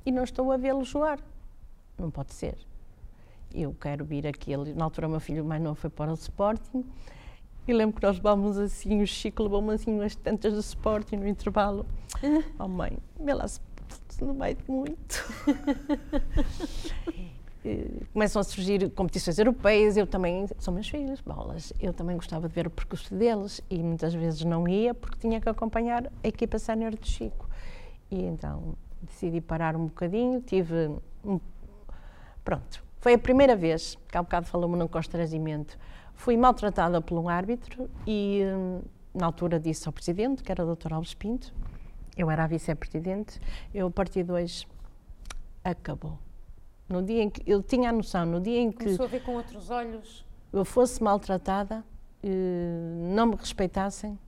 e 0.05 0.12
não 0.12 0.24
estou 0.24 0.51
a 0.53 0.57
vê-los 0.57 0.88
jogar. 0.88 1.20
Não 1.98 2.11
pode 2.11 2.34
ser. 2.34 2.57
Eu 3.53 3.74
quero 3.80 4.05
vir 4.05 4.26
aqui, 4.26 4.57
na 4.57 4.84
altura 4.84 5.09
o 5.09 5.11
meu 5.11 5.20
filho 5.20 5.44
mais 5.44 5.61
novo 5.61 5.74
foi 5.74 5.90
para 5.90 6.11
o 6.11 6.14
Sporting 6.14 6.84
E 7.66 7.72
lembro 7.72 8.01
que 8.01 8.07
nós 8.07 8.18
vamos 8.18 8.57
assim, 8.57 9.03
o 9.03 9.07
Chico 9.07 9.42
levou-me 9.42 9.74
assim 9.74 9.92
umas 9.92 10.14
tantas 10.14 10.55
de 10.55 10.62
suporte 10.62 11.16
no 11.16 11.26
intervalo. 11.26 11.84
Oh 12.59 12.68
mãe, 12.68 12.98
vê 13.18 13.34
lá 13.34 13.46
não 14.20 14.34
vai 14.34 14.57
muito. 14.68 15.24
começam 18.13 18.41
a 18.41 18.45
surgir 18.45 18.91
competições 18.91 19.39
europeias, 19.39 19.97
eu 19.97 20.07
também, 20.07 20.47
são 20.59 20.73
meus 20.73 20.89
filhos, 20.89 21.21
bolas, 21.21 21.73
eu 21.79 21.93
também 21.93 22.17
gostava 22.17 22.49
de 22.49 22.55
ver 22.55 22.67
o 22.67 22.71
percurso 22.71 23.15
deles 23.15 23.61
e 23.69 23.83
muitas 23.83 24.15
vezes 24.15 24.45
não 24.45 24.67
ia 24.67 24.95
porque 24.95 25.19
tinha 25.19 25.41
que 25.41 25.49
acompanhar 25.49 26.07
a 26.07 26.29
equipa 26.29 26.59
sénior 26.59 26.97
de 26.97 27.07
Chico. 27.07 27.49
E 28.11 28.23
então 28.25 28.75
decidi 29.03 29.41
parar 29.41 29.77
um 29.77 29.87
bocadinho, 29.87 30.41
tive 30.41 30.91
um, 31.25 31.39
pronto, 32.43 32.83
foi 32.99 33.15
a 33.15 33.19
primeira 33.19 33.55
vez, 33.55 33.97
que 34.09 34.17
há 34.17 34.23
bocado 34.23 34.47
falou-me 34.47 34.77
num 34.77 34.89
constrangimento, 34.89 35.79
fui 36.15 36.37
maltratada 36.37 37.01
por 37.01 37.19
um 37.19 37.29
árbitro 37.29 37.91
e 38.07 38.43
hum, 38.45 38.81
na 39.15 39.27
altura 39.27 39.61
disse 39.61 39.87
ao 39.87 39.93
presidente, 39.93 40.43
que 40.43 40.51
era 40.51 40.65
o 40.65 40.75
Dr. 40.75 40.95
Alves 40.95 41.15
Pinto, 41.15 41.53
eu 42.17 42.31
era 42.31 42.45
a 42.45 42.47
vice-presidente, 42.47 43.39
eu 43.73 43.87
a 43.87 43.91
partir 43.91 44.25
de 44.25 44.33
hoje 44.33 44.67
acabou 45.63 46.19
no 46.91 47.03
dia 47.03 47.22
em 47.22 47.30
que 47.30 47.43
eu 47.51 47.62
tinha 47.62 47.88
a 47.88 47.93
noção, 47.93 48.26
no 48.26 48.41
dia 48.41 48.59
em 48.59 48.70
que 48.70 48.84
começou 48.84 49.07
a 49.07 49.09
ver 49.09 49.22
com 49.22 49.36
outros 49.36 49.70
olhos, 49.70 50.26
eu 50.53 50.64
fosse 50.64 51.03
maltratada, 51.03 51.84
eh, 52.22 52.28
não 53.14 53.26
me 53.26 53.36
respeitassem. 53.36 54.18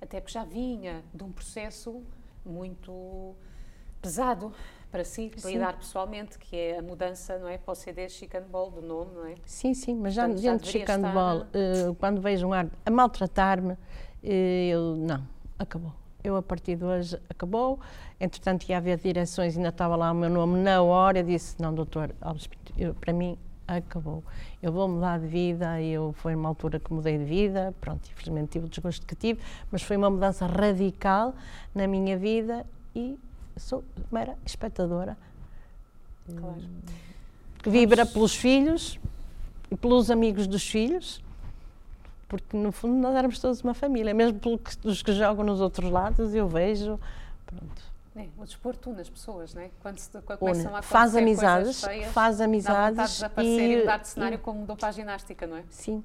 Até 0.00 0.20
porque 0.20 0.32
já 0.32 0.44
vinha 0.44 1.02
de 1.12 1.24
um 1.24 1.32
processo 1.32 2.00
muito 2.46 3.34
pesado 4.00 4.52
para 4.90 5.04
si, 5.04 5.30
para 5.30 5.40
sim. 5.40 5.54
lidar 5.54 5.76
pessoalmente, 5.76 6.38
que 6.38 6.54
é 6.54 6.78
a 6.78 6.82
mudança, 6.82 7.38
não 7.38 7.48
é, 7.48 7.58
para 7.58 7.72
o 7.72 7.74
CD 7.74 8.08
Chicken 8.08 8.42
Ball 8.42 8.70
do 8.70 8.82
nome, 8.82 9.14
não 9.14 9.26
é? 9.26 9.34
Sim, 9.44 9.74
sim, 9.74 9.94
mas 9.94 10.14
já 10.14 10.26
Portanto, 10.26 10.42
dentro 10.42 10.64
de 10.64 10.70
Chicken 10.70 11.00
Ball, 11.00 11.40
uh, 11.40 11.94
quando 11.96 12.20
vejo 12.20 12.46
um 12.46 12.52
árbitro 12.52 12.78
a 12.84 12.90
maltratar-me, 12.90 13.72
uh, 13.72 13.78
eu 14.22 14.96
não, 14.96 15.26
acabou 15.58 15.92
eu 16.24 16.36
a 16.36 16.42
partir 16.42 16.76
de 16.76 16.84
hoje 16.84 17.18
acabou. 17.28 17.80
Entretanto, 18.20 18.68
ia 18.68 18.76
haver 18.76 18.98
direções, 18.98 19.56
ainda 19.56 19.70
estava 19.70 19.96
lá 19.96 20.12
o 20.12 20.14
meu 20.14 20.30
nome 20.30 20.58
na 20.60 20.82
hora. 20.82 21.18
Eu 21.18 21.24
disse: 21.24 21.60
Não, 21.60 21.74
doutor 21.74 22.14
eu, 22.76 22.94
para 22.94 23.12
mim 23.12 23.36
acabou. 23.66 24.22
Eu 24.62 24.72
vou 24.72 24.88
mudar 24.88 25.18
de 25.18 25.26
vida. 25.26 25.80
Eu 25.80 26.12
foi 26.18 26.34
uma 26.34 26.48
altura 26.48 26.78
que 26.78 26.92
mudei 26.92 27.18
de 27.18 27.24
vida. 27.24 27.74
Pronto, 27.80 28.08
infelizmente 28.10 28.50
tive 28.50 28.66
o 28.66 28.68
desgosto 28.68 29.06
que 29.06 29.14
tive, 29.14 29.40
mas 29.70 29.82
foi 29.82 29.96
uma 29.96 30.10
mudança 30.10 30.46
radical 30.46 31.34
na 31.74 31.86
minha 31.86 32.16
vida 32.16 32.64
e 32.94 33.18
sou 33.56 33.84
mera 34.10 34.36
espectadora. 34.44 35.16
Claro. 36.26 36.62
Que 37.62 37.70
vibra 37.70 38.06
pelos 38.06 38.34
filhos 38.34 38.98
e 39.70 39.76
pelos 39.76 40.10
amigos 40.10 40.46
dos 40.46 40.68
filhos 40.68 41.22
porque 42.32 42.56
no 42.56 42.72
fundo 42.72 42.94
nós 42.94 43.14
éramos 43.14 43.38
todos 43.38 43.60
uma 43.60 43.74
família, 43.74 44.14
mesmo 44.14 44.40
pelos 44.40 45.02
que 45.02 45.12
jogam 45.12 45.44
nos 45.44 45.60
outros 45.60 45.90
lados, 45.90 46.34
eu 46.34 46.48
vejo, 46.48 46.98
pronto. 47.44 47.92
É, 48.16 48.26
o 48.38 48.44
desporto 48.46 48.88
une 48.88 49.02
as 49.02 49.10
pessoas, 49.10 49.52
né? 49.52 49.70
quando, 49.82 49.98
se, 49.98 50.10
quando 50.22 50.38
começam 50.38 50.74
a 50.74 50.80
faz 50.80 51.14
amizades, 51.14 51.84
feias, 51.84 52.10
faz 52.10 52.40
amizades 52.40 53.20
dá 53.20 53.42
e, 53.42 53.76
mudar 53.76 53.98
de 53.98 54.08
cenário 54.08 54.36
e, 54.36 54.38
como 54.38 54.60
mudou 54.60 54.74
para 54.74 54.88
a 54.88 54.92
ginástica, 54.92 55.46
não 55.46 55.58
é? 55.58 55.64
Sim. 55.68 56.02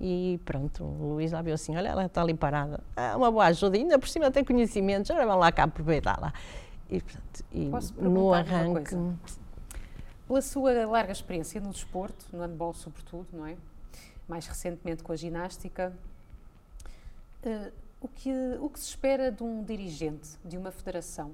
E 0.00 0.40
pronto, 0.44 0.82
o 0.82 1.14
Luís 1.14 1.30
lá 1.30 1.40
viu 1.40 1.54
assim, 1.54 1.76
olha, 1.76 1.86
ela 1.88 2.04
está 2.04 2.20
ali 2.20 2.34
parada, 2.34 2.80
é 2.96 3.14
uma 3.14 3.30
boa 3.30 3.46
ajuda, 3.46 3.76
ainda 3.76 3.96
por 3.96 4.08
cima 4.08 4.32
tem 4.32 4.44
conhecimentos, 4.44 5.08
agora 5.08 5.24
vamos 5.24 5.40
lá 5.40 5.52
cá 5.52 5.64
aproveitá-la. 5.64 6.32
E, 6.90 7.00
pronto, 7.00 7.44
e 7.52 7.70
no 8.02 8.34
arranque... 8.34 8.96
Pela 10.26 10.42
sua 10.42 10.84
larga 10.84 11.12
experiência 11.12 11.60
no 11.60 11.70
desporto, 11.70 12.26
no 12.32 12.42
handball 12.42 12.74
sobretudo, 12.74 13.28
não 13.32 13.46
é? 13.46 13.56
Mais 14.28 14.46
recentemente 14.46 15.02
com 15.02 15.12
a 15.12 15.16
ginástica. 15.16 15.92
Uh, 17.42 17.72
o, 18.00 18.08
que, 18.08 18.30
o 18.60 18.68
que 18.68 18.78
se 18.78 18.90
espera 18.90 19.32
de 19.32 19.42
um 19.42 19.64
dirigente 19.64 20.38
de 20.44 20.56
uma 20.56 20.70
federação? 20.70 21.32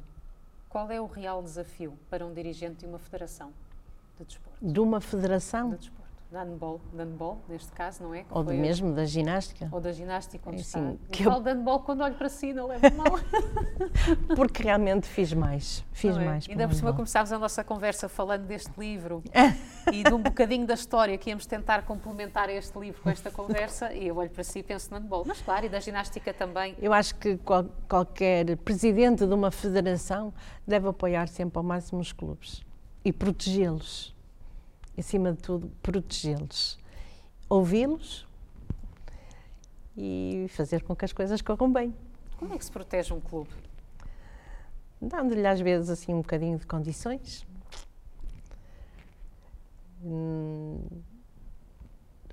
Qual 0.69 0.91
é 0.91 1.01
o 1.01 1.07
real 1.07 1.43
desafio 1.43 1.99
para 2.09 2.25
um 2.25 2.33
dirigente 2.33 2.81
de 2.81 2.87
uma 2.87 2.99
federação 2.99 3.53
de 4.17 4.25
desporto? 4.25 4.59
De 4.65 4.81
uma 4.81 5.01
federação? 5.01 5.71
De 5.71 5.79
desporto 5.79 6.04
de 6.35 6.51
handball, 6.51 6.81
de 6.93 6.99
handball, 6.99 7.39
neste 7.49 7.71
caso, 7.71 8.03
não 8.03 8.13
é? 8.13 8.25
Que 8.25 8.27
ou 8.33 8.43
de 8.43 8.55
mesmo 8.55 8.93
da 8.93 9.05
ginástica. 9.05 9.69
Ou 9.71 9.81
da 9.81 9.93
ginástica, 9.93 10.51
onde 10.51 10.59
é 10.59 10.61
assim, 10.63 10.93
está. 10.95 11.07
Que 11.11 11.23
eu 11.23 11.31
falo 11.31 11.45
de 11.45 11.51
handball 11.51 11.81
quando 11.81 12.01
olho 12.03 12.15
para 12.17 12.29
si, 12.29 12.53
não 12.53 12.67
leva 12.67 12.91
mal. 12.91 13.19
Porque 14.35 14.65
realmente 14.65 15.07
fiz 15.07 15.33
mais, 15.33 15.85
fiz 15.93 16.17
é? 16.17 16.25
mais. 16.25 16.49
Ainda 16.49 16.67
por 16.67 16.75
cima 16.75 16.93
começámos 16.93 17.33
a 17.33 17.39
nossa 17.39 17.63
conversa 17.63 18.09
falando 18.09 18.47
deste 18.47 18.73
livro 18.79 19.23
e 19.93 20.03
de 20.03 20.13
um 20.13 20.21
bocadinho 20.21 20.67
da 20.67 20.75
história 20.75 21.17
que 21.17 21.31
íamos 21.31 21.47
tentar 21.47 21.83
complementar 21.83 22.51
este 22.51 22.77
livro 22.79 23.01
com 23.01 23.11
esta 23.11 23.31
conversa 23.31 23.93
e 23.95 24.09
eu 24.09 24.17
olho 24.17 24.31
para 24.31 24.43
si 24.43 24.59
e 24.59 24.63
penso 24.63 24.91
no 24.91 24.99
handball. 24.99 25.25
Mas 25.25 25.41
claro, 25.41 25.67
e 25.67 25.69
da 25.69 25.79
ginástica 25.79 26.35
também. 26.35 26.75
Eu 26.81 26.93
acho 26.93 27.15
que 27.15 27.37
qual, 27.39 27.65
qualquer 27.89 28.57
presidente 28.59 29.25
de 29.25 29.33
uma 29.33 29.53
federação 29.53 30.35
deve 30.67 30.89
apoiar 30.89 31.29
sempre 31.29 31.59
ao 31.59 31.65
máximo 31.65 32.01
os 32.01 32.13
clubes 32.13 32.65
e 33.05 33.13
protegê-los 33.13 34.14
acima 35.01 35.33
de 35.33 35.39
tudo, 35.39 35.71
protegê-los, 35.83 36.79
ouvi-los 37.49 38.27
e 39.97 40.47
fazer 40.51 40.83
com 40.83 40.95
que 40.95 41.05
as 41.05 41.13
coisas 41.13 41.41
corram 41.41 41.73
bem. 41.73 41.95
Como 42.39 42.53
é 42.53 42.59
que 42.59 42.65
se 42.65 42.71
protege 42.71 43.13
um 43.13 43.21
clube? 43.21 43.51
Dando-lhe 45.01 45.47
às 45.47 45.61
vezes 45.61 45.91
assim 45.91 46.15
um 46.15 46.19
bocadinho 46.21 46.59
de 46.59 46.67
condições. 46.67 47.47
Hum, 50.03 50.81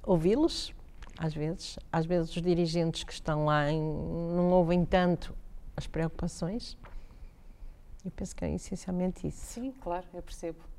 ouvi-los, 0.03 0.73
às 1.17 1.33
vezes. 1.33 1.77
Às 1.91 2.05
vezes 2.05 2.35
os 2.35 2.41
dirigentes 2.41 3.03
que 3.03 3.13
estão 3.13 3.45
lá 3.45 3.69
em, 3.69 3.81
não 3.81 4.51
ouvem 4.51 4.85
tanto 4.85 5.35
as 5.75 5.87
preocupações. 5.87 6.77
Eu 8.03 8.11
penso 8.11 8.35
que 8.35 8.43
é 8.43 8.53
essencialmente 8.53 9.27
isso. 9.27 9.37
Sim, 9.37 9.71
claro, 9.79 10.05
eu 10.13 10.21
percebo 10.21 10.70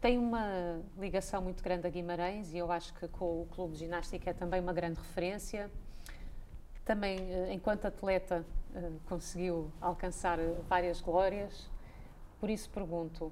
tem 0.00 0.18
uma 0.18 0.80
ligação 0.98 1.42
muito 1.42 1.62
grande 1.62 1.86
a 1.86 1.90
Guimarães 1.90 2.52
e 2.52 2.58
eu 2.58 2.72
acho 2.72 2.94
que 2.94 3.06
com 3.08 3.42
o 3.42 3.46
Clube 3.50 3.74
de 3.74 3.80
Ginástica 3.80 4.30
é 4.30 4.32
também 4.32 4.60
uma 4.60 4.72
grande 4.72 4.98
referência. 4.98 5.70
Também, 6.84 7.18
eh, 7.18 7.52
enquanto 7.52 7.84
atleta, 7.84 8.44
eh, 8.74 8.90
conseguiu 9.06 9.70
alcançar 9.80 10.38
eh, 10.38 10.54
várias 10.66 11.00
glórias. 11.00 11.70
Por 12.40 12.48
isso 12.48 12.70
pergunto, 12.70 13.30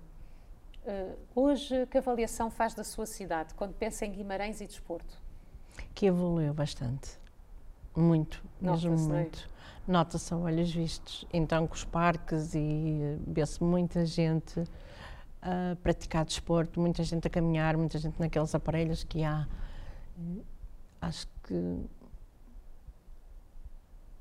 hoje 1.35 1.87
que 1.87 1.99
avaliação 1.99 2.51
faz 2.51 2.75
da 2.75 2.85
sua 2.85 3.05
cidade 3.07 3.55
quando 3.55 3.75
pensa 3.75 4.05
em 4.07 4.13
Guimarães 4.13 4.61
e 4.61 4.67
desporto? 4.67 5.19
Que 5.95 6.07
evoluiu 6.07 6.53
bastante. 6.53 7.19
Muito, 7.97 8.43
mesmo 8.61 8.95
é? 8.95 8.97
muito. 8.97 9.49
Nota-se 9.87 10.33
a 10.35 10.37
olhos 10.37 10.71
vistos. 10.71 11.27
Então, 11.33 11.67
com 11.67 11.75
os 11.75 11.85
parques 11.85 12.55
e 12.55 13.19
vê-se 13.27 13.63
muita 13.63 14.05
gente 14.05 14.63
a 15.43 15.77
praticar 15.83 16.25
desporto, 16.25 16.81
muita 16.81 17.03
gente 17.03 17.27
a 17.27 17.31
caminhar, 17.31 17.77
muita 17.77 17.99
gente 17.99 18.19
naqueles 18.19 18.55
aparelhos 18.55 19.05
que 19.05 19.25
há. 19.25 19.47
Acho 21.01 21.27
que. 21.45 21.87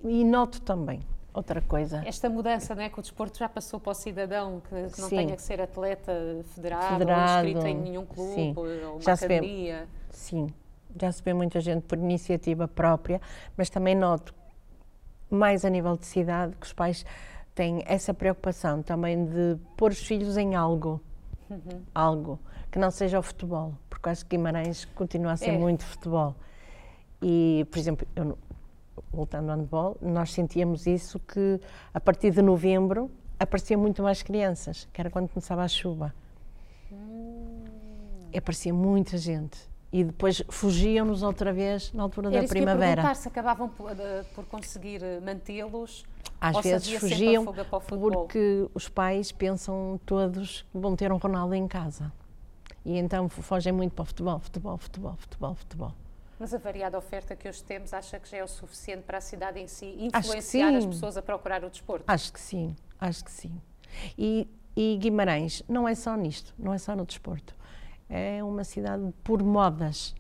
E 0.04 0.24
noto 0.24 0.62
também 0.62 1.02
outra 1.38 1.62
coisa. 1.62 2.02
Esta 2.06 2.30
mudança, 2.30 2.74
não 2.74 2.84
é? 2.84 2.90
Que 2.90 3.00
o 3.00 3.02
desporto 3.02 3.38
já 3.38 3.48
passou 3.48 3.80
para 3.80 3.92
o 3.92 3.94
cidadão, 3.94 4.62
que, 4.62 4.90
que 4.90 5.02
não 5.02 5.10
tenha 5.10 5.36
que 5.36 5.42
ser 5.42 5.62
atleta 5.62 6.12
federado, 6.56 6.94
federado 6.94 7.48
ou 7.48 7.54
inscrito 7.54 7.68
em 7.68 7.76
nenhum 7.76 8.06
clube 8.06 8.34
sim. 8.34 8.54
ou 8.56 8.94
uma 8.94 9.02
já 9.02 9.14
academia. 9.14 9.82
Vê, 9.82 9.88
sim, 10.10 10.48
já 11.00 11.12
se 11.12 11.22
vê 11.22 11.34
muita 11.34 11.62
gente 11.62 11.84
por 11.84 11.98
iniciativa 11.98 12.68
própria, 12.68 13.22
mas 13.56 13.70
também 13.70 13.96
noto, 13.96 14.34
mais 15.30 15.64
a 15.64 15.70
nível 15.70 15.96
de 15.96 16.06
cidade, 16.06 16.56
que 16.60 16.66
os 16.66 16.74
pais 16.74 17.06
têm 17.58 17.84
essa 17.88 18.14
preocupação 18.14 18.84
também 18.84 19.26
de 19.26 19.58
pôr 19.76 19.92
os 19.92 20.00
filhos 20.00 20.38
em 20.38 20.54
algo 20.54 21.02
uhum. 21.50 21.82
algo 21.94 22.40
que 22.72 22.78
não 22.78 22.92
seja 22.92 23.20
o 23.20 23.22
futebol, 23.22 23.74
porque 23.90 24.10
acho 24.10 24.26
que 24.26 24.36
Guimarães 24.36 24.86
continua 24.86 25.32
a 25.32 25.38
ser 25.38 25.52
é. 25.52 25.58
muito 25.58 25.84
futebol. 25.84 26.36
E, 27.22 27.66
por 27.72 27.80
exemplo, 27.80 28.08
eu, 28.16 28.38
voltando 29.12 29.50
ao 29.50 29.58
handball, 29.58 29.98
nós 30.02 30.32
sentíamos 30.32 30.86
isso 30.86 31.20
que 31.20 31.60
a 31.94 32.00
partir 32.00 32.32
de 32.32 32.42
novembro 32.42 33.10
apareciam 33.40 33.80
muito 33.80 34.04
mais 34.04 34.22
crianças, 34.22 34.88
que 34.92 35.02
era 35.02 35.10
quando 35.10 35.30
começava 35.30 35.64
a 35.64 35.68
chuva. 35.68 36.14
Hum. 36.92 37.64
Aparecia 38.36 38.74
muita 38.74 39.18
gente. 39.18 39.58
E 39.92 40.04
depois 40.04 40.44
fugiam-nos 40.50 41.24
outra 41.24 41.54
vez 41.54 41.94
na 41.94 42.04
altura 42.04 42.28
era 42.30 42.42
da 42.42 42.48
primavera. 42.48 43.10
Que 43.10 43.16
se 43.16 43.28
acabavam 43.28 43.70
por, 43.70 43.92
por 44.36 44.46
conseguir 44.46 45.02
mantê-los 45.24 46.06
às 46.40 46.62
vezes 46.62 46.94
fugiam 46.94 47.46
porque 47.46 48.70
os 48.74 48.88
pais 48.88 49.32
pensam 49.32 50.00
todos 50.06 50.66
que 50.72 50.78
vão 50.78 50.96
ter 50.96 51.12
um 51.12 51.18
Ronaldo 51.18 51.56
em 51.56 51.68
casa. 51.68 52.12
E 52.86 52.98
então 52.98 53.28
fogem 53.28 53.74
muito 53.74 53.94
para 53.94 54.04
o 54.04 54.06
futebol, 54.06 54.40
futebol, 54.40 54.78
futebol, 54.78 55.16
futebol, 55.18 55.56
futebol. 55.56 55.94
Mas 56.40 56.54
a 56.54 56.58
variada 56.58 56.98
oferta 56.98 57.36
que 57.36 57.50
hoje 57.50 57.64
temos, 57.64 57.94
acha 57.94 58.20
que 58.20 58.30
já 58.30 58.38
é 58.38 58.44
o 58.44 58.48
suficiente 58.48 59.02
para 59.02 59.18
a 59.18 59.22
cidade 59.22 59.60
em 59.60 59.68
si 59.68 59.98
influenciar 60.00 60.76
as 60.76 60.86
pessoas 60.86 61.18
a 61.18 61.22
procurar 61.22 61.64
o 61.64 61.70
desporto? 61.70 62.06
Acho 62.08 62.32
que 62.32 62.40
sim, 62.40 62.76
acho 63.00 63.26
que 63.26 63.32
sim. 63.32 63.60
E, 64.18 64.48
e 64.76 64.98
Guimarães 64.98 65.64
não 65.68 65.88
é 65.88 65.96
só 65.96 66.16
nisto, 66.16 66.54
não 66.58 66.74
é 66.74 66.78
só 66.78 66.96
no 66.96 67.06
desporto. 67.06 67.56
É 68.10 68.44
uma 68.44 68.64
cidade 68.64 69.04
por 69.24 69.44
modas. 69.44 70.16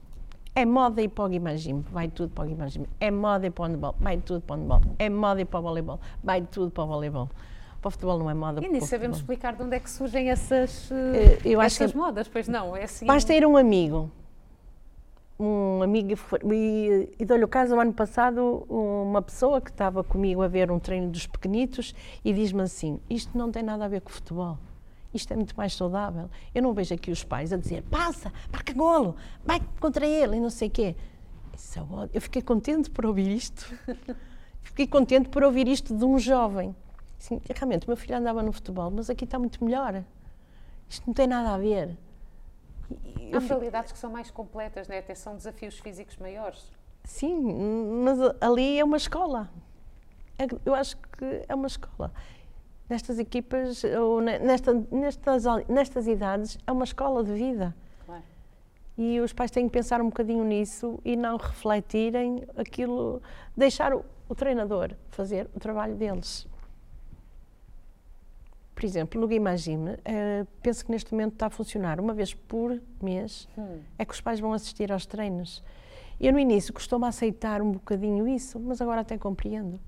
É 0.53 0.65
moda 0.65 1.01
ir 1.01 1.09
para 1.09 1.25
o 1.25 1.29
Guimagime, 1.29 1.85
vai 1.91 2.07
tudo 2.07 2.31
para 2.31 2.45
o 2.45 2.47
Guimagime. 2.47 2.87
É 2.99 3.11
moda 3.11 3.45
ir 3.45 3.51
para 3.51 3.63
o 3.63 3.67
handball, 3.67 3.95
vai 3.99 4.17
tudo 4.17 4.41
para 4.41 4.55
o 4.55 4.59
handball. 4.59 4.81
É 4.97 5.09
moda 5.09 5.41
ir 5.41 5.45
para 5.45 5.59
o 5.59 5.63
voleibol, 5.63 5.99
vai 6.23 6.41
tudo 6.41 6.71
para 6.71 6.83
o 6.83 6.87
voleibol. 6.87 7.29
Para 7.79 7.89
o 7.89 7.91
futebol 7.91 8.17
não 8.17 8.29
é 8.29 8.33
moda. 8.33 8.65
E 8.65 8.67
nem 8.67 8.81
sabemos 8.81 9.17
explicar 9.17 9.55
de 9.55 9.61
onde 9.61 9.75
é 9.75 9.79
que 9.79 9.89
surgem 9.89 10.31
essas, 10.31 10.89
uh, 10.89 10.95
eu 11.45 11.61
essas 11.61 11.91
que 11.91 11.97
modas, 11.97 12.27
pois 12.27 12.47
não, 12.47 12.75
é 12.75 12.85
assim. 12.85 13.05
Basta 13.05 13.35
ir 13.35 13.45
um 13.45 13.55
amigo, 13.55 14.11
um 15.39 15.83
amigo, 15.83 16.19
e, 16.51 17.13
e 17.19 17.23
dou-lhe 17.25 17.43
o 17.43 17.47
caso, 17.47 17.75
o 17.75 17.79
ano 17.79 17.93
passado, 17.93 18.65
uma 18.67 19.21
pessoa 19.21 19.61
que 19.61 19.69
estava 19.69 20.03
comigo 20.03 20.41
a 20.41 20.47
ver 20.47 20.71
um 20.71 20.79
treino 20.79 21.11
dos 21.11 21.27
pequenitos 21.27 21.93
e 22.25 22.33
diz-me 22.33 22.63
assim, 22.63 22.99
isto 23.07 23.37
não 23.37 23.51
tem 23.51 23.61
nada 23.61 23.85
a 23.85 23.87
ver 23.87 24.01
com 24.01 24.09
futebol 24.09 24.57
isto 25.17 25.31
é 25.33 25.35
muito 25.35 25.55
mais 25.57 25.75
saudável. 25.75 26.29
Eu 26.53 26.61
não 26.61 26.73
vejo 26.73 26.93
aqui 26.93 27.11
os 27.11 27.23
pais 27.23 27.51
a 27.51 27.57
dizer, 27.57 27.83
passa, 27.83 28.31
marca 28.51 28.73
golo, 28.73 29.15
vai 29.43 29.59
contra 29.79 30.05
ele 30.05 30.37
e 30.37 30.39
não 30.39 30.49
sei 30.49 30.67
o 30.67 30.71
quê. 30.71 30.95
Isso 31.53 31.79
é 31.79 31.81
ódio. 31.81 32.09
Eu 32.13 32.21
fiquei 32.21 32.41
contente 32.41 32.89
por 32.89 33.05
ouvir 33.05 33.27
isto. 33.27 33.73
fiquei 34.63 34.87
contente 34.87 35.29
por 35.29 35.43
ouvir 35.43 35.67
isto 35.67 35.95
de 35.95 36.05
um 36.05 36.17
jovem. 36.17 36.75
Assim, 37.19 37.41
realmente, 37.53 37.85
o 37.85 37.89
meu 37.89 37.97
filho 37.97 38.15
andava 38.15 38.43
no 38.43 38.51
futebol, 38.51 38.91
mas 38.91 39.09
aqui 39.09 39.25
está 39.25 39.39
muito 39.39 39.63
melhor. 39.63 40.03
Isto 40.87 41.07
não 41.07 41.13
tem 41.13 41.27
nada 41.27 41.55
a 41.55 41.57
ver. 41.57 41.97
Há 43.33 43.39
modalidades 43.39 43.91
que 43.91 43.97
são 43.97 44.11
mais 44.11 44.31
completas, 44.31 44.87
né? 44.87 44.99
até 44.99 45.15
são 45.15 45.35
desafios 45.35 45.79
físicos 45.79 46.15
maiores. 46.17 46.71
Sim, 47.03 48.03
mas 48.03 48.19
ali 48.39 48.79
é 48.79 48.83
uma 48.83 48.97
escola. 48.97 49.49
É, 50.37 50.45
eu 50.65 50.75
acho 50.75 50.95
que 50.97 51.43
é 51.47 51.55
uma 51.55 51.67
escola 51.67 52.13
nestas 52.89 53.19
equipas, 53.19 53.83
ou 53.83 54.21
nesta, 54.21 54.73
nestas, 54.91 55.43
nestas 55.67 56.07
idades, 56.07 56.57
é 56.65 56.71
uma 56.71 56.85
escola 56.85 57.23
de 57.23 57.33
vida. 57.33 57.75
Claro. 58.05 58.23
E 58.97 59.19
os 59.19 59.33
pais 59.33 59.51
têm 59.51 59.67
que 59.67 59.73
pensar 59.73 60.01
um 60.01 60.05
bocadinho 60.05 60.43
nisso 60.43 60.99
e 61.03 61.15
não 61.15 61.37
refletirem 61.37 62.43
aquilo, 62.55 63.21
deixar 63.55 63.93
o, 63.93 64.05
o 64.29 64.35
treinador 64.35 64.93
fazer 65.09 65.49
o 65.53 65.59
trabalho 65.59 65.95
deles. 65.95 66.47
Por 68.73 68.85
exemplo, 68.85 69.19
no 69.19 69.27
Guimagine, 69.27 69.97
eh, 70.05 70.45
penso 70.61 70.85
que 70.85 70.91
neste 70.91 71.11
momento 71.11 71.33
está 71.33 71.47
a 71.47 71.49
funcionar 71.49 71.99
uma 71.99 72.13
vez 72.13 72.35
por 72.35 72.79
mês, 73.01 73.49
hum. 73.57 73.79
é 73.97 74.05
que 74.05 74.13
os 74.13 74.21
pais 74.21 74.39
vão 74.39 74.53
assistir 74.53 74.91
aos 74.91 75.05
treinos. 75.05 75.63
Eu 76.19 76.31
no 76.31 76.39
início 76.39 76.71
costumo 76.71 77.05
aceitar 77.05 77.59
um 77.59 77.71
bocadinho 77.71 78.27
isso, 78.27 78.59
mas 78.59 78.79
agora 78.79 79.01
até 79.01 79.17
compreendo 79.17 79.79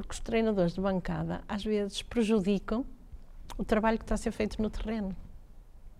porque 0.00 0.14
os 0.14 0.20
treinadores 0.20 0.74
de 0.74 0.80
bancada 0.80 1.42
às 1.48 1.64
vezes 1.64 2.02
prejudicam 2.02 2.84
o 3.56 3.64
trabalho 3.64 3.98
que 3.98 4.04
está 4.04 4.14
a 4.14 4.18
ser 4.18 4.30
feito 4.30 4.60
no 4.62 4.70
terreno. 4.70 5.14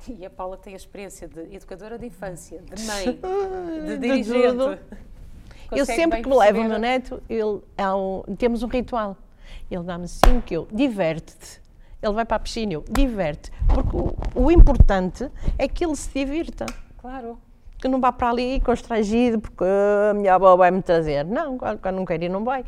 E 0.09 0.25
a 0.25 0.31
Paula 0.31 0.57
tem 0.57 0.75
a 0.75 0.77
experiência 0.77 1.27
de 1.27 1.55
educadora 1.55 1.99
de 1.99 2.07
infância, 2.07 2.63
de 2.63 2.83
mãe, 2.85 3.19
de 3.87 3.99
dirigente. 3.99 4.81
eu 5.73 5.85
sempre 5.85 6.23
que 6.23 6.29
me 6.29 6.37
levo 6.37 6.61
o 6.61 6.65
meu 6.65 6.79
neto, 6.79 7.21
ele, 7.29 7.61
um, 7.97 8.37
temos 8.37 8.63
um 8.63 8.69
ritual. 8.69 9.17
Ele 9.71 9.83
dá-me 9.83 10.07
cinco, 10.07 10.53
eu 10.53 10.69
diverte-te. 10.71 11.61
Ele 12.01 12.13
vai 12.13 12.25
para 12.25 12.37
a 12.37 12.41
piscina, 12.41 12.75
eu 12.75 12.85
diverte. 12.89 13.51
Porque 13.67 13.97
o, 13.97 14.45
o, 14.45 14.51
importante 14.53 15.29
é 15.59 15.67
que 15.67 15.85
ele 15.85 15.97
se 15.97 16.11
divirta. 16.11 16.65
Claro. 16.97 17.39
Que 17.79 17.89
não 17.89 18.01
vá 18.01 18.13
para 18.13 18.31
ali 18.31 18.61
constrangido 18.61 19.41
porque 19.41 19.65
a 20.11 20.15
minha 20.15 20.35
avó 20.35 20.57
vai 20.57 20.71
me 20.71 20.81
trazer. 20.81 21.25
Não, 21.25 21.59
quando 21.59 21.97
não 21.97 22.05
quer 22.05 22.23
ir, 22.23 22.29
não 22.29 22.45
vai. 22.45 22.65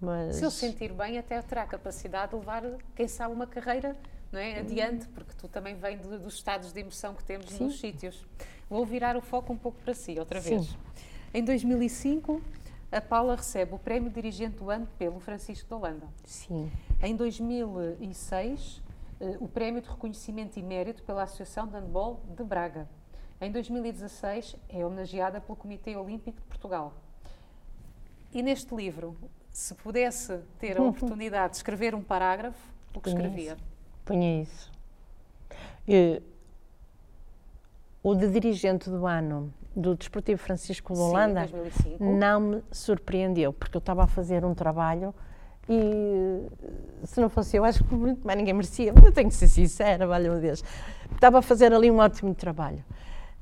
Mas... 0.00 0.36
Se 0.36 0.44
ele 0.44 0.50
sentir 0.50 0.92
bem, 0.92 1.18
até 1.18 1.40
terá 1.42 1.66
capacidade 1.66 2.32
de 2.32 2.38
levar, 2.38 2.62
quem 2.94 3.06
sabe, 3.06 3.34
uma 3.34 3.46
carreira 3.46 3.96
não 4.32 4.38
é? 4.38 4.60
adiante, 4.60 5.06
porque 5.08 5.32
tu 5.36 5.48
também 5.48 5.74
vem 5.74 5.98
de, 5.98 6.18
dos 6.18 6.34
estados 6.34 6.72
de 6.72 6.80
emoção 6.80 7.14
que 7.14 7.24
temos 7.24 7.50
Sim. 7.50 7.64
nos 7.64 7.78
sítios. 7.78 8.24
Vou 8.68 8.84
virar 8.86 9.16
o 9.16 9.20
foco 9.20 9.52
um 9.52 9.56
pouco 9.56 9.78
para 9.82 9.92
si, 9.92 10.18
outra 10.18 10.40
vez. 10.40 10.66
Sim. 10.66 10.76
Em 11.34 11.44
2005, 11.44 12.40
a 12.90 13.00
Paula 13.00 13.36
recebe 13.36 13.74
o 13.74 13.78
Prémio 13.78 14.10
Dirigente 14.10 14.56
do 14.56 14.70
Ano 14.70 14.88
pelo 14.98 15.20
Francisco 15.20 15.68
de 15.68 15.74
Holanda. 15.74 16.08
Sim. 16.24 16.70
Em 17.02 17.14
2006, 17.14 18.82
eh, 19.20 19.36
o 19.40 19.48
Prémio 19.48 19.82
de 19.82 19.88
Reconhecimento 19.88 20.58
e 20.58 20.62
Mérito 20.62 21.02
pela 21.02 21.24
Associação 21.24 21.66
de 21.66 21.74
Handball 21.74 22.20
de 22.36 22.42
Braga. 22.42 22.88
Em 23.40 23.50
2016, 23.50 24.56
é 24.68 24.84
homenageada 24.84 25.40
pelo 25.40 25.56
Comitê 25.56 25.96
Olímpico 25.96 26.40
de 26.40 26.46
Portugal. 26.46 26.94
E 28.32 28.42
neste 28.42 28.74
livro, 28.74 29.16
se 29.52 29.74
pudesse 29.74 30.38
ter 30.58 30.78
a 30.78 30.82
oportunidade 30.82 31.52
de 31.52 31.56
escrever 31.56 31.94
um 31.94 32.02
parágrafo, 32.02 32.58
o 32.94 33.00
que 33.00 33.08
escrevia? 33.08 33.56
Punha 34.04 34.42
isso. 34.42 34.70
E, 35.86 36.22
o 38.02 38.14
de 38.14 38.28
dirigente 38.28 38.88
do 38.88 39.06
ano 39.06 39.52
do 39.74 39.94
Desportivo 39.94 40.40
Francisco 40.40 40.94
de 40.94 41.00
Holanda 41.00 41.46
Sim, 41.82 41.96
não 42.00 42.40
me 42.40 42.62
surpreendeu, 42.72 43.52
porque 43.52 43.76
eu 43.76 43.80
estava 43.80 44.04
a 44.04 44.06
fazer 44.06 44.44
um 44.44 44.54
trabalho 44.54 45.14
e 45.68 46.48
se 47.04 47.20
não 47.20 47.28
fosse 47.28 47.56
eu, 47.56 47.64
acho 47.64 47.84
que 47.84 47.94
muito 47.94 48.26
mais 48.26 48.36
ninguém 48.36 48.52
merecia, 48.52 48.92
mas 48.92 49.04
eu 49.04 49.12
tenho 49.12 49.28
que 49.28 49.36
ser 49.36 49.46
sincera, 49.46 50.06
valha-me 50.06 50.40
Deus. 50.40 50.64
Estava 51.12 51.38
a 51.38 51.42
fazer 51.42 51.72
ali 51.72 51.88
um 51.90 51.98
ótimo 51.98 52.34
trabalho. 52.34 52.84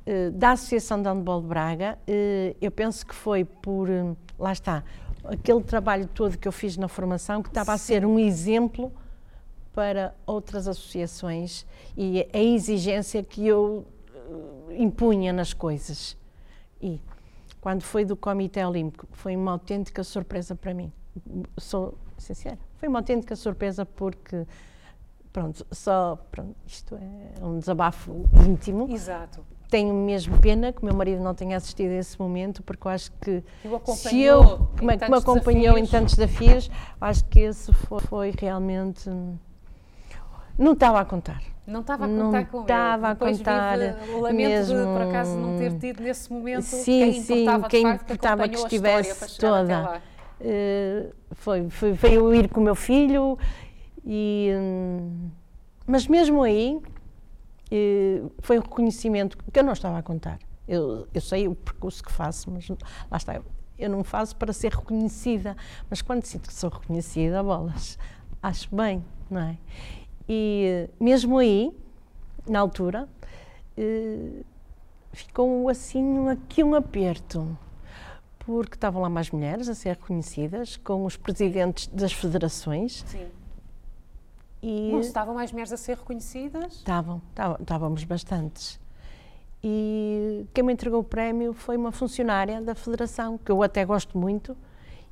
Uh, 0.06 0.30
da 0.32 0.52
Associação 0.52 1.00
de 1.00 1.08
Handball 1.08 1.40
de 1.40 1.48
Braga, 1.48 1.98
uh, 2.06 2.56
eu 2.60 2.70
penso 2.70 3.06
que 3.06 3.14
foi 3.14 3.44
por, 3.44 3.88
uh, 3.88 4.16
lá 4.38 4.52
está, 4.52 4.84
aquele 5.24 5.62
trabalho 5.62 6.06
todo 6.06 6.36
que 6.38 6.46
eu 6.46 6.52
fiz 6.52 6.76
na 6.76 6.88
formação, 6.88 7.42
que 7.42 7.48
estava 7.48 7.72
Sim. 7.72 7.74
a 7.74 7.78
ser 7.78 8.06
um 8.06 8.18
exemplo 8.18 8.92
para 9.72 10.14
outras 10.26 10.66
associações 10.66 11.66
e 11.96 12.26
a 12.32 12.38
exigência 12.38 13.22
que 13.22 13.46
eu 13.46 13.86
uh, 14.28 14.72
impunha 14.72 15.32
nas 15.32 15.52
coisas. 15.52 16.16
E 16.80 17.00
quando 17.60 17.82
foi 17.82 18.04
do 18.04 18.16
Comitê 18.16 18.64
Olímpico, 18.64 19.06
foi 19.12 19.36
uma 19.36 19.52
autêntica 19.52 20.02
surpresa 20.02 20.54
para 20.54 20.74
mim. 20.74 20.92
Sou 21.56 21.96
sincera, 22.16 22.58
foi 22.76 22.88
uma 22.88 23.00
autêntica 23.00 23.36
surpresa 23.36 23.84
porque 23.84 24.46
pronto, 25.32 25.66
só 25.70 26.16
pronto, 26.30 26.56
isto 26.66 26.96
é 26.96 27.44
um 27.44 27.58
desabafo 27.58 28.24
íntimo. 28.48 28.90
Exato 28.90 29.57
tenho 29.68 29.94
mesmo 29.94 30.38
pena 30.38 30.72
que 30.72 30.82
o 30.82 30.84
meu 30.84 30.94
marido 30.94 31.22
não 31.22 31.34
tenha 31.34 31.56
assistido 31.56 31.90
a 31.90 31.96
esse 31.96 32.18
momento, 32.18 32.62
porque 32.62 32.86
eu 32.86 32.90
acho 32.90 33.12
que 33.20 33.42
se 33.94 34.20
eu, 34.20 34.68
que 34.76 34.84
me, 34.84 34.96
me 34.96 35.16
acompanhou 35.16 35.74
desafios. 35.74 35.88
em 35.88 35.90
tantos 35.90 36.14
desafios, 36.14 36.70
acho 37.00 37.24
que 37.26 37.40
esse 37.40 37.72
foi, 37.72 38.00
foi 38.00 38.34
realmente. 38.38 39.10
Não 40.58 40.72
estava 40.72 41.00
a 41.00 41.04
contar. 41.04 41.42
Não 41.66 41.80
estava 41.80 42.06
a 42.06 42.08
contar 42.08 42.40
não 42.40 42.44
com 42.46 42.60
estava 42.62 43.08
a 43.10 43.14
contar. 43.14 43.78
o 44.14 44.20
lamento 44.22 44.48
mesmo, 44.48 44.78
de, 44.78 44.84
por 44.84 45.02
acaso, 45.02 45.36
não 45.36 45.58
ter 45.58 45.78
tido 45.78 46.02
nesse 46.02 46.32
momento 46.32 46.62
sim, 46.62 46.82
quem 46.82 47.18
importava, 47.18 47.62
sim, 47.64 47.68
quem 47.68 47.82
facto, 47.82 48.02
importava 48.04 48.48
que 48.48 48.56
estivesse 48.56 49.38
toda. 49.38 50.02
Uh, 50.40 51.12
foi, 51.32 51.68
foi, 51.68 51.92
veio 51.92 52.34
ir 52.34 52.48
com 52.48 52.60
o 52.60 52.64
meu 52.64 52.74
filho, 52.74 53.38
e, 54.04 54.50
hum, 54.56 55.28
mas 55.86 56.06
mesmo 56.06 56.42
aí, 56.42 56.80
foi 58.40 58.58
um 58.58 58.62
reconhecimento 58.62 59.36
que 59.36 59.58
eu 59.58 59.64
não 59.64 59.72
estava 59.72 59.98
a 59.98 60.02
contar. 60.02 60.38
Eu, 60.66 61.08
eu 61.14 61.20
sei 61.20 61.48
o 61.48 61.54
percurso 61.54 62.02
que 62.02 62.12
faço, 62.12 62.50
mas 62.50 62.68
lá 62.68 63.16
está, 63.16 63.34
eu, 63.34 63.44
eu 63.78 63.88
não 63.88 64.04
faço 64.04 64.36
para 64.36 64.52
ser 64.52 64.72
reconhecida, 64.72 65.56
mas 65.88 66.02
quando 66.02 66.24
sinto 66.24 66.48
que 66.48 66.54
sou 66.54 66.70
reconhecida, 66.70 67.42
bolas, 67.42 67.98
acho 68.42 68.74
bem, 68.74 69.04
não 69.30 69.40
é? 69.40 69.58
E 70.28 70.88
mesmo 71.00 71.38
aí, 71.38 71.72
na 72.46 72.60
altura, 72.60 73.08
eh, 73.76 74.42
ficou 75.12 75.68
assim 75.68 76.28
aqui 76.28 76.62
um 76.62 76.74
aperto, 76.74 77.56
porque 78.40 78.74
estavam 78.74 79.00
lá 79.00 79.08
mais 79.08 79.30
mulheres 79.30 79.68
a 79.68 79.74
ser 79.74 79.90
reconhecidas, 79.90 80.76
com 80.76 81.04
os 81.04 81.16
presidentes 81.16 81.86
das 81.86 82.12
federações. 82.12 83.04
Sim. 83.06 83.26
E 84.62 84.90
Não 84.90 85.00
estavam 85.00 85.34
mais 85.34 85.52
mulheres 85.52 85.72
a 85.72 85.76
ser 85.76 85.96
reconhecidas? 85.96 86.74
Estavam, 86.74 87.22
estávamos 87.60 88.04
bastantes. 88.04 88.80
E 89.62 90.46
quem 90.54 90.64
me 90.64 90.72
entregou 90.72 91.00
o 91.00 91.04
prémio 91.04 91.52
foi 91.52 91.76
uma 91.76 91.90
funcionária 91.90 92.60
da 92.60 92.74
Federação, 92.74 93.38
que 93.38 93.50
eu 93.50 93.62
até 93.62 93.84
gosto 93.84 94.16
muito, 94.16 94.56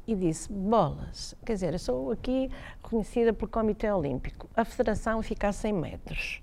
e 0.07 0.15
disse: 0.15 0.53
Bolas, 0.53 1.35
quer 1.45 1.55
dizer, 1.55 1.73
eu 1.73 1.79
sou 1.79 2.11
aqui 2.13 2.51
reconhecida 2.83 3.33
pelo 3.33 3.51
Comitê 3.51 3.91
Olímpico, 3.91 4.49
a 4.55 4.65
Federação 4.65 5.21
fica 5.23 5.49
a 5.49 5.53
100 5.53 5.73
metros. 5.73 6.43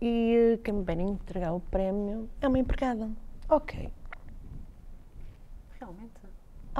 E 0.00 0.60
quem 0.62 0.74
me 0.74 0.84
vem 0.84 1.00
entregar 1.08 1.52
o 1.52 1.60
prémio 1.60 2.28
é 2.40 2.46
uma 2.46 2.58
empregada. 2.58 3.10
Ok. 3.48 3.90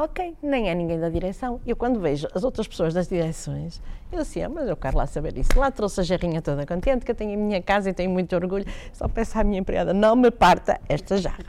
Ok, 0.01 0.37
nem 0.41 0.71
é 0.71 0.75
ninguém 0.77 1.01
da 1.01 1.09
direção. 1.09 1.61
Eu 1.67 1.75
quando 1.75 1.99
vejo 1.99 2.29
as 2.33 2.45
outras 2.45 2.69
pessoas 2.69 2.95
das 2.95 3.09
direções, 3.09 3.83
eu 4.13 4.21
assim, 4.21 4.41
ah, 4.41 4.49
mas 4.49 4.69
eu 4.69 4.77
quero 4.77 4.97
lá 4.97 5.09
saber 5.09 5.37
isso. 5.37 5.59
Lá 5.59 5.73
trouxe 5.73 6.01
a 6.01 6.05
jarrinha 6.05 6.41
toda 6.41 6.65
contente, 6.65 7.05
que 7.05 7.11
eu 7.11 7.17
tenho 7.17 7.35
a 7.35 7.37
minha 7.37 7.61
casa 7.61 7.91
e 7.91 7.93
tenho 7.93 8.09
muito 8.09 8.33
orgulho. 8.37 8.65
Só 8.93 9.09
peço 9.09 9.37
à 9.37 9.43
minha 9.43 9.59
empregada, 9.59 9.93
não 9.93 10.15
me 10.15 10.31
parta 10.31 10.81
esta 10.89 11.17
jarra. 11.17 11.43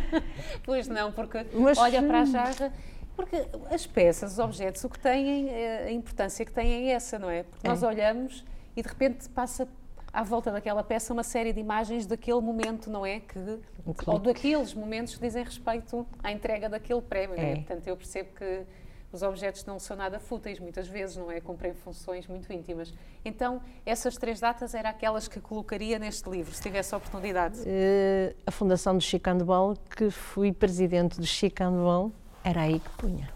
pois 0.64 0.88
não, 0.88 1.12
porque 1.12 1.44
mas, 1.52 1.76
olha 1.76 2.02
para 2.02 2.22
a 2.22 2.24
jarra, 2.24 2.72
porque 3.14 3.36
as 3.70 3.86
peças, 3.86 4.32
os 4.32 4.38
objetos, 4.38 4.82
o 4.84 4.88
que 4.88 4.98
têm, 4.98 5.50
eh, 5.50 5.84
a 5.88 5.92
importância 5.92 6.46
que 6.46 6.52
têm 6.52 6.88
é 6.88 6.92
essa, 6.92 7.18
não 7.18 7.28
é? 7.28 7.42
Porque 7.42 7.68
nós 7.68 7.82
é. 7.82 7.86
olhamos 7.86 8.42
e 8.74 8.80
de 8.80 8.88
repente 8.88 9.28
passa 9.28 9.68
à 10.12 10.22
volta 10.22 10.50
daquela 10.50 10.84
peça 10.84 11.12
uma 11.12 11.22
série 11.22 11.52
de 11.52 11.60
imagens 11.60 12.06
daquele 12.06 12.40
momento, 12.40 12.90
não 12.90 13.06
é? 13.06 13.20
Que, 13.20 13.60
ou 14.06 14.18
daqueles 14.18 14.74
momentos 14.74 15.14
que 15.14 15.20
dizem 15.22 15.42
respeito 15.42 16.06
à 16.22 16.30
entrega 16.30 16.68
daquele 16.68 17.00
prémio. 17.00 17.38
É? 17.38 17.56
Portanto, 17.56 17.86
eu 17.86 17.96
percebo 17.96 18.30
que 18.34 18.64
os 19.10 19.22
objetos 19.22 19.64
não 19.64 19.78
são 19.78 19.96
nada 19.96 20.18
fúteis, 20.18 20.58
muitas 20.58 20.88
vezes, 20.88 21.16
não 21.16 21.30
é? 21.30 21.40
Cumprem 21.40 21.74
funções 21.74 22.26
muito 22.26 22.50
íntimas. 22.52 22.92
Então, 23.24 23.60
essas 23.84 24.16
três 24.16 24.40
datas 24.40 24.74
eram 24.74 24.90
aquelas 24.90 25.28
que 25.28 25.40
colocaria 25.40 25.98
neste 25.98 26.28
livro, 26.28 26.54
se 26.54 26.62
tivesse 26.62 26.94
a 26.94 26.98
oportunidade? 26.98 27.60
Uh, 27.60 28.34
a 28.46 28.50
Fundação 28.50 28.96
do 28.96 29.02
Chico 29.02 29.28
Handball, 29.28 29.76
que 29.96 30.10
fui 30.10 30.52
presidente 30.52 31.20
do 31.20 31.26
Chico 31.26 31.62
Handball, 31.62 32.10
era 32.42 32.62
aí 32.62 32.80
que 32.80 32.90
punha. 32.90 33.30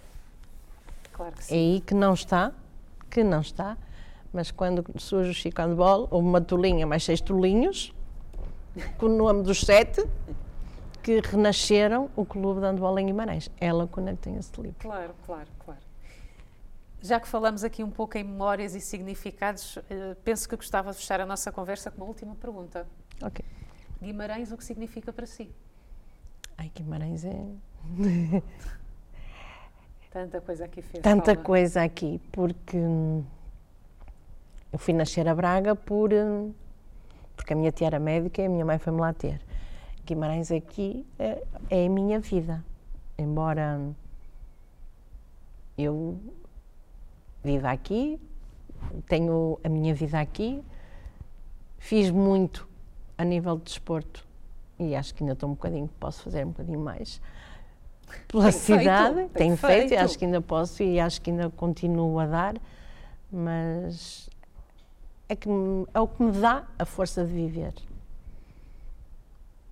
Claro 1.12 1.35
que 1.35 1.45
sim. 1.45 1.55
É 1.55 1.59
aí 1.59 1.81
que 1.81 1.95
não 1.95 2.14
está, 2.14 2.53
que 3.11 3.22
não 3.22 3.41
está, 3.41 3.77
mas 4.37 4.51
quando 4.51 4.84
surge 4.99 5.30
o 5.30 5.34
Chico 5.34 5.62
Handball, 5.62 6.09
houve 6.11 6.28
uma 6.28 6.43
tolinha 6.43 6.87
mais 6.87 7.03
seis 7.03 7.22
tolinhos, 7.22 7.95
com 8.99 9.07
o 9.07 9.09
nome 9.09 9.43
dos 9.43 9.62
sete, 9.62 10.07
que 11.03 11.20
renasceram 11.20 12.11
o 12.14 12.26
Clube 12.26 12.61
de 12.61 12.66
Handball 12.66 12.99
em 12.99 13.07
Guimarães. 13.07 13.51
Ela 13.59 13.87
quando 13.87 14.14
tem 14.18 14.37
esse 14.37 14.53
livro. 14.61 14.76
Claro, 14.78 15.14
claro, 15.24 15.49
claro. 15.64 15.80
Já 17.01 17.18
que 17.18 17.26
falamos 17.26 17.64
aqui 17.64 17.82
um 17.82 17.91
pouco 17.91 18.18
em 18.18 18.24
memórias 18.24 18.74
e 18.74 18.80
significados, 18.80 19.78
eh, 19.89 20.14
penso 20.22 20.47
que 20.47 20.55
gostava 20.57 20.91
de 20.91 20.99
fechar 20.99 21.18
a 21.18 21.24
nossa 21.24 21.51
conversa 21.51 21.91
com 21.91 22.03
uma 22.03 22.07
última 22.09 22.34
pergunta. 22.34 22.87
Ok. 23.22 23.43
Guimarães, 24.03 24.53
o 24.53 24.57
que 24.59 24.64
significa 24.64 25.14
para 25.14 25.24
si? 25.24 25.51
Ai, 26.59 26.70
Guimarães 26.74 27.24
é. 27.24 27.47
Tanta 30.12 30.43
coisa 30.43 30.66
aqui 30.66 30.82
fez. 30.82 31.03
Tanta 31.03 31.34
coisa 31.34 31.82
aqui, 31.82 32.20
porque 32.32 32.76
hum, 32.76 33.24
eu 34.77 34.79
fui 34.79 34.93
nascer 34.93 35.27
a 35.27 35.35
Braga 35.35 35.74
por, 35.74 36.12
hum, 36.12 36.53
porque 37.35 37.55
a 37.55 37.57
minha 37.57 37.72
tia 37.72 37.87
era 37.87 37.99
médica 37.99 38.43
e 38.43 38.45
a 38.45 38.49
minha 38.49 38.62
mãe 38.64 38.79
foi-me 38.79 39.01
lá 39.01 39.11
ter. 39.11 39.41
Guimarães 40.05 40.53
aqui 40.53 41.07
é, 41.18 41.43
é 41.70 41.87
a 41.87 41.89
minha 41.89 42.20
vida. 42.20 42.62
Embora 43.16 43.81
eu 45.79 46.20
viva 47.43 47.70
aqui, 47.70 48.20
tenho 49.09 49.59
a 49.64 49.68
minha 49.70 49.95
vida 49.95 50.20
aqui, 50.20 50.62
fiz 51.79 52.11
muito 52.11 52.68
a 53.16 53.24
nível 53.24 53.57
de 53.57 53.64
desporto 53.64 54.27
e 54.79 54.95
acho 54.95 55.14
que 55.14 55.22
ainda 55.22 55.33
estou 55.33 55.49
um 55.49 55.55
bocadinho, 55.55 55.89
posso 55.99 56.22
fazer 56.22 56.45
um 56.45 56.51
bocadinho 56.51 56.81
mais 56.81 57.18
pela 58.29 58.53
tem 58.53 58.53
cidade, 58.53 59.14
feito, 59.14 59.33
tenho 59.33 59.57
feito, 59.57 59.89
feito, 59.89 60.05
acho 60.05 60.18
que 60.18 60.27
ainda 60.27 60.43
posso 60.43 60.83
e 60.83 61.01
acho 61.01 61.22
que 61.22 61.31
ainda 61.31 61.49
continuo 61.49 62.18
a 62.18 62.27
dar, 62.27 62.57
mas 63.33 64.29
é, 65.29 65.37
que, 65.37 65.49
é 65.93 66.01
o 66.01 66.07
que 66.09 66.22
me 66.22 66.33
dá 66.33 66.66
a 66.79 66.85
força 66.85 67.24
de 67.24 67.33
viver 67.33 67.72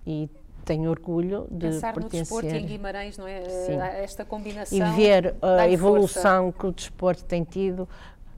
e 0.05 0.29
tenho 0.63 0.89
orgulho 0.89 1.47
de 1.51 1.67
Pensar 1.67 1.93
pertencer. 1.93 2.19
no 2.19 2.23
desporto 2.23 2.47
e 2.47 2.57
em 2.57 2.65
Guimarães, 2.65 3.17
não 3.17 3.27
é? 3.27 3.43
Sim. 3.49 3.73
Esta 3.75 4.25
combinação. 4.25 4.77
E 4.77 4.95
ver 4.95 5.35
a 5.41 5.69
evolução 5.69 6.45
força. 6.45 6.59
que 6.59 6.67
o 6.67 6.71
desporto 6.71 7.23
tem 7.23 7.43
tido 7.43 7.87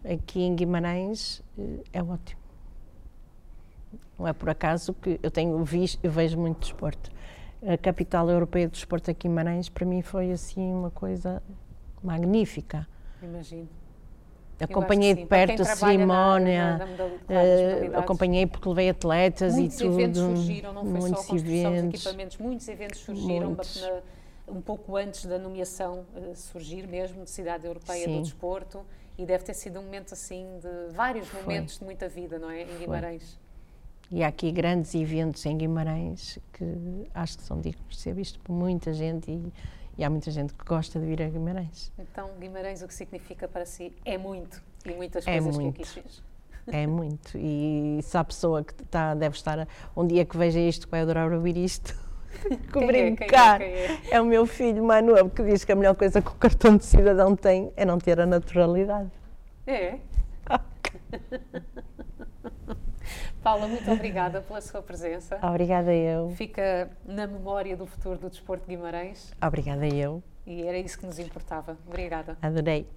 aqui 0.03 0.41
em 0.41 0.55
Guimarães 0.55 1.41
eh, 1.57 1.79
é 1.93 2.03
ótimo. 2.03 2.41
Não 4.19 4.27
é 4.27 4.33
por 4.33 4.49
acaso 4.49 4.93
que 4.93 5.19
eu 5.21 5.31
tenho 5.31 5.63
visto, 5.63 5.99
eu 6.03 6.11
vejo 6.11 6.37
muito 6.37 6.59
desporto. 6.59 7.11
A 7.65 7.77
capital 7.77 8.29
europeia 8.29 8.67
do 8.67 8.71
desporto 8.71 9.09
aqui 9.09 9.27
em 9.27 9.31
Guimarães 9.31 9.69
para 9.69 9.85
mim 9.85 10.01
foi 10.01 10.31
assim 10.31 10.73
uma 10.73 10.91
coisa 10.91 11.41
magnífica. 12.03 12.87
Imagino. 13.21 13.69
Acompanhei 14.59 15.13
de 15.13 15.25
perto 15.25 15.61
a 15.61 15.65
cerimónia, 15.65 16.79
uh, 17.29 17.99
acompanhei 17.99 18.47
porque 18.47 18.67
levei 18.67 18.89
atletas 18.89 19.53
muitos 19.53 19.79
e 19.79 19.83
tudo. 19.83 19.93
Muitos 19.93 20.21
eventos 20.21 20.39
surgiram, 20.39 20.73
não 20.73 20.81
foi 20.83 20.91
muitos 20.91 21.09
só 21.09 21.15
a 21.15 21.27
construção 21.27 21.71
eventos, 21.71 21.91
dos 21.91 22.01
equipamentos, 22.01 22.37
muitos 22.37 22.67
eventos 22.67 22.99
surgiram 22.99 23.47
muitos. 23.47 23.81
Na, 23.81 24.01
um 24.49 24.61
pouco 24.61 24.95
antes 24.95 25.25
da 25.25 25.37
nomeação 25.37 26.05
uh, 26.15 26.35
surgir 26.35 26.87
mesmo, 26.87 27.23
de 27.23 27.29
Cidade 27.29 27.67
Europeia 27.67 28.05
Sim. 28.05 28.17
do 28.17 28.23
Desporto, 28.23 28.81
e 29.17 29.25
deve 29.25 29.43
ter 29.43 29.53
sido 29.53 29.79
um 29.79 29.83
momento 29.83 30.13
assim 30.13 30.45
de 30.59 30.93
vários 30.93 31.27
foi. 31.27 31.41
momentos 31.41 31.79
de 31.79 31.83
muita 31.83 32.07
vida, 32.07 32.39
não 32.39 32.49
é? 32.49 32.63
Em 32.63 32.77
Guimarães. 32.79 33.33
Foi. 33.33 33.47
E 34.09 34.23
há 34.23 34.27
aqui 34.27 34.51
grandes 34.51 34.95
eventos 34.95 35.45
em 35.45 35.57
Guimarães 35.57 36.39
que 36.53 37.09
acho 37.13 37.37
que 37.37 37.43
são 37.43 37.59
dignos 37.59 37.89
de 37.89 37.97
ser 37.97 38.13
vistos 38.13 38.41
por 38.41 38.53
muita 38.53 38.93
gente 38.93 39.29
e 39.29 39.51
e 39.97 40.03
há 40.03 40.09
muita 40.09 40.29
gente 40.29 40.53
que 40.53 40.63
gosta 40.63 40.99
de 40.99 41.05
vir 41.05 41.21
a 41.21 41.29
Guimarães. 41.29 41.91
Então, 41.97 42.29
Guimarães, 42.39 42.81
o 42.81 42.87
que 42.87 42.93
significa 42.93 43.47
para 43.47 43.65
si 43.65 43.91
é 44.05 44.17
muito 44.17 44.61
e 44.85 44.93
muitas 44.93 45.25
é 45.25 45.33
coisas 45.33 45.57
muito. 45.57 45.75
que 45.75 45.81
aqui 45.81 45.91
fez. 45.91 46.23
É 46.67 46.85
muito. 46.85 47.37
E 47.37 47.99
se 48.03 48.17
há 48.17 48.23
pessoa 48.23 48.63
que 48.63 48.73
está, 48.83 49.15
deve 49.15 49.35
estar, 49.35 49.67
um 49.95 50.05
dia 50.05 50.25
que 50.25 50.37
veja 50.37 50.59
isto, 50.59 50.87
vai 50.89 51.01
adorar 51.01 51.31
ouvir 51.31 51.57
isto, 51.57 51.95
que 52.71 52.79
é, 52.79 52.85
brincar. 52.85 53.61
É, 53.61 53.65
é, 53.65 53.85
é? 53.85 53.99
é, 54.11 54.21
o 54.21 54.25
meu 54.25 54.45
filho 54.45 54.83
Manuel 54.83 55.29
que 55.29 55.43
diz 55.43 55.63
que 55.63 55.71
a 55.71 55.75
melhor 55.75 55.95
coisa 55.95 56.21
que 56.21 56.29
o 56.29 56.35
cartão 56.35 56.77
de 56.77 56.85
cidadão 56.85 57.35
tem 57.35 57.71
é 57.75 57.85
não 57.85 57.97
ter 57.97 58.19
a 58.19 58.25
naturalidade. 58.25 59.09
É? 59.65 59.99
Paula, 63.43 63.67
muito 63.67 63.89
obrigada 63.91 64.41
pela 64.41 64.61
sua 64.61 64.81
presença. 64.81 65.39
Obrigada 65.41 65.93
eu. 65.93 66.29
Fica 66.31 66.89
na 67.05 67.27
memória 67.27 67.75
do 67.75 67.85
futuro 67.85 68.17
do 68.17 68.29
desporto 68.29 68.67
de 68.67 68.75
Guimarães. 68.75 69.33
Obrigada 69.41 69.87
eu. 69.87 70.23
E 70.45 70.63
era 70.63 70.77
isso 70.77 70.97
que 70.97 71.05
nos 71.05 71.19
importava. 71.19 71.77
Obrigada. 71.87 72.37
Adorei. 72.41 72.87